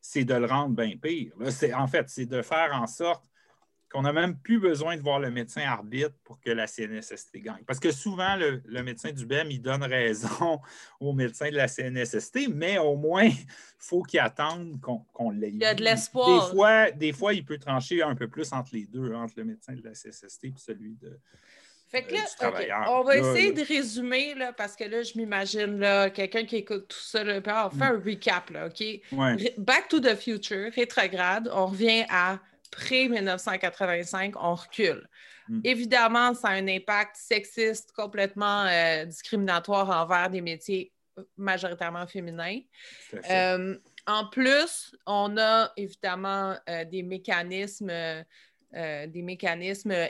c'est 0.00 0.24
de 0.24 0.34
le 0.34 0.46
rendre 0.46 0.74
bien 0.74 0.96
pire. 1.00 1.32
en 1.76 1.86
fait, 1.86 2.08
c'est 2.08 2.26
de 2.26 2.42
faire 2.42 2.72
en 2.74 2.88
sorte 2.88 3.24
qu'on 3.94 4.02
n'a 4.02 4.12
même 4.12 4.36
plus 4.36 4.58
besoin 4.58 4.96
de 4.96 5.02
voir 5.02 5.20
le 5.20 5.30
médecin 5.30 5.60
arbitre 5.60 6.14
pour 6.24 6.40
que 6.40 6.50
la 6.50 6.66
CNSST 6.66 7.36
gagne. 7.36 7.62
Parce 7.64 7.78
que 7.78 7.92
souvent, 7.92 8.34
le, 8.34 8.82
médecin 8.82 9.12
du 9.12 9.24
BEM, 9.24 9.52
il 9.52 9.62
donne 9.62 9.84
raison 9.84 10.60
au 11.00 11.12
médecin 11.12 11.48
de 11.48 11.54
la 11.54 11.68
CNSST, 11.68 12.48
mais 12.52 12.76
au 12.78 12.96
moins, 12.96 13.26
il 13.26 13.36
faut 13.78 14.02
qu'il 14.02 14.18
attende 14.18 14.80
qu'on 14.80 15.30
l'ait. 15.30 15.50
Il 15.50 15.58
y 15.58 15.64
a 15.64 15.74
de 15.74 15.84
l'espoir. 15.84 16.48
Des 16.48 16.56
fois, 16.56 16.90
des 16.90 17.12
fois, 17.12 17.34
il 17.34 17.44
peut 17.44 17.58
trancher 17.58 18.02
un 18.02 18.16
peu 18.16 18.26
plus 18.26 18.52
entre 18.52 18.70
les 18.74 18.86
deux, 18.86 19.14
entre 19.14 19.34
le 19.36 19.44
médecin 19.44 19.74
de 19.74 19.82
la 19.84 19.94
CNSST 19.94 20.44
et 20.46 20.54
celui 20.56 20.96
de, 20.96 21.16
fait 21.86 22.02
que 22.02 22.14
là, 22.14 22.90
on 22.90 23.04
va 23.04 23.16
essayer 23.16 23.52
de 23.52 23.62
résumer, 23.62 24.34
là, 24.34 24.52
parce 24.52 24.74
que 24.74 24.82
là, 24.82 25.04
je 25.04 25.16
m'imagine 25.16 26.10
quelqu'un 26.12 26.44
qui 26.44 26.56
écoute 26.56 26.88
tout 26.88 26.98
ça, 26.98 27.22
là, 27.22 27.40
on 27.66 27.70
fait 27.70 27.84
un 27.84 28.02
recap, 28.04 28.50
là, 28.50 28.66
OK? 28.66 28.82
Back 29.58 29.86
to 29.88 30.00
the 30.00 30.16
future, 30.16 30.72
rétrograde, 30.74 31.48
on 31.52 31.66
revient 31.66 32.04
à 32.10 32.40
pré-1985, 32.76 34.34
on 34.36 34.54
recule. 34.54 35.08
Mm. 35.48 35.60
Évidemment, 35.64 36.34
ça 36.34 36.48
a 36.48 36.52
un 36.52 36.68
impact 36.68 37.16
sexiste 37.16 37.92
complètement 37.92 38.64
euh, 38.64 39.04
discriminatoire 39.04 39.90
envers 39.90 40.30
des 40.30 40.40
métiers 40.40 40.92
majoritairement 41.36 42.06
féminins. 42.06 42.60
Euh, 43.30 43.76
en 44.06 44.26
plus, 44.26 44.94
on 45.06 45.36
a 45.38 45.72
évidemment 45.76 46.56
euh, 46.68 46.84
des 46.84 47.02
mécanismes 47.02 47.92
euh, 48.76 49.06
des 49.06 49.22
mécanismes 49.22 49.92
euh, 49.92 50.08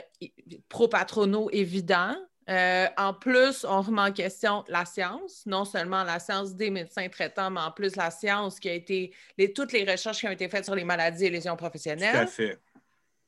pro-patronaux 0.69 1.51
évidents. 1.51 2.15
Euh, 2.49 2.87
en 2.97 3.13
plus, 3.13 3.65
on 3.65 3.81
remet 3.81 4.01
en 4.01 4.11
question 4.11 4.63
la 4.67 4.85
science, 4.85 5.43
non 5.45 5.65
seulement 5.65 6.03
la 6.03 6.19
science 6.19 6.55
des 6.55 6.69
médecins 6.69 7.07
traitants, 7.09 7.49
mais 7.49 7.61
en 7.61 7.71
plus 7.71 7.95
la 7.95 8.11
science 8.11 8.59
qui 8.59 8.69
a 8.69 8.73
été, 8.73 9.13
les, 9.37 9.51
toutes 9.51 9.71
les 9.71 9.83
recherches 9.83 10.19
qui 10.19 10.27
ont 10.27 10.31
été 10.31 10.47
faites 10.47 10.65
sur 10.65 10.75
les 10.75 10.83
maladies 10.83 11.25
et 11.25 11.29
lésions 11.29 11.55
professionnelles. 11.55 12.13
Tout 12.13 12.21
à 12.21 12.27
fait. 12.27 12.59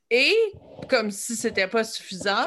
Et, 0.10 0.36
comme 0.88 1.12
si 1.12 1.36
ce 1.36 1.48
n'était 1.48 1.68
pas 1.68 1.84
suffisant, 1.84 2.46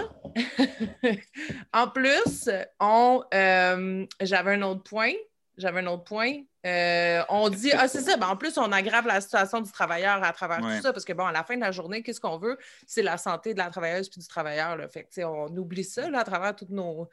en 1.75 1.89
plus, 1.89 2.49
on, 2.79 3.23
j'avais 3.33 4.55
un 4.55 4.63
autre 4.63 4.85
point, 4.85 5.13
j'avais 5.61 5.81
un 5.81 5.87
autre 5.87 6.05
point. 6.05 6.33
Euh, 6.67 7.23
on 7.29 7.49
dit, 7.49 7.73
ah, 7.73 7.89
c'est 7.89 8.01
ça, 8.01 8.17
ben, 8.17 8.29
en 8.29 8.37
plus, 8.37 8.59
on 8.59 8.71
aggrave 8.73 9.07
la 9.07 9.21
situation 9.21 9.61
du 9.61 9.71
travailleur 9.71 10.23
à 10.23 10.33
travers 10.33 10.59
tout 10.59 10.83
ça, 10.83 10.93
parce 10.93 11.05
que, 11.05 11.13
bon, 11.13 11.25
à 11.25 11.33
la 11.33 11.45
fin 11.45 11.57
de 11.57 11.61
la 11.61 11.73
journée, 11.73 12.03
qu'est-ce 12.03 12.21
qu'on 12.21 12.39
veut? 12.39 12.59
C'est 12.87 13.03
la 13.03 13.19
santé 13.19 13.55
de 13.55 13.59
la 13.59 13.71
travailleuse 13.71 14.09
puis 14.09 14.21
du 14.21 14.27
travailleur. 14.27 14.77
Là. 14.77 14.89
Fait 14.89 15.05
que, 15.05 15.25
on 15.25 15.57
oublie 15.57 15.85
ça 15.85 16.09
à 16.13 16.25
travers 16.25 16.55
toutes 16.55 16.71
nos. 16.71 17.09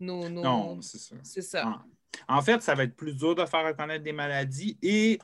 nos, 0.00 0.28
Non, 0.28 0.80
c'est 0.80 0.98
ça. 0.98 1.16
C'est 1.22 1.42
ça. 1.42 1.82
En, 2.28 2.42
fait, 2.42 2.60
ça 2.62 2.74
va 2.74 2.84
être 2.84 2.96
plus 2.96 3.14
dur 3.14 3.34
de 3.34 3.44
faire 3.46 3.64
reconnaître 3.64 4.04
des 4.04 4.12
maladies 4.12 4.78
et 4.82 5.18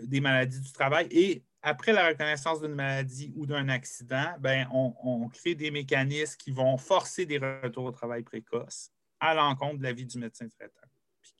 des 0.00 0.20
maladies 0.20 0.60
du 0.60 0.72
travail. 0.72 1.08
Et 1.10 1.42
après 1.62 1.92
la 1.92 2.08
reconnaissance 2.08 2.60
d'une 2.60 2.74
maladie 2.74 3.32
ou 3.34 3.46
d'un 3.46 3.68
accident, 3.68 4.34
ben, 4.38 4.68
on, 4.72 4.94
on 5.02 5.28
crée 5.28 5.54
des 5.54 5.70
mécanismes 5.70 6.36
qui 6.36 6.52
vont 6.52 6.76
forcer 6.76 7.26
des 7.26 7.38
retours 7.38 7.84
au 7.84 7.92
travail 7.92 8.22
précoces 8.22 8.90
à 9.18 9.34
l'encontre 9.34 9.78
de 9.78 9.82
la 9.82 9.92
vie 9.92 10.06
du 10.06 10.18
médecin 10.18 10.46
traitant 10.48 10.85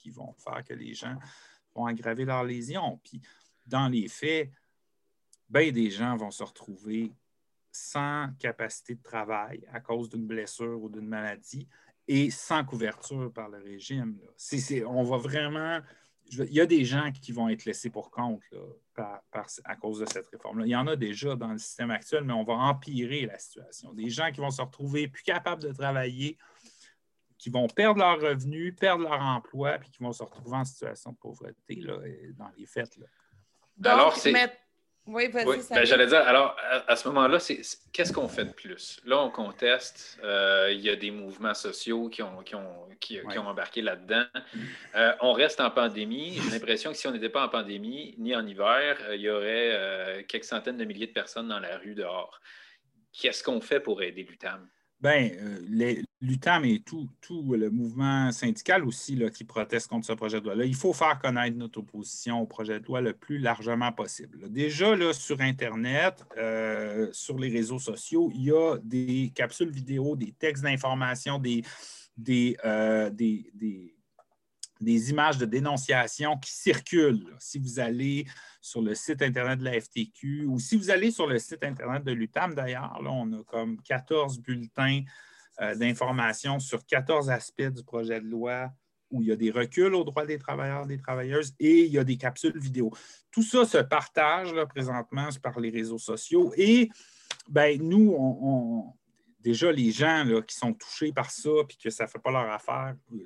qui 0.06 0.10
vont 0.12 0.32
faire 0.34 0.62
que 0.62 0.74
les 0.74 0.94
gens 0.94 1.16
vont 1.74 1.86
aggraver 1.86 2.24
leurs 2.24 2.44
lésions. 2.44 3.00
Puis, 3.02 3.20
dans 3.66 3.88
les 3.88 4.06
faits, 4.06 4.50
bien 5.48 5.72
des 5.72 5.90
gens 5.90 6.16
vont 6.16 6.30
se 6.30 6.44
retrouver 6.44 7.12
sans 7.72 8.28
capacité 8.38 8.94
de 8.94 9.02
travail 9.02 9.66
à 9.72 9.80
cause 9.80 10.08
d'une 10.08 10.26
blessure 10.26 10.80
ou 10.80 10.88
d'une 10.88 11.08
maladie 11.08 11.68
et 12.06 12.30
sans 12.30 12.64
couverture 12.64 13.32
par 13.32 13.48
le 13.48 13.58
régime. 13.58 14.16
on 14.86 15.02
va 15.02 15.16
vraiment. 15.16 15.80
il 16.30 16.52
y 16.52 16.60
a 16.60 16.66
des 16.66 16.84
gens 16.84 17.10
qui 17.10 17.32
vont 17.32 17.48
être 17.48 17.64
laissés 17.64 17.90
pour 17.90 18.12
compte 18.12 18.42
à 18.96 19.76
cause 19.76 19.98
de 19.98 20.06
cette 20.06 20.28
réforme-là. 20.28 20.66
Il 20.66 20.70
y 20.70 20.76
en 20.76 20.86
a 20.86 20.94
déjà 20.94 21.34
dans 21.34 21.52
le 21.52 21.58
système 21.58 21.90
actuel, 21.90 22.22
mais 22.24 22.32
on 22.32 22.44
va 22.44 22.54
empirer 22.54 23.26
la 23.26 23.38
situation. 23.38 23.92
Des 23.92 24.08
gens 24.08 24.30
qui 24.30 24.40
vont 24.40 24.50
se 24.50 24.62
retrouver 24.62 25.08
plus 25.08 25.24
capables 25.24 25.62
de 25.62 25.72
travailler 25.72 26.38
qui 27.38 27.50
vont 27.50 27.66
perdre 27.66 28.00
leur 28.00 28.20
revenu, 28.20 28.72
perdre 28.72 29.04
leur 29.04 29.20
emploi, 29.20 29.78
puis 29.78 29.90
qui 29.90 30.02
vont 30.02 30.12
se 30.12 30.22
retrouver 30.22 30.56
en 30.56 30.64
situation 30.64 31.12
de 31.12 31.16
pauvreté 31.16 31.76
là, 31.76 31.98
dans 32.38 32.50
les 32.56 32.66
faits. 32.66 32.96
Là. 32.96 33.92
alors, 33.92 34.16
c'est... 34.16 34.32
Oui, 35.08 35.30
oui 35.32 35.58
ben, 35.70 35.84
J'allais 35.84 36.08
dire, 36.08 36.26
alors, 36.26 36.56
à, 36.88 36.96
ce 36.96 37.06
moment-là, 37.08 37.38
c'est, 37.38 37.60
qu'est-ce 37.92 38.12
qu'on 38.12 38.26
fait 38.26 38.44
de 38.44 38.52
plus? 38.52 39.00
Là, 39.04 39.22
on 39.22 39.30
conteste. 39.30 40.18
Euh, 40.24 40.72
il 40.72 40.80
y 40.80 40.90
a 40.90 40.96
des 40.96 41.12
mouvements 41.12 41.54
sociaux 41.54 42.08
qui 42.08 42.24
ont, 42.24 42.42
qui 42.42 42.56
ont, 42.56 42.88
qui, 42.98 43.20
ont 43.20 43.46
embarqué 43.46 43.82
là-dedans. 43.82 44.24
Euh, 44.96 45.12
on 45.20 45.32
reste 45.32 45.60
en 45.60 45.70
pandémie. 45.70 46.40
J'ai 46.42 46.50
l'impression 46.50 46.90
que 46.90 46.96
si 46.96 47.06
on 47.06 47.12
n'était 47.12 47.28
pas 47.28 47.44
en 47.44 47.48
pandémie, 47.48 48.16
ni 48.18 48.34
en 48.34 48.44
hiver, 48.44 48.98
euh, 49.02 49.14
il 49.14 49.20
y 49.20 49.30
aurait 49.30 50.24
quelques 50.26 50.44
centaines 50.44 50.76
de 50.76 50.84
milliers 50.84 51.06
de 51.06 51.12
personnes 51.12 51.48
dans 51.48 51.60
la 51.60 51.76
rue 51.78 51.94
dehors. 51.94 52.40
Qu'est-ce 53.12 53.44
qu'on 53.44 53.60
fait 53.60 53.80
pour 53.80 54.02
aider 54.02 54.24
l'UTAM? 54.24 54.68
Bien, 54.98 55.30
euh, 55.40 56.02
l'UTAM 56.22 56.64
et 56.64 56.80
tout, 56.80 57.10
le 57.30 57.68
mouvement 57.68 58.32
syndical 58.32 58.82
aussi 58.84 59.14
là, 59.14 59.28
qui 59.28 59.44
proteste 59.44 59.88
contre 59.88 60.06
ce 60.06 60.14
projet 60.14 60.40
de 60.40 60.46
loi-là, 60.46 60.64
il 60.64 60.74
faut 60.74 60.94
faire 60.94 61.18
connaître 61.18 61.56
notre 61.56 61.80
opposition 61.80 62.40
au 62.40 62.46
projet 62.46 62.80
de 62.80 62.86
loi 62.86 63.02
le 63.02 63.12
plus 63.12 63.38
largement 63.38 63.92
possible. 63.92 64.50
Déjà, 64.50 64.96
là, 64.96 65.12
sur 65.12 65.40
Internet, 65.42 66.24
euh, 66.38 67.08
sur 67.12 67.38
les 67.38 67.50
réseaux 67.50 67.78
sociaux, 67.78 68.30
il 68.34 68.44
y 68.44 68.52
a 68.52 68.78
des 68.82 69.32
capsules 69.34 69.70
vidéo, 69.70 70.16
des 70.16 70.32
textes 70.32 70.62
d'information, 70.62 71.38
des, 71.38 71.62
des, 72.16 72.56
euh, 72.64 73.10
des 73.10 73.50
des 73.52 73.95
images 74.80 75.38
de 75.38 75.46
dénonciation 75.46 76.36
qui 76.38 76.52
circulent. 76.52 77.34
Si 77.38 77.58
vous 77.58 77.78
allez 77.78 78.26
sur 78.60 78.82
le 78.82 78.94
site 78.94 79.22
Internet 79.22 79.58
de 79.58 79.64
la 79.64 79.80
FTQ 79.80 80.46
ou 80.46 80.58
si 80.58 80.76
vous 80.76 80.90
allez 80.90 81.10
sur 81.10 81.26
le 81.26 81.38
site 81.38 81.64
Internet 81.64 82.04
de 82.04 82.12
l'UTAM, 82.12 82.54
d'ailleurs, 82.54 83.00
là, 83.02 83.10
on 83.10 83.32
a 83.32 83.42
comme 83.44 83.80
14 83.82 84.40
bulletins 84.40 85.02
euh, 85.60 85.74
d'information 85.74 86.58
sur 86.58 86.84
14 86.84 87.30
aspects 87.30 87.62
du 87.62 87.82
projet 87.82 88.20
de 88.20 88.26
loi 88.26 88.70
où 89.10 89.22
il 89.22 89.28
y 89.28 89.32
a 89.32 89.36
des 89.36 89.50
reculs 89.50 89.94
aux 89.94 90.04
droits 90.04 90.26
des 90.26 90.38
travailleurs, 90.38 90.86
des 90.86 90.98
travailleuses 90.98 91.54
et 91.60 91.84
il 91.84 91.92
y 91.92 91.98
a 91.98 92.04
des 92.04 92.16
capsules 92.16 92.58
vidéo. 92.58 92.92
Tout 93.30 93.42
ça 93.42 93.64
se 93.64 93.78
partage 93.78 94.52
présentement 94.68 95.28
par 95.42 95.58
les 95.60 95.70
réseaux 95.70 95.98
sociaux 95.98 96.52
et 96.56 96.90
ben, 97.48 97.80
nous, 97.80 98.92
déjà, 99.40 99.70
les 99.70 99.92
gens 99.92 100.24
qui 100.46 100.56
sont 100.56 100.72
touchés 100.72 101.12
par 101.12 101.30
ça 101.30 101.50
et 101.68 101.74
que 101.82 101.90
ça 101.90 102.04
ne 102.04 102.08
fait 102.08 102.18
pas 102.18 102.32
leur 102.32 102.50
affaire, 102.50 102.96
euh, 103.12 103.16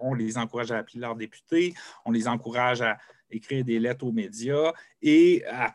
on 0.00 0.14
les 0.14 0.38
encourage 0.38 0.72
à 0.72 0.78
appeler 0.78 1.00
leurs 1.00 1.16
députés, 1.16 1.74
on 2.04 2.10
les 2.10 2.28
encourage 2.28 2.82
à 2.82 2.98
écrire 3.30 3.64
des 3.64 3.78
lettres 3.78 4.04
aux 4.04 4.12
médias 4.12 4.72
et 5.02 5.44
à, 5.46 5.72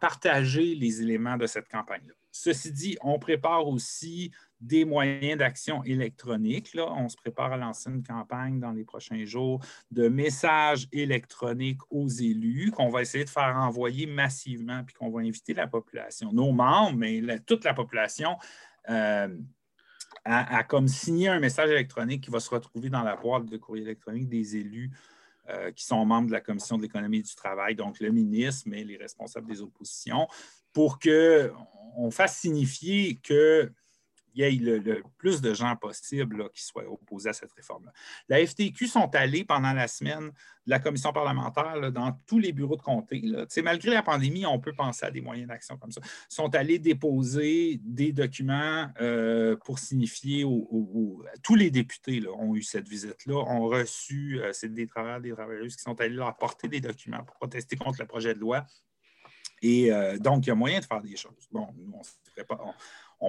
partager 0.00 0.74
les 0.74 1.02
éléments 1.02 1.36
de 1.36 1.46
cette 1.46 1.68
campagne-là. 1.68 2.14
Ceci 2.32 2.72
dit, 2.72 2.96
on 3.00 3.18
prépare 3.18 3.66
aussi 3.66 4.30
des 4.60 4.84
moyens 4.84 5.38
d'action 5.38 5.82
électroniques. 5.84 6.74
Là. 6.74 6.92
On 6.92 7.08
se 7.08 7.16
prépare 7.16 7.52
à 7.52 7.56
lancer 7.56 7.90
une 7.90 8.02
campagne 8.02 8.58
dans 8.58 8.72
les 8.72 8.84
prochains 8.84 9.24
jours 9.24 9.64
de 9.90 10.08
messages 10.08 10.88
électroniques 10.92 11.80
aux 11.90 12.08
élus 12.08 12.72
qu'on 12.72 12.88
va 12.88 13.02
essayer 13.02 13.24
de 13.24 13.30
faire 13.30 13.56
envoyer 13.56 14.06
massivement, 14.06 14.82
puis 14.84 14.94
qu'on 14.94 15.10
va 15.10 15.20
inviter 15.20 15.54
la 15.54 15.66
population, 15.66 16.32
nos 16.32 16.52
membres, 16.52 16.96
mais 16.96 17.22
toute 17.46 17.64
la 17.64 17.74
population 17.74 18.36
euh, 18.88 19.28
à, 20.26 20.64
comme 20.64 20.88
signer 20.88 21.28
un 21.28 21.38
message 21.38 21.70
électronique 21.70 22.24
qui 22.24 22.30
va 22.30 22.40
se 22.40 22.50
retrouver 22.50 22.90
dans 22.90 23.02
la 23.02 23.16
boîte 23.16 23.46
de 23.46 23.56
courrier 23.56 23.84
électronique 23.84 24.28
des 24.28 24.56
élus 24.56 24.90
euh, 25.48 25.70
qui 25.70 25.84
sont 25.84 26.04
membres 26.04 26.26
de 26.26 26.32
la 26.32 26.40
Commission 26.40 26.76
de 26.76 26.82
l'économie 26.82 27.18
et 27.18 27.22
du 27.22 27.34
travail, 27.34 27.76
donc 27.76 28.00
le 28.00 28.10
ministre, 28.10 28.64
mais 28.66 28.82
les 28.82 28.96
responsables 28.96 29.46
des 29.46 29.62
oppositions, 29.62 30.26
pour 30.72 30.98
qu'on 30.98 32.10
fasse 32.10 32.38
signifier 32.38 33.20
que 33.22 33.70
y 34.38 34.42
ait 34.42 34.50
le, 34.50 35.02
plus 35.18 35.40
de 35.40 35.54
gens 35.54 35.74
possible 35.76 36.48
qui 36.50 36.64
soient 36.64 36.90
opposés 36.90 37.30
à 37.30 37.32
cette 37.32 37.52
réforme-là. 37.52 37.92
La 38.28 38.44
FTQ 38.44 38.86
sont 38.86 39.14
allés 39.14 39.44
pendant 39.44 39.72
la 39.72 39.88
semaine 39.88 40.28
de 40.28 40.70
la 40.70 40.78
commission 40.78 41.12
parlementaire 41.12 41.92
dans 41.92 42.12
tous 42.26 42.38
les 42.38 42.52
bureaux 42.52 42.76
de 42.76 42.82
comté. 42.82 43.22
Malgré 43.62 43.92
la 43.92 44.02
pandémie, 44.02 44.46
on 44.46 44.58
peut 44.58 44.72
penser 44.72 45.06
à 45.06 45.10
des 45.10 45.20
moyens 45.20 45.48
d'action 45.48 45.76
comme 45.76 45.92
ça. 45.92 46.00
Ils 46.04 46.34
sont 46.34 46.54
allés 46.54 46.78
déposer 46.78 47.80
des 47.82 48.12
documents 48.12 48.88
euh, 49.00 49.56
pour 49.64 49.78
signifier 49.78 50.44
aux, 50.44 51.22
tous 51.42 51.54
les 51.54 51.70
députés 51.70 52.22
ont 52.28 52.54
eu 52.54 52.62
cette 52.62 52.88
visite-là, 52.88 53.36
ont 53.36 53.66
reçu, 53.66 54.40
euh, 54.40 54.52
c'est 54.52 54.72
des 54.72 54.86
travailleurs, 54.86 55.20
des 55.20 55.32
travailleuses 55.32 55.76
qui 55.76 55.82
sont 55.82 56.00
allés 56.00 56.14
leur 56.14 56.28
apporter 56.28 56.68
des 56.68 56.80
documents 56.80 57.22
pour 57.24 57.36
protester 57.36 57.76
contre 57.76 58.00
le 58.00 58.06
projet 58.06 58.34
de 58.34 58.40
loi. 58.40 58.66
Et 59.62 59.92
euh, 59.92 60.18
donc, 60.18 60.46
il 60.46 60.48
y 60.48 60.52
a 60.52 60.54
moyen 60.54 60.80
de 60.80 60.84
faire 60.84 61.00
des 61.00 61.16
choses. 61.16 61.48
Bon, 61.50 61.68
nous, 61.76 61.92
on 61.92 61.98
ne 61.98 62.30
ferait 62.30 62.44
pas. 62.44 62.60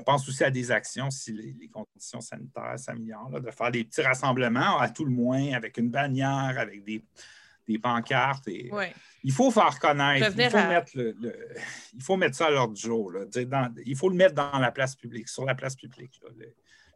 Pense 0.06 0.28
aussi 0.28 0.44
à 0.44 0.52
des 0.52 0.72
actions 0.72 1.10
si 1.10 1.34
les, 1.34 1.70
conditions 1.70 2.22
sanitaires 2.22 2.78
s'améliorent, 2.78 3.40
de 3.40 3.52
faire 3.52 3.72
des 3.72 3.84
petits 3.84 4.02
rassemblements, 4.02 4.80
à 4.80 4.90
tout 4.90 5.06
le 5.06 5.12
moins, 5.12 5.54
avec 5.54 5.78
une 5.78 5.90
bannière, 5.90 6.56
avec 6.58 6.84
des, 6.84 7.04
pancartes. 7.82 8.48
Et, 8.48 8.70
Il 9.24 9.32
faut 9.32 9.52
faire 9.52 9.78
connaître, 9.80 10.34
il 10.38 10.50
faut, 10.50 10.58
mettre 10.58 10.92
il 10.96 12.04
faut 12.04 12.18
mettre 12.18 12.36
ça 12.36 12.48
à 12.48 12.52
l'ordre 12.52 12.74
du 12.74 12.82
jour. 12.82 13.14
il 13.86 13.96
faut 13.96 14.10
le 14.10 14.16
mettre 14.16 14.36
dans 14.36 14.60
la 14.60 14.72
place 14.72 14.96
publique, 14.96 15.28
sur 15.28 15.46
la 15.46 15.56
place 15.56 15.76
publique. 15.76 16.22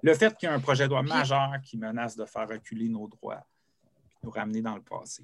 Le, 0.01 0.13
fait 0.13 0.35
qu'il 0.37 0.47
y 0.47 0.51
ait 0.51 0.55
un 0.55 0.59
projet 0.59 0.85
de 0.85 0.89
loi 0.89 1.03
majeur 1.03 1.51
qui 1.63 1.77
menace 1.77 2.15
de 2.15 2.25
faire 2.25 2.47
reculer 2.47 2.89
nos 2.89 3.07
droits, 3.07 3.45
nous 4.23 4.31
ramener 4.31 4.61
dans 4.61 4.75
le 4.75 4.81
passé. 4.81 5.23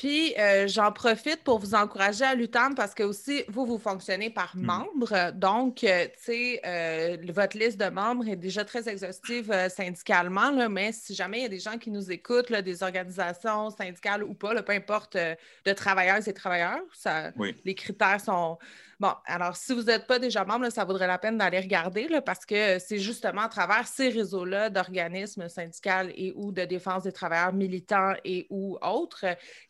Puis 0.00 0.34
euh, 0.38 0.66
j'en 0.66 0.92
profite 0.92 1.44
pour 1.44 1.58
vous 1.58 1.74
encourager 1.74 2.24
à 2.24 2.34
l'UTAM 2.34 2.74
parce 2.74 2.94
que 2.94 3.02
aussi, 3.02 3.44
vous, 3.48 3.66
vous 3.66 3.76
fonctionnez 3.78 4.30
par 4.30 4.56
Mm. 4.56 4.64
membres. 4.64 5.30
Donc, 5.34 5.84
euh, 5.84 6.06
tu 6.06 6.10
sais, 6.22 6.60
euh, 6.64 7.18
votre 7.34 7.58
liste 7.58 7.78
de 7.78 7.90
membres 7.90 8.26
est 8.26 8.36
déjà 8.36 8.64
très 8.64 8.88
exhaustive 8.88 9.54
syndicalement, 9.68 10.50
là, 10.52 10.70
mais 10.70 10.92
si 10.92 11.14
jamais 11.14 11.40
il 11.40 11.42
y 11.42 11.46
a 11.46 11.50
des 11.50 11.58
gens 11.60 11.76
qui 11.76 11.90
nous 11.90 12.10
écoutent, 12.10 12.48
là, 12.48 12.62
des 12.62 12.82
organisations 12.82 13.68
syndicales 13.68 14.24
ou 14.24 14.32
pas, 14.32 14.54
là, 14.54 14.62
peu 14.62 14.72
importe, 14.72 15.18
de 15.18 15.72
travailleurs 15.74 16.26
et 16.26 16.32
travailleurs, 16.32 16.80
ça, 16.94 17.32
Oui. 17.36 17.54
les 17.66 17.74
critères 17.74 18.22
sont. 18.22 18.56
Bon, 19.00 19.14
alors 19.24 19.56
si 19.56 19.72
vous 19.72 19.84
n'êtes 19.84 20.06
pas 20.06 20.18
déjà 20.18 20.44
membre, 20.44 20.64
là, 20.64 20.70
ça 20.70 20.84
vaudrait 20.84 21.06
la 21.06 21.16
peine 21.16 21.38
d'aller 21.38 21.58
regarder 21.58 22.06
là, 22.06 22.20
parce 22.20 22.44
que 22.44 22.78
c'est 22.78 22.98
justement 22.98 23.40
à 23.40 23.48
travers 23.48 23.86
ces 23.86 24.10
réseaux-là 24.10 24.68
d'organismes 24.68 25.48
syndicaux 25.48 26.10
et 26.14 26.34
ou 26.36 26.52
de 26.52 26.66
défense 26.66 27.04
des 27.04 27.12
travailleurs 27.12 27.54
militants 27.54 28.12
et 28.26 28.46
ou 28.50 28.76
autres 28.82 29.24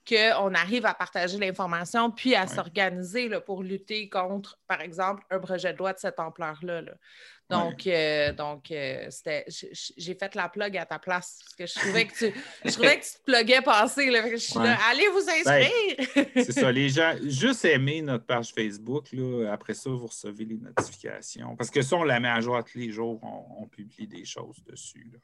qu'on 0.08 0.52
arrive 0.54 0.84
à 0.84 0.94
partager 0.94 1.38
l'information 1.38 2.10
puis 2.10 2.34
à 2.34 2.48
s'organiser 2.48 3.30
pour 3.46 3.62
lutter 3.62 4.08
contre, 4.08 4.58
par 4.66 4.80
exemple, 4.80 5.22
un 5.30 5.38
projet 5.38 5.72
de 5.74 5.78
loi 5.78 5.92
de 5.92 5.98
cette 6.00 6.18
ampleur-là. 6.18 6.82
là. 6.82 6.92
Donc, 7.50 7.86
euh, 7.86 8.32
donc 8.32 8.70
euh, 8.70 9.06
c'était, 9.10 9.44
j'ai 9.96 10.14
fait 10.14 10.34
la 10.34 10.48
plug 10.48 10.76
à 10.76 10.86
ta 10.86 10.98
place 10.98 11.40
parce 11.42 11.54
que 11.56 11.66
je 11.66 11.74
trouvais 11.86 12.06
que 12.06 12.14
tu, 12.14 12.32
je 12.64 12.70
trouvais 12.72 12.98
que 13.00 13.04
tu 13.04 13.10
te 13.12 13.22
pluguais 13.24 13.60
passer. 13.60 14.10
Là, 14.10 14.22
Fait 14.22 14.30
que 14.30 14.36
je 14.36 14.42
suis 14.42 14.58
Ouais. 14.58 14.64
là, 14.66 14.78
allez 14.90 15.08
vous 15.08 15.28
inscrire! 15.28 16.24
C'est 16.44 16.52
ça, 16.52 16.70
les 16.72 16.88
gens, 16.96 17.14
juste 17.22 17.64
aimer 17.64 18.02
notre 18.02 18.24
page 18.24 18.52
Facebook, 18.54 19.08
là, 19.12 19.52
après 19.52 19.74
ça, 19.74 19.90
vous 19.90 20.06
recevez 20.06 20.44
les 20.44 20.56
notifications. 20.58 21.56
Parce 21.56 21.70
que 21.70 21.82
ça, 21.82 21.96
on 21.96 22.04
la 22.04 22.20
met 22.20 22.28
à 22.28 22.40
jour 22.40 22.62
tous 22.64 22.78
les 22.78 22.90
jours, 22.90 23.18
on, 23.22 23.62
on 23.64 23.66
publie 23.66 24.06
des 24.06 24.24
choses 24.24 24.62
dessus. 24.66 25.10
là. 25.12 25.18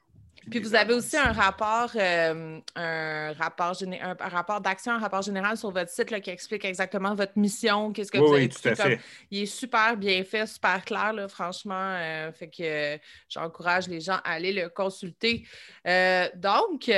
Puis 0.49 0.59
vous 0.59 0.75
avez 0.75 0.93
aussi 0.93 1.17
un 1.17 1.31
rapport, 1.33 1.91
euh, 1.95 2.59
un 2.75 3.33
rapport, 3.33 3.73
un, 3.83 4.15
un 4.19 4.29
rapport 4.29 4.61
d'action, 4.61 4.93
un 4.93 4.99
rapport 4.99 5.21
général 5.21 5.57
sur 5.57 5.71
votre 5.71 5.91
site 5.91 6.09
là, 6.11 6.19
qui 6.19 6.29
explique 6.29 6.63
exactement 6.65 7.13
votre 7.15 7.33
mission, 7.37 7.91
qu'est-ce 7.91 8.11
que 8.11 8.17
Oui, 8.17 8.25
vous 8.27 8.33
avez 8.33 8.43
oui, 8.43 8.49
tout 8.49 8.67
à 8.69 8.75
comme- 8.75 8.91
fait. 8.91 8.99
Il 9.31 9.43
est 9.43 9.45
super 9.45 9.97
bien 9.97 10.23
fait, 10.23 10.45
super 10.47 10.83
clair, 10.85 11.13
là, 11.13 11.27
franchement. 11.27 11.75
euh, 11.97 12.31
fait 12.31 12.47
que 12.47 12.63
euh, 12.63 12.97
j'encourage 13.29 13.87
les 13.87 13.99
gens 13.99 14.19
à 14.23 14.31
aller 14.33 14.53
le 14.53 14.69
consulter. 14.69 15.45
Euh, 15.85 16.27
donc, 16.35 16.89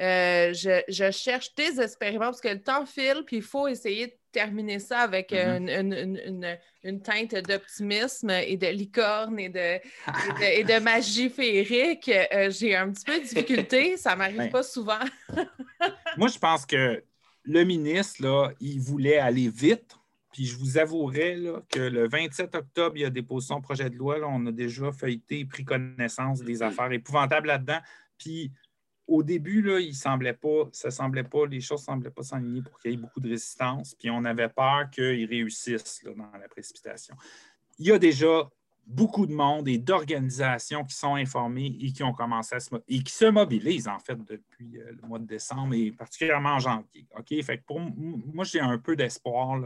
euh, 0.00 0.52
je, 0.52 0.82
je 0.88 1.10
cherche 1.10 1.54
désespérément 1.54 2.26
parce 2.26 2.40
que 2.40 2.48
le 2.48 2.60
temps 2.62 2.86
file, 2.86 3.22
puis 3.26 3.36
il 3.38 3.42
faut 3.42 3.66
essayer 3.68 4.06
de 4.08 4.12
terminer 4.30 4.78
ça 4.78 5.00
avec 5.00 5.32
Mhm. 5.32 5.68
une, 5.68 5.92
une- 5.92 6.20
une- 6.26 6.58
une 6.84 7.02
teinte 7.02 7.34
d'optimisme 7.34 8.30
et 8.30 8.56
de 8.56 8.66
licorne 8.68 9.38
et 9.38 9.48
de, 9.48 9.58
et 9.58 9.80
de, 9.80 10.60
et 10.60 10.64
de 10.64 10.78
magie 10.82 11.28
féerique. 11.30 12.08
Euh, 12.32 12.50
J'ai 12.50 12.76
un 12.76 12.90
petit 12.92 13.04
peu 13.04 13.18
de 13.18 13.24
difficulté, 13.24 13.96
ça 13.96 14.14
m'arrive 14.16 14.36
Ben. 14.36 14.50
pas 14.50 14.62
souvent. 14.62 15.00
Moi, 16.16 16.28
je 16.28 16.38
pense 16.38 16.66
que 16.66 17.02
le 17.44 17.64
ministre, 17.64 18.22
là, 18.22 18.50
il 18.60 18.80
voulait 18.80 19.18
aller 19.18 19.48
vite. 19.48 19.94
Puis 20.32 20.44
je 20.44 20.56
vous 20.56 20.78
avouerai 20.78 21.34
là, 21.36 21.62
que 21.70 21.80
le 21.80 22.06
27 22.06 22.54
octobre, 22.54 22.96
il 22.96 23.04
a 23.06 23.10
déposé 23.10 23.48
son 23.48 23.60
projet 23.60 23.88
de 23.90 23.96
loi. 23.96 24.18
là. 24.18 24.26
on 24.28 24.44
a 24.46 24.52
déjà 24.52 24.92
feuilleté 24.92 25.40
et 25.40 25.44
pris 25.46 25.64
connaissance 25.64 26.42
des 26.42 26.62
affaires 26.62 26.92
épouvantables 26.92 27.48
là-dedans. 27.48 27.78
Puis 28.18 28.52
au 29.08 29.22
début, 29.22 29.62
là, 29.62 29.80
il 29.80 29.94
ça 29.94 30.10
semblait 30.10 31.24
pas, 31.24 31.46
les 31.46 31.60
choses 31.60 31.80
ne 31.80 31.84
semblaient 31.86 32.10
pas 32.10 32.22
s'enligner 32.22 32.62
pour 32.62 32.78
qu'il 32.78 32.90
y 32.90 32.94
ait 32.94 32.98
beaucoup 32.98 33.20
de 33.20 33.30
résistance. 33.30 33.94
Puis 33.94 34.10
on 34.10 34.24
avait 34.24 34.50
peur 34.50 34.90
qu'il 34.90 35.26
réussisse 35.26 36.02
là, 36.04 36.12
dans 36.14 36.38
la 36.38 36.48
précipitation. 36.48 37.16
Il 37.78 37.86
y 37.86 37.92
a 37.92 37.98
déjà 37.98 38.48
beaucoup 38.88 39.26
de 39.26 39.32
monde 39.32 39.68
et 39.68 39.78
d'organisations 39.78 40.84
qui 40.84 40.94
sont 40.94 41.14
informées 41.14 41.76
et 41.80 41.92
qui 41.92 42.02
ont 42.02 42.14
commencé 42.14 42.54
à 42.54 42.60
se 42.60 43.30
mobilisent 43.30 43.88
en 43.88 43.98
fait 43.98 44.16
depuis 44.24 44.78
euh, 44.78 44.92
le 45.00 45.06
mois 45.06 45.18
de 45.18 45.26
décembre 45.26 45.74
et 45.74 45.92
particulièrement 45.92 46.54
en 46.54 46.58
janvier. 46.58 47.06
OK? 47.16 47.42
Fait 47.42 47.58
que 47.58 47.64
pour 47.64 47.80
moi, 47.80 48.44
j'ai 48.44 48.60
un 48.60 48.78
peu 48.78 48.96
d'espoir 48.96 49.60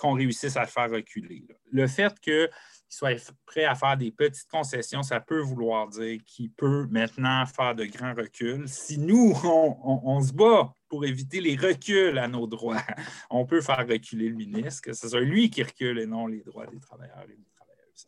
qu'on 0.00 0.12
réussisse 0.12 0.56
à 0.56 0.62
le 0.62 0.68
faire 0.68 0.90
reculer. 0.90 1.46
Le 1.70 1.86
fait 1.86 2.18
qu'il 2.18 2.50
soit 2.94 3.14
f- 3.14 3.30
prêt 3.46 3.64
à 3.64 3.74
faire 3.74 3.96
des 3.96 4.10
petites 4.10 4.48
concessions, 4.48 5.02
ça 5.02 5.20
peut 5.20 5.40
vouloir 5.40 5.88
dire 5.88 6.20
qu'il 6.26 6.50
peut 6.50 6.86
maintenant 6.90 7.44
faire 7.46 7.74
de 7.74 7.84
grands 7.84 8.14
reculs. 8.14 8.68
Si 8.68 8.98
nous, 8.98 9.32
on, 9.44 9.76
on- 9.82 10.00
on 10.16 10.20
se 10.22 10.32
bat 10.32 10.72
pour 10.88 11.04
éviter 11.04 11.40
les 11.40 11.56
reculs 11.56 12.18
à 12.18 12.28
nos 12.28 12.46
droits, 12.46 12.82
on 13.30 13.44
peut 13.46 13.60
faire 13.60 13.86
reculer 13.88 14.28
le 14.28 14.36
ministre, 14.36 14.82
que 14.82 14.92
ce 14.92 15.08
soit 15.08 15.20
lui 15.20 15.50
qui 15.50 15.62
recule 15.62 15.98
et 15.98 16.06
non 16.06 16.26
les 16.26 16.40
droits 16.42 16.66
des 16.66 16.78
travailleurs 16.80 17.24
et 17.24 17.36
des 17.36 17.48
travailleuses. 17.56 18.06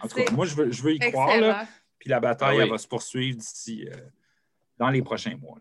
En 0.00 0.08
tout 0.08 0.16
cas, 0.16 0.30
moi, 0.32 0.46
je 0.46 0.54
veux, 0.54 0.70
je 0.72 0.82
veux 0.82 0.94
y 0.94 0.98
croire. 0.98 1.40
Là, 1.40 1.66
puis 1.98 2.08
la 2.10 2.20
bataille, 2.20 2.54
Ah 2.54 2.56
oui. 2.58 2.62
elle 2.64 2.70
va 2.70 2.78
se 2.78 2.86
poursuivre 2.88 3.36
d'ici 3.38 3.88
euh, 3.90 3.96
dans 4.78 4.90
les 4.90 5.02
prochains 5.02 5.36
mois. 5.36 5.58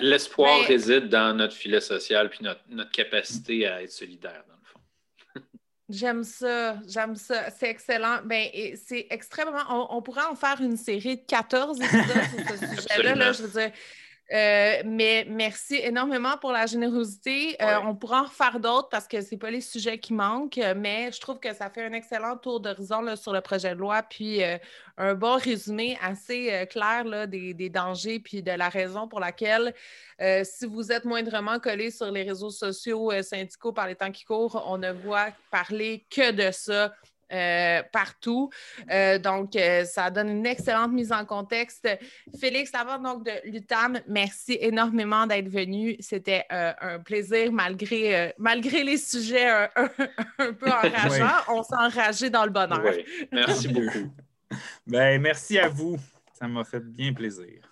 L'espoir 0.00 0.60
Mais- 0.60 0.66
réside 0.66 1.08
dans 1.08 1.34
notre 1.36 1.54
filet 1.54 1.80
social 1.80 2.30
puis 2.30 2.40
notre, 2.44 2.60
notre 2.68 2.92
capacité 2.92 3.66
à 3.66 3.82
être 3.82 3.90
solidaire. 3.90 4.44
J'aime 5.88 6.24
ça, 6.24 6.78
j'aime 6.88 7.14
ça. 7.14 7.48
C'est 7.50 7.70
excellent. 7.70 8.18
Ben, 8.24 8.48
c'est 8.74 9.06
extrêmement. 9.10 9.62
On, 9.70 9.96
on 9.96 10.02
pourrait 10.02 10.24
en 10.30 10.34
faire 10.34 10.60
une 10.60 10.76
série 10.76 11.16
de 11.18 11.22
14 11.26 11.80
épisodes 11.80 12.06
sur 12.06 12.58
ce 12.58 12.66
sujet-là. 12.82 13.14
là, 13.14 13.32
je 13.32 13.42
veux 13.42 13.60
dire. 13.60 13.70
Euh, 14.32 14.82
mais 14.84 15.24
merci 15.28 15.76
énormément 15.76 16.36
pour 16.38 16.50
la 16.50 16.66
générosité. 16.66 17.56
Euh, 17.62 17.66
Ouais. 17.78 17.84
on 17.86 17.94
pourra 17.94 18.22
en 18.22 18.24
refaire 18.24 18.58
d'autres 18.58 18.88
parce 18.88 19.06
que 19.06 19.20
ce 19.20 19.30
n'est 19.30 19.38
pas 19.38 19.50
les 19.50 19.60
sujets 19.60 19.98
qui 19.98 20.12
manquent, 20.12 20.60
mais 20.76 21.12
je 21.12 21.20
trouve 21.20 21.38
que 21.38 21.54
ça 21.54 21.70
fait 21.70 21.84
un 21.84 21.92
excellent 21.92 22.36
tour 22.36 22.58
d'horizon 22.60 23.14
sur 23.14 23.32
le 23.32 23.40
projet 23.40 23.70
de 23.74 23.78
loi, 23.78 24.02
puis 24.02 24.42
euh, 24.42 24.58
un 24.96 25.14
bon 25.14 25.36
résumé 25.36 25.96
assez 26.02 26.66
clair 26.70 27.04
là, 27.04 27.26
des, 27.26 27.54
des 27.54 27.70
dangers, 27.70 28.18
puis 28.18 28.42
de 28.42 28.50
la 28.50 28.68
raison 28.68 29.06
pour 29.06 29.20
laquelle, 29.20 29.74
si 30.42 30.66
vous 30.66 30.90
êtes 30.90 31.04
moindrement 31.04 31.58
collé 31.60 31.90
sur 31.90 32.10
les 32.10 32.22
réseaux 32.22 32.50
sociaux 32.50 33.12
syndicaux 33.22 33.72
par 33.72 33.86
les 33.86 33.94
temps 33.94 34.10
qui 34.10 34.24
courent, 34.24 34.64
on 34.66 34.78
ne 34.78 34.90
voit 34.90 35.28
parler 35.50 36.04
que 36.10 36.32
de 36.32 36.50
ça 36.50 36.92
euh, 37.32 37.82
partout. 37.92 38.50
Euh, 38.90 39.18
donc, 39.18 39.56
euh, 39.56 39.84
ça 39.84 40.10
donne 40.10 40.28
une 40.28 40.46
excellente 40.46 40.92
mise 40.92 41.12
en 41.12 41.24
contexte. 41.24 41.88
Félix, 42.40 42.72
avant 42.74 42.98
donc 42.98 43.24
de 43.24 43.32
l'UTAM, 43.44 44.00
merci 44.08 44.56
énormément 44.60 45.26
d'être 45.26 45.48
venu. 45.48 45.96
C'était 46.00 46.44
euh, 46.52 46.72
un 46.80 46.98
plaisir 47.00 47.50
malgré, 47.52 48.16
euh, 48.16 48.30
malgré 48.38 48.84
les 48.84 48.96
sujets 48.96 49.48
un, 49.48 49.68
un- 49.76 49.90
un 50.38 50.52
peu 50.52 50.66
enrageants. 50.70 51.42
On 51.48 51.62
s'est 51.62 51.76
enragé 51.76 52.30
dans 52.30 52.44
le 52.44 52.50
bonheur. 52.50 52.82
Oui. 52.84 53.04
Merci 53.32 53.68
beaucoup. 53.72 54.12
Ben, 54.86 55.20
merci 55.20 55.58
à 55.58 55.68
vous. 55.68 55.96
Ça 56.32 56.46
m'a 56.46 56.64
fait 56.64 56.80
bien 56.80 57.12
plaisir. 57.12 57.65